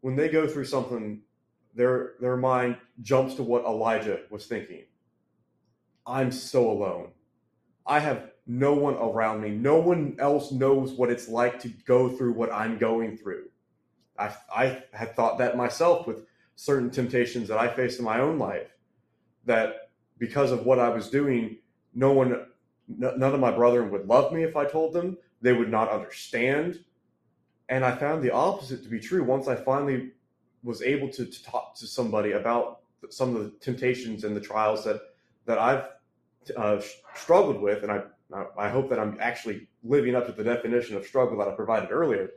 when 0.00 0.16
they 0.16 0.28
go 0.28 0.46
through 0.46 0.66
something, 0.66 1.22
their 1.74 2.14
their 2.20 2.36
mind 2.36 2.76
jumps 3.00 3.34
to 3.34 3.42
what 3.42 3.64
Elijah 3.64 4.20
was 4.30 4.46
thinking. 4.46 4.84
I'm 6.06 6.30
so 6.30 6.70
alone. 6.70 7.08
I 7.86 7.98
have 8.00 8.30
no 8.46 8.74
one 8.74 8.94
around 8.94 9.40
me. 9.40 9.50
No 9.50 9.78
one 9.78 10.16
else 10.18 10.52
knows 10.52 10.92
what 10.92 11.10
it's 11.10 11.28
like 11.28 11.60
to 11.60 11.68
go 11.68 12.08
through 12.08 12.32
what 12.32 12.52
I'm 12.52 12.78
going 12.78 13.16
through. 13.16 13.44
I, 14.18 14.34
I 14.54 14.82
had 14.92 15.14
thought 15.16 15.38
that 15.38 15.56
myself 15.56 16.06
with 16.06 16.18
certain 16.56 16.90
temptations 16.90 17.48
that 17.48 17.58
I 17.58 17.68
faced 17.68 17.98
in 17.98 18.04
my 18.04 18.20
own 18.20 18.38
life, 18.38 18.68
that 19.46 19.90
because 20.18 20.50
of 20.50 20.66
what 20.66 20.78
I 20.78 20.88
was 20.88 21.08
doing, 21.08 21.58
no 21.94 22.12
one, 22.12 22.46
none 22.88 23.22
of 23.22 23.40
my 23.40 23.50
brethren 23.50 23.90
would 23.90 24.06
love 24.06 24.32
me 24.32 24.42
if 24.42 24.56
I 24.56 24.64
told 24.64 24.92
them. 24.92 25.16
They 25.40 25.52
would 25.52 25.70
not 25.70 25.90
understand. 25.90 26.80
And 27.68 27.84
I 27.84 27.94
found 27.96 28.22
the 28.22 28.32
opposite 28.32 28.82
to 28.82 28.88
be 28.88 29.00
true 29.00 29.24
once 29.24 29.48
I 29.48 29.56
finally 29.56 30.12
was 30.62 30.82
able 30.82 31.08
to, 31.08 31.24
to 31.24 31.44
talk 31.44 31.74
to 31.76 31.86
somebody 31.86 32.32
about 32.32 32.80
some 33.10 33.34
of 33.34 33.42
the 33.42 33.50
temptations 33.60 34.24
and 34.24 34.36
the 34.36 34.40
trials 34.40 34.84
that, 34.84 35.00
that 35.46 35.58
I've 35.58 35.88
uh, 36.56 36.80
struggled 37.14 37.60
with. 37.60 37.82
And 37.82 37.92
I, 37.92 38.02
I 38.58 38.68
hope 38.68 38.88
that 38.90 39.00
I'm 39.00 39.16
actually 39.20 39.68
living 39.82 40.14
up 40.14 40.26
to 40.26 40.32
the 40.32 40.44
definition 40.44 40.96
of 40.96 41.06
struggle 41.06 41.38
that 41.38 41.48
I 41.48 41.52
provided 41.52 41.90
earlier 41.90 42.30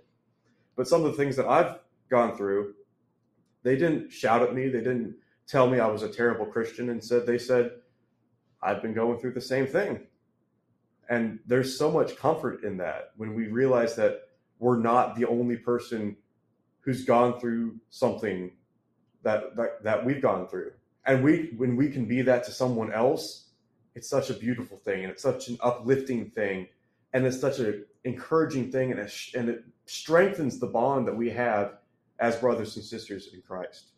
but 0.75 0.88
some 0.88 1.05
of 1.05 1.12
the 1.12 1.17
things 1.17 1.36
that 1.38 1.47
I've 1.47 1.79
gone 2.10 2.36
through, 2.36 2.73
they 3.63 3.75
didn't 3.75 4.12
shout 4.12 4.41
at 4.41 4.53
me. 4.53 4.67
They 4.67 4.79
didn't 4.79 5.15
tell 5.47 5.67
me 5.67 5.79
I 5.79 5.88
was 5.88 6.03
a 6.03 6.10
terrible 6.10 6.45
Christian. 6.45 6.89
And 6.89 7.03
said 7.03 7.25
they 7.25 7.38
said 7.38 7.71
I've 8.62 8.81
been 8.81 8.93
going 8.93 9.19
through 9.19 9.34
the 9.34 9.41
same 9.41 9.67
thing. 9.67 10.01
And 11.10 11.39
there's 11.46 11.78
so 11.78 11.91
much 11.91 12.15
comfort 12.15 12.63
in 12.63 12.78
that 12.78 13.12
when 13.18 13.36
we 13.36 13.48
realize 13.48 13.96
that 13.96 14.30
we're 14.60 14.80
not 14.80 15.15
the 15.15 15.26
only 15.26 15.58
person 15.58 16.18
who's 16.82 17.04
gone 17.04 17.39
through 17.39 17.76
something 17.89 18.52
that, 19.24 19.56
that 19.56 19.84
that 19.84 20.06
we've 20.06 20.22
gone 20.22 20.48
through. 20.48 20.72
And 21.06 21.24
we 21.24 21.54
when 21.58 21.75
we 21.75 21.90
can 21.90 22.06
be 22.06 22.21
that 22.21 22.44
to 22.46 22.52
someone 22.52 22.92
else, 22.94 23.50
it's 23.96 24.10
such 24.10 24.29
a 24.29 24.34
beautiful 24.34 24.77
thing 24.77 25.04
and 25.04 25.12
it's 25.12 25.23
such 25.23 25.48
an 25.48 25.58
uplifting 25.62 26.29
thing 26.29 26.67
and 27.13 27.25
it's 27.25 27.40
such 27.40 27.60
an 27.60 27.86
encouraging 28.04 28.71
thing 28.71 28.92
and, 28.92 29.00
and 29.36 29.50
it 29.50 29.63
strengthens 29.86 30.60
the 30.60 30.67
bond 30.67 31.08
that 31.08 31.15
we 31.15 31.29
have 31.29 31.77
as 32.19 32.36
brothers 32.38 32.75
and 32.75 32.86
sisters 32.86 33.29
in 33.34 33.42
Christ. 33.42 33.92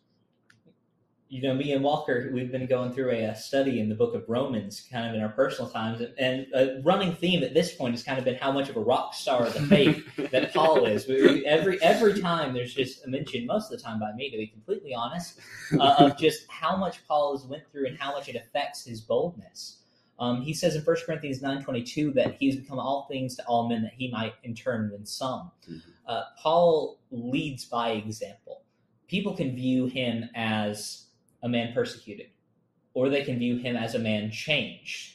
You 1.30 1.42
know, 1.42 1.52
me 1.52 1.72
and 1.72 1.84
Walker, 1.84 2.30
we've 2.32 2.50
been 2.50 2.66
going 2.66 2.92
through 2.92 3.10
a, 3.10 3.24
a 3.24 3.36
study 3.36 3.80
in 3.80 3.90
the 3.90 3.94
book 3.94 4.14
of 4.14 4.26
Romans, 4.28 4.88
kind 4.90 5.06
of 5.06 5.14
in 5.14 5.20
our 5.20 5.28
personal 5.28 5.70
times, 5.70 6.02
and 6.18 6.46
a 6.54 6.80
running 6.82 7.14
theme 7.14 7.42
at 7.42 7.52
this 7.52 7.74
point 7.74 7.94
has 7.94 8.02
kind 8.02 8.18
of 8.18 8.24
been 8.24 8.36
how 8.36 8.50
much 8.50 8.70
of 8.70 8.76
a 8.76 8.80
rock 8.80 9.12
star 9.12 9.46
of 9.46 9.52
the 9.52 9.60
faith 9.60 10.06
that 10.30 10.54
Paul 10.54 10.86
is. 10.86 11.06
We, 11.06 11.44
every 11.44 11.80
every 11.82 12.18
time 12.20 12.54
there's 12.54 12.72
just 12.72 13.04
a 13.04 13.08
mention, 13.08 13.44
most 13.44 13.70
of 13.70 13.78
the 13.78 13.84
time 13.84 14.00
by 14.00 14.12
me, 14.12 14.30
to 14.30 14.38
be 14.38 14.46
completely 14.46 14.94
honest, 14.94 15.38
uh, 15.78 15.96
of 15.98 16.18
just 16.18 16.46
how 16.48 16.76
much 16.76 17.06
Paul 17.06 17.36
has 17.36 17.46
went 17.46 17.64
through 17.70 17.88
and 17.88 17.98
how 17.98 18.12
much 18.12 18.28
it 18.30 18.36
affects 18.36 18.86
his 18.86 19.02
boldness. 19.02 19.78
Um, 20.18 20.42
he 20.42 20.52
says 20.52 20.74
in 20.74 20.82
1 20.82 20.96
Corinthians 21.06 21.40
9.22 21.40 22.12
that 22.14 22.36
he 22.40 22.46
has 22.46 22.56
become 22.56 22.78
all 22.78 23.06
things 23.08 23.36
to 23.36 23.44
all 23.46 23.68
men 23.68 23.82
that 23.82 23.92
he 23.96 24.10
might 24.10 24.34
in 24.42 24.54
turn 24.54 24.90
win 24.90 25.06
some. 25.06 25.52
Mhm. 25.70 25.82
Uh, 26.06 26.22
Paul 26.38 26.98
leads 27.10 27.64
by 27.64 27.90
example. 27.90 28.62
People 29.06 29.36
can 29.36 29.54
view 29.54 29.86
him 29.86 30.28
as 30.34 31.04
a 31.42 31.48
man 31.48 31.72
persecuted, 31.72 32.28
or 32.94 33.08
they 33.08 33.22
can 33.22 33.38
view 33.38 33.56
him 33.58 33.76
as 33.76 33.94
a 33.94 33.98
man 33.98 34.30
changed. 34.30 35.14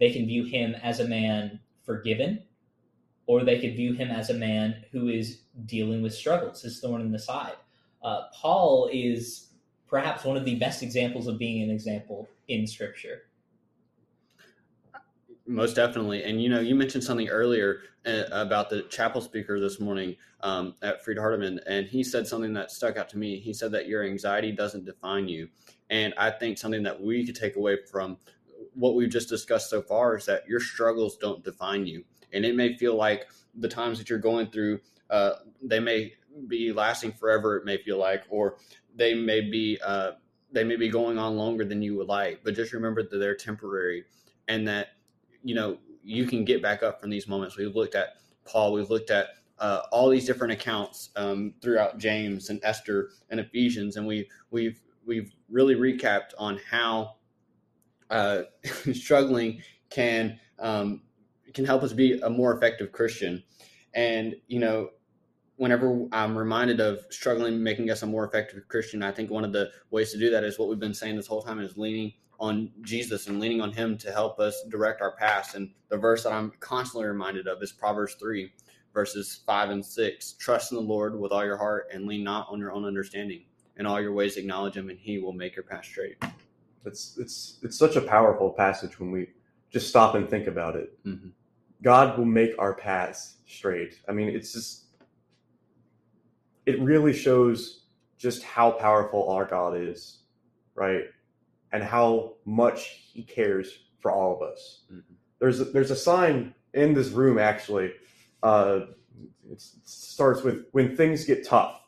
They 0.00 0.12
can 0.12 0.26
view 0.26 0.44
him 0.44 0.74
as 0.82 1.00
a 1.00 1.08
man 1.08 1.60
forgiven, 1.82 2.42
or 3.26 3.44
they 3.44 3.60
could 3.60 3.76
view 3.76 3.94
him 3.94 4.10
as 4.10 4.30
a 4.30 4.34
man 4.34 4.84
who 4.92 5.08
is 5.08 5.40
dealing 5.66 6.02
with 6.02 6.14
struggles, 6.14 6.62
his 6.62 6.80
thorn 6.80 7.00
in 7.00 7.12
the 7.12 7.18
side. 7.18 7.56
Uh, 8.02 8.24
Paul 8.34 8.90
is 8.92 9.50
perhaps 9.86 10.24
one 10.24 10.36
of 10.36 10.44
the 10.44 10.56
best 10.56 10.82
examples 10.82 11.26
of 11.26 11.38
being 11.38 11.62
an 11.62 11.70
example 11.70 12.28
in 12.48 12.66
Scripture. 12.66 13.22
Most 15.46 15.76
definitely. 15.76 16.24
And 16.24 16.42
you 16.42 16.48
know, 16.48 16.60
you 16.60 16.74
mentioned 16.74 17.04
something 17.04 17.28
earlier 17.28 17.82
about 18.04 18.70
the 18.70 18.82
chapel 18.82 19.20
speaker 19.20 19.58
this 19.58 19.80
morning 19.80 20.16
um, 20.40 20.74
at 20.82 21.04
Freed-Hardeman, 21.04 21.60
and 21.66 21.86
he 21.86 22.04
said 22.04 22.26
something 22.26 22.52
that 22.54 22.70
stuck 22.70 22.96
out 22.96 23.08
to 23.10 23.18
me. 23.18 23.38
He 23.38 23.54
said 23.54 23.72
that 23.72 23.88
your 23.88 24.04
anxiety 24.04 24.52
doesn't 24.52 24.84
define 24.84 25.28
you. 25.28 25.48
And 25.90 26.14
I 26.18 26.30
think 26.30 26.58
something 26.58 26.82
that 26.82 27.00
we 27.00 27.24
could 27.24 27.36
take 27.36 27.56
away 27.56 27.78
from 27.90 28.18
what 28.74 28.94
we've 28.94 29.10
just 29.10 29.28
discussed 29.28 29.70
so 29.70 29.80
far 29.82 30.16
is 30.16 30.26
that 30.26 30.46
your 30.48 30.60
struggles 30.60 31.16
don't 31.16 31.44
define 31.44 31.86
you. 31.86 32.04
And 32.32 32.44
it 32.44 32.54
may 32.54 32.76
feel 32.76 32.96
like 32.96 33.28
the 33.54 33.68
times 33.68 33.98
that 33.98 34.10
you're 34.10 34.18
going 34.18 34.48
through, 34.48 34.80
uh, 35.08 35.32
they 35.62 35.80
may 35.80 36.14
be 36.48 36.72
lasting 36.72 37.12
forever, 37.12 37.56
it 37.56 37.64
may 37.64 37.78
feel 37.78 37.98
like, 37.98 38.24
or 38.28 38.56
they 38.94 39.14
may 39.14 39.40
be. 39.40 39.78
Uh, 39.84 40.12
they 40.52 40.62
may 40.62 40.76
be 40.76 40.88
going 40.88 41.18
on 41.18 41.36
longer 41.36 41.64
than 41.64 41.82
you 41.82 41.96
would 41.96 42.06
like, 42.06 42.44
but 42.44 42.54
just 42.54 42.72
remember 42.72 43.02
that 43.02 43.18
they're 43.18 43.34
temporary 43.34 44.04
and 44.46 44.68
that 44.68 44.90
you 45.42 45.52
know 45.52 45.78
you 46.04 46.26
can 46.26 46.44
get 46.44 46.62
back 46.62 46.82
up 46.82 47.00
from 47.00 47.10
these 47.10 47.26
moments. 47.26 47.56
We've 47.56 47.74
looked 47.74 47.94
at 47.94 48.16
Paul. 48.44 48.72
We've 48.72 48.90
looked 48.90 49.10
at 49.10 49.28
uh, 49.58 49.82
all 49.90 50.08
these 50.10 50.26
different 50.26 50.52
accounts 50.52 51.10
um, 51.16 51.54
throughout 51.62 51.98
James 51.98 52.50
and 52.50 52.60
Esther 52.62 53.10
and 53.30 53.40
Ephesians, 53.40 53.96
and 53.96 54.06
we 54.06 54.28
we've 54.50 54.80
we've 55.06 55.32
really 55.48 55.74
recapped 55.74 56.32
on 56.38 56.60
how 56.70 57.14
uh, 58.10 58.42
struggling 58.92 59.62
can 59.90 60.38
um, 60.58 61.02
can 61.54 61.64
help 61.64 61.82
us 61.82 61.92
be 61.92 62.20
a 62.20 62.30
more 62.30 62.54
effective 62.54 62.92
Christian. 62.92 63.42
And 63.94 64.34
you 64.48 64.58
know, 64.58 64.90
whenever 65.56 66.06
I'm 66.12 66.36
reminded 66.36 66.80
of 66.80 67.00
struggling 67.10 67.62
making 67.62 67.90
us 67.90 68.02
a 68.02 68.06
more 68.06 68.26
effective 68.26 68.66
Christian, 68.68 69.02
I 69.02 69.12
think 69.12 69.30
one 69.30 69.44
of 69.44 69.52
the 69.52 69.70
ways 69.90 70.12
to 70.12 70.18
do 70.18 70.30
that 70.30 70.44
is 70.44 70.58
what 70.58 70.68
we've 70.68 70.78
been 70.78 70.94
saying 70.94 71.16
this 71.16 71.26
whole 71.26 71.42
time 71.42 71.60
is 71.60 71.76
leaning 71.76 72.12
on 72.40 72.70
Jesus 72.82 73.26
and 73.26 73.40
leaning 73.40 73.60
on 73.60 73.72
Him 73.72 73.96
to 73.98 74.12
help 74.12 74.38
us 74.38 74.64
direct 74.68 75.00
our 75.00 75.16
paths. 75.16 75.54
And 75.54 75.70
the 75.88 75.96
verse 75.96 76.24
that 76.24 76.32
I'm 76.32 76.52
constantly 76.60 77.08
reminded 77.08 77.46
of 77.46 77.62
is 77.62 77.72
Proverbs 77.72 78.14
3, 78.14 78.52
verses 78.92 79.40
5 79.46 79.70
and 79.70 79.84
6. 79.84 80.32
Trust 80.32 80.72
in 80.72 80.76
the 80.76 80.82
Lord 80.82 81.18
with 81.18 81.32
all 81.32 81.44
your 81.44 81.56
heart 81.56 81.88
and 81.92 82.06
lean 82.06 82.24
not 82.24 82.48
on 82.50 82.58
your 82.58 82.72
own 82.72 82.84
understanding. 82.84 83.44
In 83.76 83.86
all 83.86 84.00
your 84.00 84.12
ways, 84.12 84.36
acknowledge 84.36 84.76
Him, 84.76 84.88
and 84.90 84.98
He 84.98 85.18
will 85.18 85.32
make 85.32 85.56
your 85.56 85.64
path 85.64 85.84
straight. 85.84 86.16
It's 86.86 87.16
it's 87.18 87.58
it's 87.62 87.78
such 87.78 87.96
a 87.96 88.00
powerful 88.00 88.50
passage 88.50 89.00
when 89.00 89.10
we 89.10 89.28
just 89.70 89.88
stop 89.88 90.14
and 90.14 90.28
think 90.28 90.46
about 90.46 90.76
it. 90.76 90.96
Mm-hmm. 91.04 91.28
God 91.82 92.16
will 92.16 92.24
make 92.24 92.52
our 92.58 92.74
paths 92.74 93.36
straight. 93.46 93.98
I 94.08 94.12
mean, 94.12 94.28
it's 94.28 94.52
just 94.52 94.84
it 96.66 96.80
really 96.80 97.12
shows 97.12 97.84
just 98.16 98.42
how 98.42 98.70
powerful 98.70 99.28
our 99.28 99.44
God 99.44 99.76
is, 99.76 100.20
right? 100.74 101.04
And 101.74 101.82
how 101.82 102.36
much 102.46 103.02
he 103.12 103.22
cares 103.22 103.80
for 104.00 104.12
all 104.12 104.36
of 104.36 104.42
us. 104.42 104.84
Mhm. 104.92 105.02
There's 105.40 105.60
a, 105.60 105.64
there's 105.64 105.90
a 105.90 105.96
sign 105.96 106.54
in 106.72 106.94
this 106.94 107.10
room 107.10 107.38
actually. 107.38 107.92
Uh, 108.42 108.86
it 109.50 109.60
starts 109.60 110.42
with 110.42 110.66
when 110.72 110.96
things 110.96 111.24
get 111.24 111.46
tough. 111.46 111.80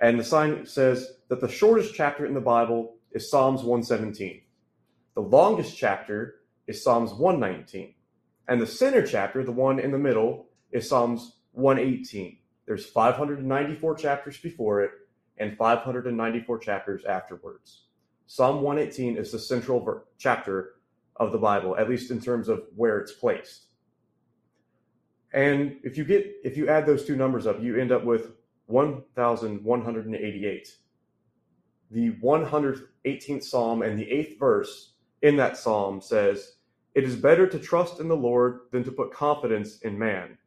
And 0.00 0.18
the 0.18 0.24
sign 0.24 0.66
says 0.66 1.18
that 1.28 1.40
the 1.40 1.48
shortest 1.48 1.94
chapter 1.94 2.26
in 2.26 2.34
the 2.34 2.40
Bible 2.40 2.96
is 3.12 3.30
Psalms 3.30 3.62
117. 3.62 4.42
The 5.14 5.22
longest 5.22 5.76
chapter 5.76 6.40
is 6.66 6.82
Psalms 6.82 7.12
119. 7.12 7.94
And 8.48 8.60
the 8.60 8.66
center 8.66 9.06
chapter, 9.06 9.44
the 9.44 9.52
one 9.52 9.78
in 9.78 9.92
the 9.92 9.98
middle, 9.98 10.48
is 10.72 10.88
Psalms 10.88 11.38
118. 11.52 12.38
There's 12.66 12.86
594 12.86 13.94
chapters 13.94 14.38
before 14.38 14.82
it 14.82 14.90
and 15.38 15.56
594 15.56 16.58
chapters 16.58 17.04
afterwards. 17.04 17.84
Psalm 18.32 18.62
118 18.62 19.16
is 19.16 19.32
the 19.32 19.40
central 19.40 19.80
ver- 19.80 20.04
chapter 20.16 20.74
of 21.16 21.32
the 21.32 21.38
Bible, 21.38 21.76
at 21.76 21.90
least 21.90 22.12
in 22.12 22.20
terms 22.20 22.48
of 22.48 22.62
where 22.76 23.00
it's 23.00 23.10
placed. 23.10 23.66
And 25.32 25.80
if 25.82 25.98
you 25.98 26.04
get 26.04 26.36
if 26.44 26.56
you 26.56 26.68
add 26.68 26.86
those 26.86 27.04
two 27.04 27.16
numbers 27.16 27.48
up, 27.48 27.60
you 27.60 27.76
end 27.76 27.90
up 27.90 28.04
with 28.04 28.30
1188. 28.66 30.76
The 31.90 32.12
118th 32.12 33.42
psalm 33.42 33.82
and 33.82 33.98
the 33.98 34.06
8th 34.06 34.38
verse 34.38 34.92
in 35.22 35.34
that 35.34 35.56
psalm 35.56 36.00
says, 36.00 36.54
"It 36.94 37.02
is 37.02 37.16
better 37.16 37.48
to 37.48 37.58
trust 37.58 37.98
in 37.98 38.06
the 38.06 38.16
Lord 38.16 38.60
than 38.70 38.84
to 38.84 38.92
put 38.92 39.12
confidence 39.12 39.80
in 39.80 39.98
man." 39.98 40.38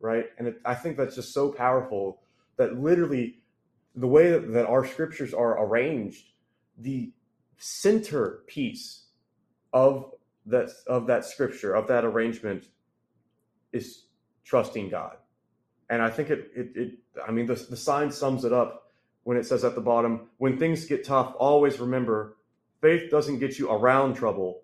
Right? 0.00 0.30
And 0.38 0.48
it, 0.48 0.62
I 0.64 0.74
think 0.74 0.96
that's 0.96 1.16
just 1.16 1.34
so 1.34 1.52
powerful 1.52 2.22
that 2.56 2.80
literally 2.80 3.42
the 3.94 4.08
way 4.08 4.30
that, 4.30 4.50
that 4.54 4.64
our 4.64 4.86
scriptures 4.86 5.34
are 5.34 5.62
arranged, 5.62 6.30
the 6.78 7.12
centerpiece 7.58 9.04
of 9.72 10.12
that 10.46 10.70
of 10.86 11.06
that 11.06 11.24
scripture, 11.24 11.74
of 11.74 11.88
that 11.88 12.04
arrangement 12.04 12.68
is 13.72 14.04
trusting 14.44 14.90
God. 14.90 15.16
And 15.90 16.00
I 16.02 16.10
think 16.10 16.30
it, 16.30 16.50
it, 16.54 16.76
it 16.76 16.98
I 17.26 17.30
mean, 17.30 17.46
the, 17.46 17.54
the 17.54 17.76
sign 17.76 18.10
sums 18.10 18.44
it 18.44 18.52
up 18.52 18.92
when 19.24 19.36
it 19.36 19.46
says 19.46 19.64
at 19.64 19.74
the 19.74 19.80
bottom, 19.80 20.28
when 20.38 20.58
things 20.58 20.84
get 20.84 21.04
tough, 21.04 21.34
always 21.38 21.80
remember 21.80 22.36
faith 22.80 23.10
doesn't 23.10 23.38
get 23.38 23.58
you 23.58 23.70
around 23.70 24.14
trouble, 24.14 24.62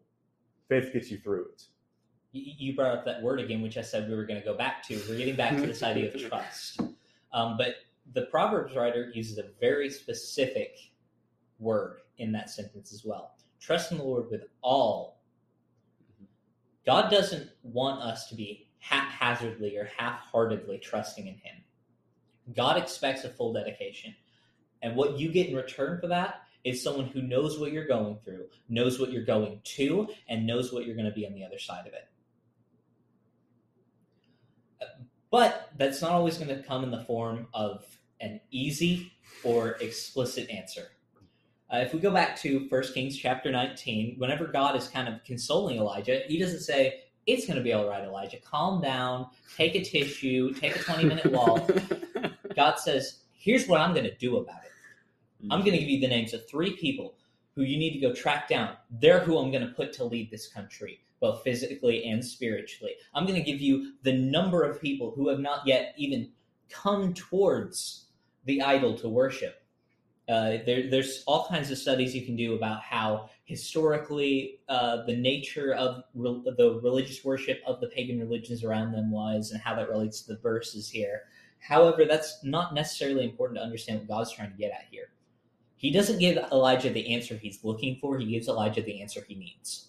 faith 0.69 0.93
gets 0.93 1.11
you 1.11 1.19
through 1.19 1.47
it. 1.47 1.63
You 2.33 2.77
brought 2.77 2.99
up 2.99 3.05
that 3.07 3.23
word 3.23 3.41
again, 3.41 3.61
which 3.61 3.77
I 3.77 3.83
said 3.83 4.09
we 4.09 4.15
were 4.15 4.25
going 4.25 4.39
to 4.39 4.45
go 4.45 4.57
back 4.57 4.85
to. 4.85 5.01
We're 5.09 5.17
getting 5.17 5.35
back 5.35 5.57
to 5.57 5.67
this 5.67 5.83
idea 5.83 6.15
of 6.15 6.21
trust. 6.21 6.81
Um, 7.33 7.57
but 7.57 7.77
the 8.13 8.23
Proverbs 8.27 8.77
writer 8.77 9.11
uses 9.13 9.39
a 9.39 9.45
very 9.61 9.91
specific 9.91 10.77
word 11.59 12.00
in 12.21 12.33
that 12.33 12.51
sentence 12.51 12.93
as 12.93 13.05
well. 13.05 13.35
Trust 13.61 13.93
in 13.93 13.99
the 13.99 14.05
Lord 14.05 14.31
with 14.31 14.45
all. 14.63 15.21
God 16.87 17.11
doesn't 17.11 17.51
want 17.63 18.01
us 18.03 18.29
to 18.29 18.35
be 18.35 18.69
haphazardly 18.79 19.77
or 19.77 19.91
half 19.97 20.21
heartedly 20.21 20.79
trusting 20.79 21.27
in 21.27 21.35
Him. 21.35 21.57
God 22.55 22.77
expects 22.79 23.25
a 23.25 23.29
full 23.29 23.53
dedication. 23.53 24.15
And 24.83 24.97
what 24.97 25.19
you 25.19 25.31
get 25.31 25.49
in 25.49 25.57
return 25.57 26.01
for 26.01 26.09
that 26.09 26.43
is 26.65 26.83
someone 26.83 27.07
who 27.07 27.23
knows 27.23 27.59
what 27.59 27.73
you're 27.73 27.87
going 27.87 28.19
through, 28.25 28.47
knows 28.69 28.99
what 28.99 29.13
you're 29.13 29.25
going 29.25 29.61
to, 29.63 30.09
and 30.29 30.47
knows 30.47 30.73
what 30.73 30.87
you're 30.87 30.97
going 30.97 31.09
to 31.09 31.15
be 31.15 31.27
on 31.27 31.35
the 31.35 31.45
other 31.45 31.59
side 31.59 31.87
of 31.87 31.93
it. 31.93 32.09
But 35.31 35.71
that's 35.77 36.03
not 36.03 36.13
always 36.13 36.39
going 36.39 36.49
to 36.49 36.63
come 36.63 36.83
in 36.83 36.91
the 36.91 37.05
form 37.05 37.47
of 37.55 37.85
an 38.21 38.41
easy 38.51 39.13
or 39.45 39.73
explicit 39.81 40.51
answer. 40.51 40.89
Uh, 41.73 41.79
if 41.79 41.95
we 41.95 42.01
go 42.01 42.11
back 42.11 42.37
to 42.37 42.67
1 42.69 42.83
Kings 42.95 43.17
chapter 43.17 43.53
19, 43.53 44.17
whenever 44.19 44.47
God 44.47 44.75
is 44.75 44.89
kind 44.89 45.07
of 45.09 45.23
consoling 45.23 45.79
Elijah, 45.79 46.23
he 46.27 46.39
doesn't 46.39 46.61
say, 46.61 47.03
It's 47.27 47.47
going 47.47 47.59
to 47.59 47.63
be 47.63 47.73
all 47.73 47.89
right, 47.89 48.03
Elijah. 48.03 48.39
Calm 48.39 48.83
down, 48.83 49.29
take 49.57 49.77
a 49.77 49.85
tissue, 49.85 50.53
take 50.55 50.75
a 50.75 50.81
20 50.81 51.05
minute 51.05 51.27
walk. 51.33 51.71
God 52.57 52.77
says, 52.79 53.21
Here's 53.33 53.69
what 53.69 53.81
I'm 53.81 53.95
going 53.95 54.05
to 54.05 54.17
do 54.17 54.39
about 54.39 54.65
it. 54.65 54.73
I'm 55.51 55.61
going 55.61 55.73
to 55.73 55.79
give 55.79 55.89
you 55.89 56.01
the 56.01 56.09
names 56.09 56.35
of 56.35 56.47
three 56.49 56.77
people 56.77 57.15
who 57.55 57.63
you 57.63 57.79
need 57.79 57.93
to 57.93 58.01
go 58.01 58.13
track 58.13 58.49
down. 58.49 58.77
They're 58.91 59.21
who 59.21 59.39
I'm 59.39 59.51
going 59.51 59.67
to 59.67 59.73
put 59.73 59.93
to 59.95 60.05
lead 60.05 60.31
this 60.31 60.49
country, 60.49 61.01
both 61.21 61.43
physically 61.43 62.05
and 62.05 62.23
spiritually. 62.25 62.93
I'm 63.15 63.27
going 63.27 63.43
to 63.43 63.51
give 63.51 63.61
you 63.61 63.93
the 64.03 64.13
number 64.13 64.65
of 64.65 64.83
people 64.83 65.13
who 65.13 65.29
have 65.29 65.39
not 65.39 65.67
yet 65.67 65.95
even 65.97 66.31
come 66.69 67.15
towards 67.15 68.07
the 68.45 68.61
idol 68.61 68.99
to 68.99 69.09
worship. 69.09 69.60
Uh, 70.31 70.59
there, 70.65 70.89
there's 70.89 71.25
all 71.27 71.49
kinds 71.49 71.73
of 71.73 71.79
studies 71.79 72.15
you 72.15 72.25
can 72.25 72.37
do 72.37 72.55
about 72.55 72.83
how 72.83 73.29
historically 73.47 74.61
uh, 74.69 75.05
the 75.05 75.17
nature 75.17 75.75
of 75.75 76.05
re- 76.15 76.41
the 76.57 76.81
religious 76.85 77.25
worship 77.25 77.61
of 77.67 77.81
the 77.81 77.89
pagan 77.89 78.21
religions 78.21 78.63
around 78.63 78.93
them 78.93 79.11
was 79.11 79.51
and 79.51 79.61
how 79.61 79.75
that 79.75 79.89
relates 79.89 80.23
to 80.23 80.33
the 80.33 80.41
verses 80.41 80.89
here. 80.89 81.23
However, 81.59 82.05
that's 82.05 82.45
not 82.45 82.75
necessarily 82.75 83.25
important 83.25 83.59
to 83.59 83.65
understand 83.65 83.99
what 83.99 84.09
God's 84.09 84.33
trying 84.33 84.53
to 84.53 84.57
get 84.57 84.71
at 84.71 84.87
here. 84.89 85.09
He 85.75 85.91
doesn't 85.91 86.21
give 86.21 86.37
Elijah 86.53 86.91
the 86.91 87.13
answer 87.13 87.35
he's 87.35 87.65
looking 87.65 87.97
for, 87.97 88.17
he 88.17 88.27
gives 88.27 88.47
Elijah 88.47 88.83
the 88.83 89.03
answer 89.03 89.25
he 89.27 89.35
needs. 89.35 89.89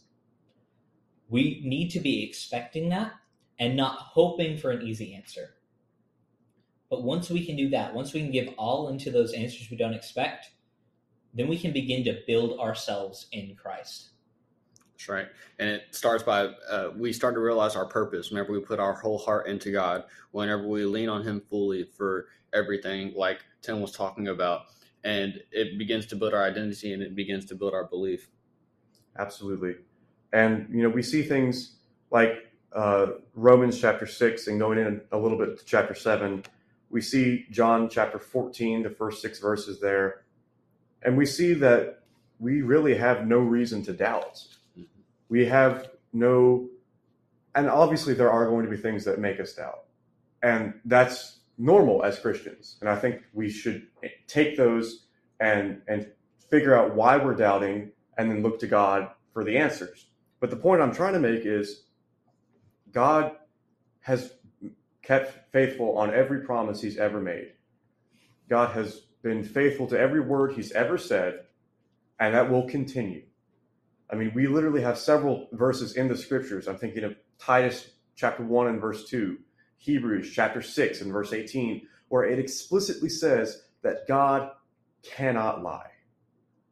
We 1.29 1.61
need 1.63 1.89
to 1.91 1.99
be 1.99 2.23
expecting 2.23 2.89
that 2.89 3.13
and 3.59 3.77
not 3.77 3.97
hoping 3.99 4.57
for 4.57 4.71
an 4.71 4.81
easy 4.81 5.13
answer. 5.13 5.51
But 6.91 7.03
once 7.03 7.29
we 7.29 7.45
can 7.45 7.55
do 7.55 7.69
that, 7.69 7.93
once 7.93 8.13
we 8.13 8.19
can 8.19 8.31
give 8.31 8.53
all 8.57 8.89
into 8.89 9.11
those 9.11 9.31
answers 9.31 9.71
we 9.71 9.77
don't 9.77 9.93
expect, 9.93 10.51
then 11.33 11.47
we 11.47 11.57
can 11.57 11.71
begin 11.71 12.03
to 12.03 12.19
build 12.27 12.59
ourselves 12.59 13.27
in 13.31 13.55
Christ. 13.55 14.09
That's 14.91 15.07
right. 15.07 15.27
And 15.57 15.69
it 15.69 15.83
starts 15.91 16.21
by 16.21 16.49
uh, 16.69 16.89
we 16.95 17.13
start 17.13 17.33
to 17.35 17.39
realize 17.39 17.77
our 17.77 17.85
purpose 17.85 18.29
whenever 18.29 18.51
we 18.51 18.59
put 18.59 18.79
our 18.79 18.93
whole 18.93 19.17
heart 19.17 19.47
into 19.47 19.71
God, 19.71 20.03
whenever 20.31 20.67
we 20.67 20.83
lean 20.83 21.07
on 21.07 21.23
Him 21.23 21.41
fully 21.49 21.85
for 21.85 22.27
everything, 22.53 23.13
like 23.15 23.39
Tim 23.61 23.79
was 23.79 23.93
talking 23.93 24.27
about. 24.27 24.65
And 25.05 25.41
it 25.51 25.79
begins 25.79 26.05
to 26.07 26.17
build 26.17 26.33
our 26.33 26.43
identity 26.43 26.93
and 26.93 27.01
it 27.01 27.15
begins 27.15 27.45
to 27.45 27.55
build 27.55 27.73
our 27.73 27.85
belief. 27.85 28.27
Absolutely. 29.17 29.75
And, 30.33 30.67
you 30.69 30.83
know, 30.83 30.89
we 30.89 31.03
see 31.03 31.23
things 31.23 31.77
like 32.11 32.51
uh, 32.73 33.07
Romans 33.33 33.79
chapter 33.79 34.05
6 34.05 34.47
and 34.47 34.59
going 34.59 34.77
in 34.77 35.01
a 35.13 35.17
little 35.17 35.37
bit 35.37 35.57
to 35.57 35.65
chapter 35.65 35.95
7. 35.95 36.43
We 36.91 37.01
see 37.01 37.45
John 37.49 37.89
chapter 37.89 38.19
14, 38.19 38.83
the 38.83 38.89
first 38.89 39.21
six 39.21 39.39
verses 39.39 39.79
there. 39.79 40.23
And 41.01 41.17
we 41.17 41.25
see 41.25 41.53
that 41.53 42.03
we 42.39 42.61
really 42.61 42.95
have 42.95 43.25
no 43.25 43.39
reason 43.39 43.83
to 43.83 43.93
doubt. 43.93 44.43
We 45.29 45.45
have 45.45 45.89
no 46.11 46.67
and 47.53 47.69
obviously 47.69 48.13
there 48.13 48.31
are 48.31 48.47
going 48.47 48.63
to 48.63 48.71
be 48.71 48.77
things 48.77 49.03
that 49.03 49.19
make 49.19 49.39
us 49.39 49.53
doubt. 49.53 49.83
And 50.41 50.73
that's 50.85 51.39
normal 51.57 52.03
as 52.03 52.19
christians. 52.19 52.77
And 52.81 52.89
i 52.89 52.95
think 52.95 53.21
we 53.33 53.49
should 53.49 53.87
take 54.27 54.57
those 54.57 55.05
and 55.39 55.81
and 55.87 56.07
figure 56.49 56.75
out 56.75 56.95
why 56.95 57.17
we're 57.17 57.35
doubting 57.35 57.91
and 58.17 58.29
then 58.29 58.41
look 58.41 58.59
to 58.59 58.67
god 58.67 59.09
for 59.33 59.43
the 59.43 59.57
answers. 59.57 60.07
But 60.39 60.49
the 60.49 60.55
point 60.55 60.81
i'm 60.81 60.93
trying 60.93 61.13
to 61.13 61.19
make 61.19 61.45
is 61.45 61.83
god 62.91 63.37
has 64.01 64.33
kept 65.03 65.51
faithful 65.51 65.97
on 65.97 66.13
every 66.13 66.41
promise 66.41 66.81
he's 66.81 66.97
ever 66.97 67.19
made 67.19 67.53
god 68.49 68.71
has 68.73 69.01
been 69.21 69.43
faithful 69.43 69.87
to 69.87 69.99
every 69.99 70.19
word 70.19 70.53
he's 70.53 70.71
ever 70.71 70.97
said 70.97 71.41
and 72.19 72.33
that 72.33 72.49
will 72.49 72.67
continue 72.67 73.23
I 74.11 74.15
mean, 74.15 74.31
we 74.35 74.45
literally 74.45 74.81
have 74.81 74.97
several 74.97 75.47
verses 75.53 75.95
in 75.95 76.09
the 76.09 76.17
scriptures. 76.17 76.67
I'm 76.67 76.77
thinking 76.77 77.05
of 77.05 77.15
Titus 77.39 77.91
chapter 78.15 78.43
1 78.43 78.67
and 78.67 78.81
verse 78.81 79.05
2, 79.05 79.37
Hebrews 79.77 80.31
chapter 80.33 80.61
6 80.61 81.01
and 81.01 81.13
verse 81.13 81.31
18, 81.31 81.87
where 82.09 82.25
it 82.25 82.37
explicitly 82.37 83.07
says 83.07 83.63
that 83.83 84.07
God 84.07 84.51
cannot 85.01 85.63
lie. 85.63 85.89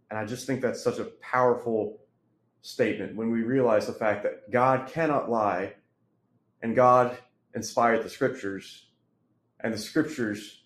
And 0.09 0.19
I 0.19 0.25
just 0.25 0.45
think 0.45 0.59
that's 0.61 0.83
such 0.83 0.99
a 0.99 1.11
powerful 1.21 2.01
statement 2.61 3.15
when 3.15 3.31
we 3.31 3.43
realize 3.43 3.87
the 3.87 3.93
fact 3.93 4.23
that 4.23 4.51
God 4.51 4.89
cannot 4.89 5.29
lie 5.29 5.75
and 6.61 6.75
God 6.75 7.17
inspired 7.55 8.03
the 8.03 8.09
scriptures. 8.09 8.85
And 9.61 9.73
the 9.73 9.77
scriptures, 9.77 10.61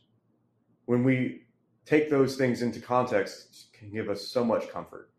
when 0.85 1.03
we 1.03 1.43
take 1.85 2.09
those 2.09 2.35
things 2.35 2.61
into 2.61 2.79
context, 2.79 3.67
can 3.73 3.91
give 3.91 4.09
us 4.09 4.27
so 4.27 4.43
much 4.43 4.69
comfort 4.69 5.09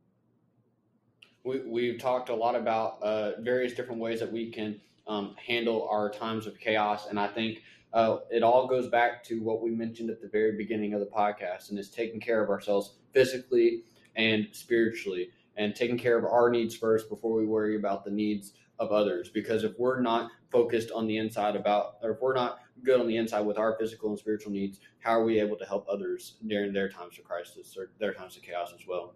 we, 1.44 1.60
we've 1.60 2.00
talked 2.00 2.30
a 2.30 2.34
lot 2.34 2.56
about 2.56 3.02
uh, 3.02 3.40
various 3.40 3.74
different 3.74 4.00
ways 4.00 4.18
that 4.20 4.32
we 4.32 4.50
can 4.50 4.80
um, 5.06 5.36
handle 5.46 5.86
our 5.90 6.10
times 6.10 6.46
of 6.46 6.58
chaos. 6.58 7.06
And 7.08 7.20
I 7.20 7.28
think 7.28 7.58
uh, 7.92 8.18
it 8.30 8.42
all 8.42 8.66
goes 8.66 8.88
back 8.88 9.22
to 9.24 9.40
what 9.42 9.62
we 9.62 9.70
mentioned 9.70 10.10
at 10.10 10.20
the 10.20 10.28
very 10.28 10.56
beginning 10.56 10.94
of 10.94 11.00
the 11.00 11.06
podcast, 11.06 11.70
and 11.70 11.78
is 11.78 11.90
taking 11.90 12.18
care 12.18 12.42
of 12.42 12.50
ourselves 12.50 12.94
physically 13.12 13.84
and 14.16 14.48
spiritually, 14.52 15.30
and 15.57 15.74
taking 15.74 15.98
care 15.98 16.18
of 16.18 16.24
our 16.24 16.50
needs 16.50 16.74
first 16.74 17.09
before 17.09 17.34
we 17.34 17.46
worry 17.46 17.76
about 17.76 18.05
the 18.05 18.11
needs 18.11 18.52
of 18.78 18.90
others. 18.90 19.28
Because 19.28 19.64
if 19.64 19.72
we're 19.78 20.00
not 20.00 20.30
focused 20.50 20.90
on 20.90 21.07
the 21.07 21.16
inside 21.16 21.57
about, 21.57 21.96
or 22.02 22.12
if 22.12 22.20
we're 22.20 22.34
not 22.34 22.59
good 22.82 23.00
on 23.00 23.07
the 23.07 23.16
inside 23.16 23.40
with 23.40 23.59
our 23.59 23.76
physical 23.78 24.11
and 24.11 24.18
spiritual 24.18 24.52
needs, 24.52 24.80
how 24.98 25.12
are 25.12 25.24
we 25.24 25.40
able 25.40 25.57
to 25.57 25.64
help 25.64 25.86
others 25.88 26.36
during 26.46 26.72
their 26.72 26.88
times 26.88 27.18
of 27.18 27.24
crisis 27.24 27.76
or 27.76 27.90
their 27.98 28.12
times 28.12 28.36
of 28.36 28.42
chaos 28.42 28.72
as 28.78 28.86
well? 28.86 29.14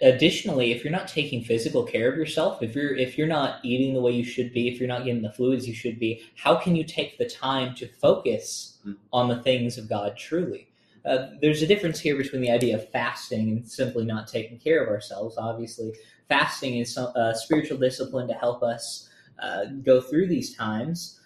additionally 0.00 0.72
if 0.72 0.82
you're 0.82 0.92
not 0.92 1.06
taking 1.06 1.44
physical 1.44 1.84
care 1.84 2.10
of 2.10 2.16
yourself 2.16 2.62
if 2.62 2.74
you're 2.74 2.96
if 2.96 3.18
you're 3.18 3.26
not 3.26 3.62
eating 3.62 3.92
the 3.92 4.00
way 4.00 4.12
you 4.12 4.24
should 4.24 4.52
be 4.52 4.66
if 4.66 4.78
you're 4.78 4.88
not 4.88 5.04
getting 5.04 5.20
the 5.20 5.32
fluids 5.32 5.68
you 5.68 5.74
should 5.74 5.98
be 5.98 6.22
how 6.36 6.56
can 6.56 6.74
you 6.74 6.82
take 6.82 7.18
the 7.18 7.28
time 7.28 7.74
to 7.74 7.86
focus 7.86 8.78
mm. 8.86 8.96
on 9.12 9.28
the 9.28 9.42
things 9.42 9.76
of 9.76 9.88
god 9.88 10.16
truly 10.16 10.68
uh, 11.04 11.28
there's 11.40 11.62
a 11.62 11.66
difference 11.66 12.00
here 12.00 12.16
between 12.16 12.40
the 12.40 12.50
idea 12.50 12.76
of 12.76 12.88
fasting 12.90 13.50
and 13.50 13.68
simply 13.68 14.04
not 14.04 14.26
taking 14.26 14.58
care 14.58 14.82
of 14.82 14.88
ourselves. 14.88 15.36
Obviously 15.36 15.92
fasting 16.28 16.78
is 16.78 16.96
a 16.96 17.34
spiritual 17.36 17.78
discipline 17.78 18.26
to 18.28 18.34
help 18.34 18.62
us 18.62 19.08
uh, 19.42 19.66
go 19.82 20.00
through 20.00 20.26
these 20.26 20.56
times. 20.56 21.20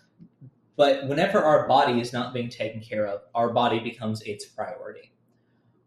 But 0.77 1.07
whenever 1.07 1.43
our 1.43 1.67
body 1.67 2.01
is 2.01 2.13
not 2.13 2.35
being 2.35 2.49
taken 2.49 2.81
care 2.81 3.07
of 3.07 3.23
our 3.35 3.53
body 3.53 3.81
becomes 3.81 4.23
its 4.23 4.45
priority. 4.45 5.13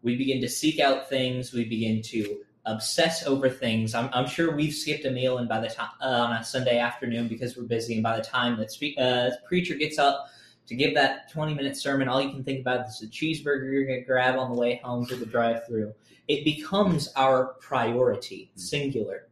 We 0.02 0.16
begin 0.16 0.40
to 0.40 0.48
seek 0.48 0.80
out 0.80 1.08
things. 1.08 1.52
We 1.52 1.64
begin 1.64 2.02
to 2.02 2.40
obsess 2.66 3.26
over 3.26 3.48
things. 3.48 3.94
I'm, 3.94 4.08
I'm 4.12 4.26
sure 4.26 4.54
we've 4.54 4.74
skipped 4.74 5.04
a 5.04 5.10
meal, 5.10 5.38
and 5.38 5.48
by 5.48 5.60
the 5.60 5.68
time 5.68 5.90
uh, 6.00 6.06
on 6.06 6.32
a 6.32 6.44
Sunday 6.44 6.78
afternoon 6.78 7.28
because 7.28 7.56
we're 7.56 7.64
busy, 7.64 7.94
and 7.94 8.02
by 8.02 8.16
the 8.16 8.22
time 8.22 8.58
that 8.58 8.70
speak, 8.70 8.96
uh, 8.98 9.30
preacher 9.46 9.74
gets 9.74 9.98
up 9.98 10.26
to 10.66 10.74
give 10.74 10.94
that 10.94 11.30
20 11.30 11.54
minute 11.54 11.76
sermon, 11.76 12.08
all 12.08 12.20
you 12.20 12.30
can 12.30 12.44
think 12.44 12.60
about 12.60 12.86
is 12.86 13.00
the 13.00 13.06
cheeseburger 13.06 13.72
you're 13.72 13.86
going 13.86 14.00
to 14.00 14.06
grab 14.06 14.38
on 14.38 14.50
the 14.50 14.58
way 14.58 14.80
home 14.82 15.06
to 15.06 15.16
the 15.16 15.26
drive 15.26 15.66
through. 15.66 15.92
It 16.28 16.44
becomes 16.44 17.12
our 17.16 17.54
priority, 17.60 18.52
singular. 18.54 19.28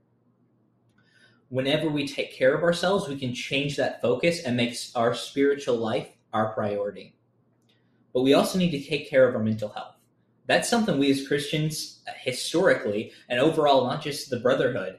Whenever 1.48 1.88
we 1.88 2.06
take 2.06 2.32
care 2.32 2.54
of 2.54 2.62
ourselves, 2.62 3.08
we 3.08 3.18
can 3.18 3.34
change 3.34 3.76
that 3.76 4.00
focus 4.00 4.42
and 4.42 4.56
make 4.56 4.76
our 4.94 5.14
spiritual 5.14 5.76
life 5.76 6.08
our 6.32 6.52
priority. 6.52 7.14
But 8.12 8.22
we 8.22 8.34
also 8.34 8.58
need 8.58 8.70
to 8.72 8.82
take 8.82 9.08
care 9.08 9.28
of 9.28 9.34
our 9.34 9.42
mental 9.42 9.68
health 9.68 9.94
that's 10.50 10.68
something 10.68 10.98
we 10.98 11.12
as 11.12 11.28
Christians 11.28 12.00
uh, 12.08 12.12
historically 12.20 13.12
and 13.28 13.38
overall, 13.38 13.86
not 13.86 14.02
just 14.02 14.30
the 14.30 14.40
brotherhood, 14.40 14.98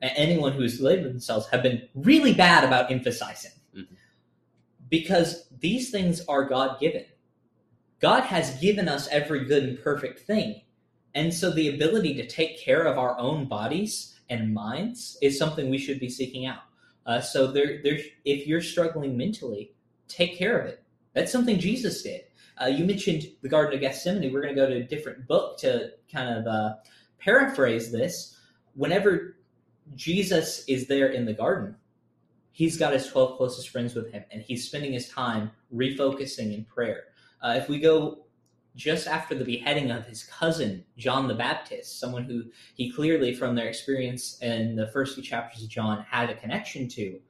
anyone 0.00 0.52
who's 0.52 0.80
labeled 0.80 1.12
themselves 1.12 1.46
have 1.48 1.62
been 1.62 1.86
really 1.94 2.32
bad 2.32 2.64
about 2.64 2.90
emphasizing. 2.90 3.50
Because 4.88 5.48
these 5.60 5.90
things 5.90 6.24
are 6.28 6.44
God 6.44 6.80
given. 6.80 7.04
God 8.00 8.22
has 8.22 8.58
given 8.60 8.88
us 8.88 9.08
every 9.08 9.44
good 9.44 9.64
and 9.64 9.82
perfect 9.82 10.20
thing. 10.20 10.62
And 11.14 11.34
so 11.34 11.50
the 11.50 11.74
ability 11.74 12.14
to 12.14 12.26
take 12.26 12.60
care 12.60 12.82
of 12.82 12.98
our 12.98 13.18
own 13.18 13.46
bodies 13.46 14.18
and 14.30 14.54
minds 14.54 15.18
is 15.20 15.38
something 15.38 15.68
we 15.68 15.78
should 15.78 15.98
be 15.98 16.08
seeking 16.08 16.46
out. 16.46 16.62
Uh, 17.06 17.20
so 17.20 17.50
there, 17.50 17.80
there, 17.82 17.98
if 18.24 18.46
you're 18.46 18.60
struggling 18.60 19.16
mentally, 19.16 19.72
take 20.06 20.38
care 20.38 20.58
of 20.58 20.66
it. 20.66 20.82
That's 21.14 21.32
something 21.32 21.58
Jesus 21.58 22.02
did. 22.02 22.22
Uh, 22.60 22.66
you 22.66 22.84
mentioned 22.84 23.24
the 23.42 23.48
Garden 23.48 23.74
of 23.74 23.80
Gethsemane. 23.80 24.32
We're 24.32 24.42
going 24.42 24.54
to 24.54 24.60
go 24.60 24.68
to 24.68 24.76
a 24.76 24.82
different 24.82 25.26
book 25.26 25.58
to 25.58 25.92
kind 26.12 26.28
of 26.28 26.46
uh, 26.46 26.74
paraphrase 27.18 27.90
this. 27.90 28.36
Whenever 28.74 29.36
Jesus 29.94 30.64
is 30.68 30.86
there 30.86 31.08
in 31.08 31.24
the 31.24 31.32
garden, 31.32 31.76
he's 32.58 32.76
got 32.76 32.92
his 32.92 33.06
12 33.06 33.36
closest 33.36 33.68
friends 33.68 33.94
with 33.94 34.10
him, 34.10 34.24
and 34.32 34.42
he's 34.42 34.66
spending 34.66 34.92
his 34.92 35.08
time 35.08 35.48
refocusing 35.72 36.52
in 36.52 36.64
prayer. 36.64 37.04
Uh, 37.40 37.54
if 37.56 37.68
we 37.68 37.78
go 37.78 38.26
just 38.74 39.06
after 39.06 39.36
the 39.36 39.44
beheading 39.44 39.92
of 39.92 40.04
his 40.06 40.24
cousin, 40.24 40.84
John 40.96 41.28
the 41.28 41.36
Baptist, 41.36 42.00
someone 42.00 42.24
who 42.24 42.42
he 42.74 42.90
clearly, 42.90 43.32
from 43.32 43.54
their 43.54 43.68
experience 43.68 44.42
in 44.42 44.74
the 44.74 44.88
first 44.88 45.14
few 45.14 45.22
chapters 45.22 45.62
of 45.62 45.68
John, 45.68 46.04
had 46.10 46.30
a 46.30 46.34
connection 46.34 46.88
to, 46.88 47.20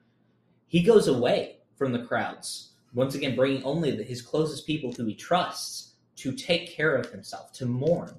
he 0.67 0.83
goes 0.83 1.09
away 1.09 1.59
from 1.77 1.93
the 1.93 2.05
crowds 2.07 2.73
once 2.95 3.15
again, 3.15 3.37
bringing 3.37 3.63
only 3.65 4.03
his 4.03 4.23
closest 4.23 4.67
people 4.67 4.93
who 4.93 5.05
he 5.05 5.15
trusts 5.15 5.97
to 6.17 6.33
take 6.33 6.75
care 6.75 6.97
of 6.97 7.11
himself, 7.11 7.53
to 7.53 7.67
mourn. 7.67 8.15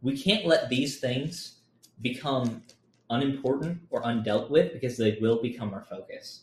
We 0.00 0.16
can't 0.16 0.46
let 0.46 0.70
these 0.70 1.00
things 1.00 1.56
become 2.00 2.62
unimportant 3.10 3.80
or 3.90 4.02
undealt 4.02 4.50
with 4.50 4.72
because 4.72 4.96
they 4.96 5.18
will 5.20 5.42
become 5.42 5.74
our 5.74 5.84
focus. 5.84 6.42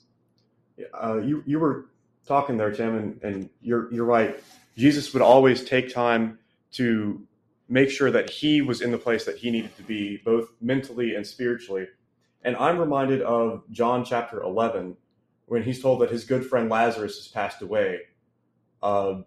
Uh, 0.93 1.17
you 1.17 1.43
you 1.45 1.59
were 1.59 1.87
talking 2.27 2.57
there, 2.57 2.71
Tim, 2.71 2.95
and, 2.95 3.23
and 3.23 3.49
you're 3.61 3.91
you're 3.91 4.05
right. 4.05 4.39
Jesus 4.75 5.11
would 5.13 5.23
always 5.23 5.63
take 5.63 5.91
time 5.91 6.37
to 6.73 7.25
make 7.67 7.89
sure 7.89 8.11
that 8.11 8.29
he 8.29 8.61
was 8.61 8.81
in 8.81 8.91
the 8.91 8.97
place 8.97 9.25
that 9.25 9.37
he 9.37 9.49
needed 9.49 9.75
to 9.77 9.83
be, 9.83 10.21
both 10.23 10.49
mentally 10.61 11.15
and 11.15 11.25
spiritually. 11.25 11.87
And 12.43 12.55
I'm 12.55 12.77
reminded 12.77 13.21
of 13.23 13.63
John 13.71 14.05
chapter 14.05 14.41
11, 14.41 14.95
when 15.47 15.63
he's 15.63 15.81
told 15.81 16.01
that 16.01 16.11
his 16.11 16.23
good 16.23 16.45
friend 16.45 16.69
Lazarus 16.69 17.17
has 17.17 17.27
passed 17.27 17.61
away. 17.61 18.01
Uh, 18.81 19.21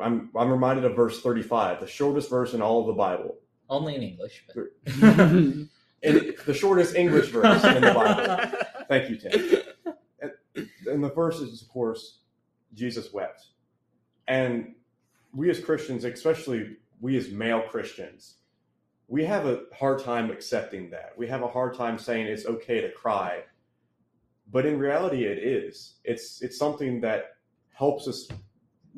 I'm 0.00 0.30
I'm 0.36 0.50
reminded 0.50 0.84
of 0.84 0.94
verse 0.94 1.20
35, 1.20 1.80
the 1.80 1.86
shortest 1.86 2.30
verse 2.30 2.54
in 2.54 2.62
all 2.62 2.82
of 2.82 2.86
the 2.86 2.92
Bible. 2.92 3.38
Only 3.68 3.96
in 3.96 4.02
English. 4.02 4.44
But... 4.54 4.66
in 6.02 6.34
the 6.46 6.54
shortest 6.54 6.94
English 6.94 7.28
verse 7.28 7.64
in 7.64 7.82
the 7.82 7.92
Bible. 7.92 8.58
Thank 8.88 9.10
you, 9.10 9.16
Tim. 9.16 9.94
And, 10.20 10.68
and 10.86 11.04
the 11.04 11.10
verse 11.10 11.38
is, 11.40 11.62
of 11.62 11.68
course, 11.68 12.20
Jesus 12.74 13.12
wept. 13.12 13.46
And 14.26 14.74
we 15.34 15.50
as 15.50 15.60
Christians, 15.60 16.04
especially 16.04 16.76
we 17.00 17.16
as 17.16 17.30
male 17.30 17.62
Christians, 17.62 18.36
we 19.08 19.24
have 19.24 19.46
a 19.46 19.62
hard 19.74 20.02
time 20.02 20.30
accepting 20.30 20.90
that. 20.90 21.12
We 21.16 21.26
have 21.28 21.42
a 21.42 21.48
hard 21.48 21.74
time 21.74 21.98
saying 21.98 22.26
it's 22.26 22.46
okay 22.46 22.80
to 22.80 22.90
cry 22.90 23.42
but 24.50 24.66
in 24.66 24.78
reality 24.78 25.24
it 25.24 25.38
is 25.38 25.96
it's 26.04 26.42
it's 26.42 26.58
something 26.58 27.00
that 27.00 27.36
helps 27.72 28.08
us 28.08 28.28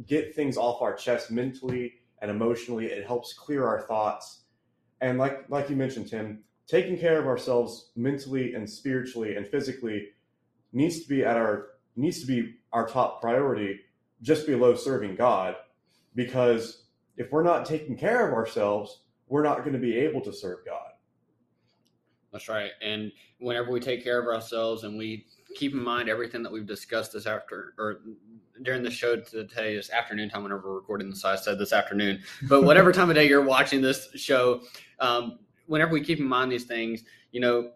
get 0.07 0.35
things 0.35 0.57
off 0.57 0.81
our 0.83 0.95
chest 0.95 1.31
mentally 1.31 1.95
and 2.23 2.31
emotionally 2.31 2.87
it 2.87 3.07
helps 3.07 3.33
clear 3.33 3.67
our 3.67 3.83
thoughts 3.83 4.45
and 5.01 5.19
like 5.19 5.49
like 5.49 5.69
you 5.69 5.77
mentioned 5.77 6.09
tim 6.09 6.43
taking 6.71 6.97
care 6.97 7.19
of 7.19 7.27
ourselves 7.27 7.91
mentally 7.97 8.55
and 8.55 8.69
spiritually 8.69 9.35
and 9.35 9.47
physically 9.47 10.09
needs 10.73 11.03
to 11.03 11.09
be 11.09 11.25
at 11.25 11.37
our 11.37 11.71
needs 11.97 12.21
to 12.21 12.27
be 12.27 12.55
our 12.73 12.87
top 12.87 13.21
priority 13.21 13.81
just 14.23 14.47
below 14.47 14.77
serving 14.77 15.17
God 15.17 15.57
because 16.15 16.85
if 17.17 17.33
we're 17.33 17.43
not 17.43 17.67
taking 17.67 17.97
care 17.97 18.27
of 18.27 18.33
ourselves, 18.33 19.03
we're 19.27 19.43
not 19.43 19.59
going 19.59 19.73
to 19.73 19.79
be 19.79 19.97
able 19.97 20.21
to 20.21 20.33
serve 20.33 20.59
God. 20.65 20.91
That's 22.33 22.49
right. 22.49 22.71
And 22.81 23.11
whenever 23.41 23.73
we 23.73 23.81
take 23.81 24.05
care 24.05 24.21
of 24.21 24.27
ourselves 24.27 24.85
and 24.85 24.97
we 24.97 25.27
keep 25.57 25.73
in 25.73 25.83
mind 25.83 26.09
everything 26.09 26.43
that 26.45 26.53
we've 26.53 26.67
discussed 26.67 27.13
this 27.13 27.27
after 27.27 27.75
or 27.77 28.01
during 28.63 28.83
the 28.83 28.91
show 28.91 29.17
today 29.17 29.75
is 29.75 29.91
afternoon 29.91 30.31
time 30.31 30.45
whenever 30.45 30.69
we're 30.69 30.77
recording 30.77 31.11
this. 31.11 31.25
I 31.25 31.35
said 31.35 31.59
this 31.59 31.73
afternoon, 31.73 32.23
but 32.49 32.63
whatever 32.63 32.93
time 32.93 33.11
of 33.11 33.17
day 33.17 33.29
you're 33.29 33.45
watching 33.45 33.81
this 33.81 34.09
show, 34.15 34.61
um, 35.01 35.41
whenever 35.71 35.93
we 35.93 36.01
keep 36.01 36.19
in 36.19 36.27
mind 36.27 36.51
these 36.51 36.65
things, 36.65 37.05
you 37.31 37.41
know, 37.41 37.71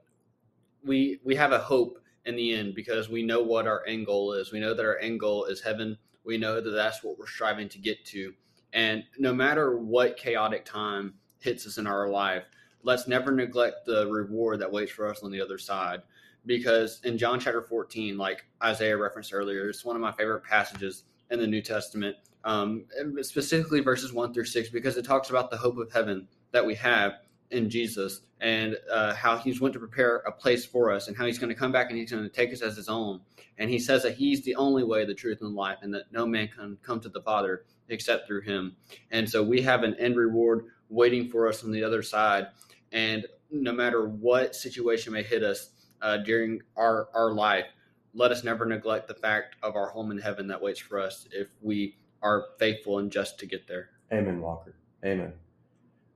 we 0.84 1.20
we 1.24 1.36
have 1.36 1.52
a 1.52 1.58
hope 1.58 2.00
in 2.26 2.34
the 2.34 2.52
end 2.52 2.74
because 2.74 3.08
we 3.08 3.22
know 3.22 3.40
what 3.40 3.68
our 3.68 3.86
end 3.86 4.04
goal 4.04 4.32
is. 4.32 4.50
We 4.50 4.58
know 4.58 4.74
that 4.74 4.84
our 4.84 4.98
end 4.98 5.20
goal 5.20 5.44
is 5.44 5.60
heaven. 5.60 5.96
We 6.24 6.36
know 6.36 6.60
that 6.60 6.70
that's 6.70 7.04
what 7.04 7.18
we're 7.18 7.28
striving 7.28 7.68
to 7.68 7.78
get 7.78 8.04
to. 8.06 8.34
And 8.72 9.04
no 9.18 9.32
matter 9.32 9.78
what 9.78 10.16
chaotic 10.16 10.64
time 10.64 11.14
hits 11.38 11.68
us 11.68 11.78
in 11.78 11.86
our 11.86 12.08
life, 12.08 12.42
let's 12.82 13.06
never 13.06 13.30
neglect 13.30 13.86
the 13.86 14.08
reward 14.08 14.58
that 14.58 14.72
waits 14.72 14.90
for 14.90 15.08
us 15.08 15.22
on 15.22 15.30
the 15.30 15.40
other 15.40 15.58
side. 15.58 16.02
Because 16.46 17.00
in 17.04 17.16
John 17.16 17.38
chapter 17.38 17.62
14, 17.62 18.18
like 18.18 18.44
Isaiah 18.62 18.96
referenced 18.96 19.32
earlier, 19.32 19.68
it's 19.68 19.84
one 19.84 19.94
of 19.94 20.02
my 20.02 20.12
favorite 20.12 20.42
passages 20.42 21.04
in 21.30 21.38
the 21.38 21.46
New 21.46 21.62
Testament, 21.62 22.16
um, 22.42 22.86
specifically 23.22 23.80
verses 23.80 24.12
1 24.12 24.34
through 24.34 24.44
6, 24.46 24.68
because 24.70 24.96
it 24.96 25.04
talks 25.04 25.30
about 25.30 25.50
the 25.50 25.56
hope 25.56 25.78
of 25.78 25.92
heaven 25.92 26.26
that 26.50 26.66
we 26.66 26.74
have 26.74 27.20
in 27.54 27.70
Jesus 27.70 28.20
and 28.40 28.76
uh, 28.92 29.14
how 29.14 29.38
he's 29.38 29.60
went 29.60 29.72
to 29.72 29.78
prepare 29.78 30.16
a 30.18 30.32
place 30.32 30.66
for 30.66 30.92
us 30.92 31.08
and 31.08 31.16
how 31.16 31.24
he's 31.24 31.38
going 31.38 31.48
to 31.48 31.54
come 31.54 31.72
back 31.72 31.88
and 31.88 31.98
he's 31.98 32.10
going 32.10 32.22
to 32.22 32.28
take 32.28 32.52
us 32.52 32.60
as 32.60 32.76
his 32.76 32.88
own. 32.88 33.20
And 33.56 33.70
he 33.70 33.78
says 33.78 34.02
that 34.02 34.14
he's 34.14 34.42
the 34.42 34.56
only 34.56 34.82
way, 34.82 35.04
the 35.04 35.14
truth, 35.14 35.40
and 35.40 35.54
life, 35.54 35.78
and 35.82 35.94
that 35.94 36.12
no 36.12 36.26
man 36.26 36.48
can 36.48 36.76
come 36.82 37.00
to 37.00 37.08
the 37.08 37.22
Father 37.22 37.64
except 37.88 38.26
through 38.26 38.42
him. 38.42 38.76
And 39.10 39.28
so 39.28 39.42
we 39.42 39.62
have 39.62 39.82
an 39.82 39.94
end 39.94 40.16
reward 40.16 40.66
waiting 40.88 41.28
for 41.28 41.48
us 41.48 41.64
on 41.64 41.70
the 41.70 41.84
other 41.84 42.02
side. 42.02 42.48
And 42.92 43.26
no 43.50 43.72
matter 43.72 44.08
what 44.08 44.54
situation 44.54 45.12
may 45.12 45.22
hit 45.22 45.42
us 45.42 45.70
uh, 46.02 46.18
during 46.18 46.60
our, 46.76 47.08
our 47.14 47.32
life, 47.32 47.66
let 48.12 48.30
us 48.30 48.44
never 48.44 48.64
neglect 48.64 49.08
the 49.08 49.14
fact 49.14 49.56
of 49.62 49.76
our 49.76 49.88
home 49.90 50.10
in 50.10 50.18
heaven 50.18 50.48
that 50.48 50.60
waits 50.60 50.80
for 50.80 51.00
us 51.00 51.26
if 51.32 51.48
we 51.62 51.96
are 52.22 52.46
faithful 52.58 52.98
and 52.98 53.10
just 53.10 53.38
to 53.38 53.46
get 53.46 53.66
there. 53.68 53.90
Amen, 54.12 54.40
Walker. 54.40 54.74
Amen. 55.04 55.32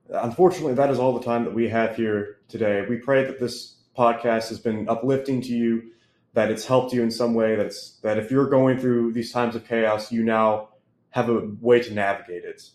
Unfortunately, 0.09 0.73
that 0.73 0.89
is 0.89 0.97
all 0.97 1.17
the 1.17 1.23
time 1.23 1.43
that 1.45 1.53
we 1.53 1.69
have 1.69 1.95
here 1.95 2.37
today. 2.47 2.83
We 2.89 2.97
pray 2.97 3.23
that 3.25 3.39
this 3.39 3.75
podcast 3.97 4.49
has 4.49 4.59
been 4.59 4.89
uplifting 4.89 5.41
to 5.41 5.53
you, 5.53 5.91
that 6.33 6.49
it's 6.49 6.65
helped 6.65 6.93
you 6.93 7.03
in 7.03 7.11
some 7.11 7.33
way, 7.33 7.55
that 7.55 7.67
it's 7.67 7.99
that 8.01 8.17
if 8.17 8.31
you're 8.31 8.49
going 8.49 8.79
through 8.79 9.13
these 9.13 9.31
times 9.31 9.55
of 9.55 9.67
chaos, 9.67 10.11
you 10.11 10.23
now 10.23 10.69
have 11.11 11.29
a 11.29 11.49
way 11.61 11.81
to 11.81 11.93
navigate 11.93 12.43
it. 12.43 12.69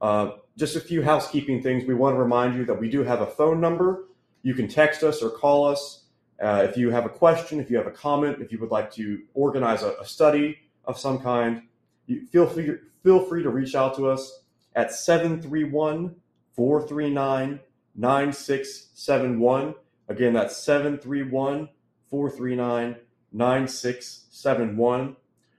Uh, 0.00 0.32
just 0.56 0.76
a 0.76 0.80
few 0.80 1.02
housekeeping 1.02 1.62
things. 1.62 1.84
We 1.84 1.94
want 1.94 2.14
to 2.14 2.18
remind 2.18 2.56
you 2.56 2.64
that 2.64 2.80
we 2.80 2.88
do 2.88 3.04
have 3.04 3.20
a 3.20 3.26
phone 3.26 3.60
number. 3.60 4.06
You 4.42 4.54
can 4.54 4.68
text 4.68 5.02
us 5.02 5.22
or 5.22 5.30
call 5.30 5.66
us 5.66 6.04
uh, 6.40 6.66
if 6.68 6.76
you 6.76 6.90
have 6.90 7.04
a 7.04 7.10
question, 7.10 7.60
if 7.60 7.70
you 7.70 7.76
have 7.76 7.86
a 7.86 7.92
comment, 7.92 8.40
if 8.40 8.50
you 8.50 8.58
would 8.58 8.70
like 8.70 8.90
to 8.94 9.20
organize 9.34 9.82
a, 9.82 9.92
a 10.00 10.06
study 10.06 10.58
of 10.86 10.98
some 10.98 11.18
kind. 11.18 11.62
You 12.06 12.26
feel 12.26 12.46
free, 12.46 12.76
feel 13.02 13.24
free 13.24 13.42
to 13.42 13.50
reach 13.50 13.74
out 13.74 13.94
to 13.96 14.08
us 14.08 14.42
at 14.74 14.92
731 14.92 16.16
439 16.60 17.58
9671. 17.96 19.74
Again, 20.08 20.34
that's 20.34 20.58
731 20.58 21.70
439 22.10 22.96
9671. 23.32 25.16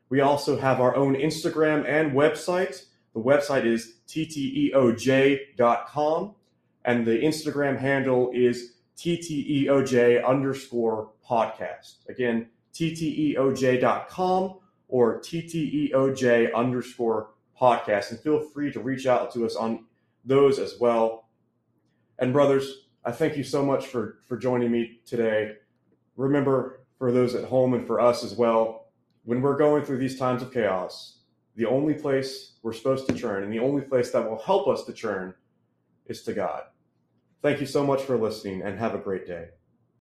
We 0.10 0.22
also 0.22 0.60
have 0.60 0.80
our 0.80 0.96
own 0.96 1.16
Instagram 1.16 1.90
and 1.90 2.12
website. 2.12 2.86
The 3.16 3.20
website 3.20 3.66
is 3.66 3.96
tteoj.com, 4.08 4.76
and 6.86 7.08
the 7.08 7.18
Instagram 7.18 7.80
handle 7.80 8.30
is 8.36 8.74
tteoj 8.96 10.24
underscore 10.24 11.10
podcast. 11.28 12.08
Again, 12.10 12.46
tteoj.com 12.76 14.54
or 14.88 15.20
tteoj 15.20 16.54
underscore 16.54 17.32
podcast. 17.60 18.12
And 18.12 18.20
feel 18.20 18.40
free 18.40 18.72
to 18.72 18.80
reach 18.80 19.08
out 19.08 19.34
to 19.34 19.48
us 19.48 19.56
on 19.56 19.86
those 20.26 20.60
as 20.60 20.76
well. 20.80 21.30
And 22.20 22.34
brothers, 22.34 22.88
I 23.04 23.12
thank 23.12 23.36
you 23.36 23.44
so 23.44 23.66
much 23.66 23.88
for, 23.88 24.20
for 24.28 24.38
joining 24.38 24.72
me 24.72 25.00
today. 25.06 25.54
Remember, 26.16 26.82
for 26.98 27.12
those 27.12 27.34
at 27.34 27.46
home 27.46 27.74
and 27.74 27.88
for 27.88 28.00
us 28.00 28.24
as 28.24 28.36
well, 28.36 28.92
when 29.24 29.42
we're 29.42 29.58
going 29.58 29.84
through 29.84 29.98
these 29.98 30.20
times 30.20 30.42
of 30.42 30.54
chaos, 30.54 31.20
the 31.56 31.66
only 31.66 31.94
place 31.94 32.54
we're 32.62 32.74
supposed 32.74 33.08
to 33.08 33.14
turn 33.14 33.44
and 33.44 33.52
the 33.52 33.60
only 33.60 33.82
place 33.82 34.12
that 34.12 34.30
will 34.30 34.40
help 34.40 34.68
us 34.68 34.86
to 34.86 34.94
turn 34.94 35.34
is 36.06 36.24
to 36.24 36.34
God. 36.34 36.64
Thank 37.42 37.60
you 37.60 37.66
so 37.66 37.84
much 37.84 38.04
for 38.04 38.18
listening 38.18 38.62
and 38.62 38.78
have 38.78 38.94
a 38.94 39.00
great 39.00 39.26
day. 39.26 39.50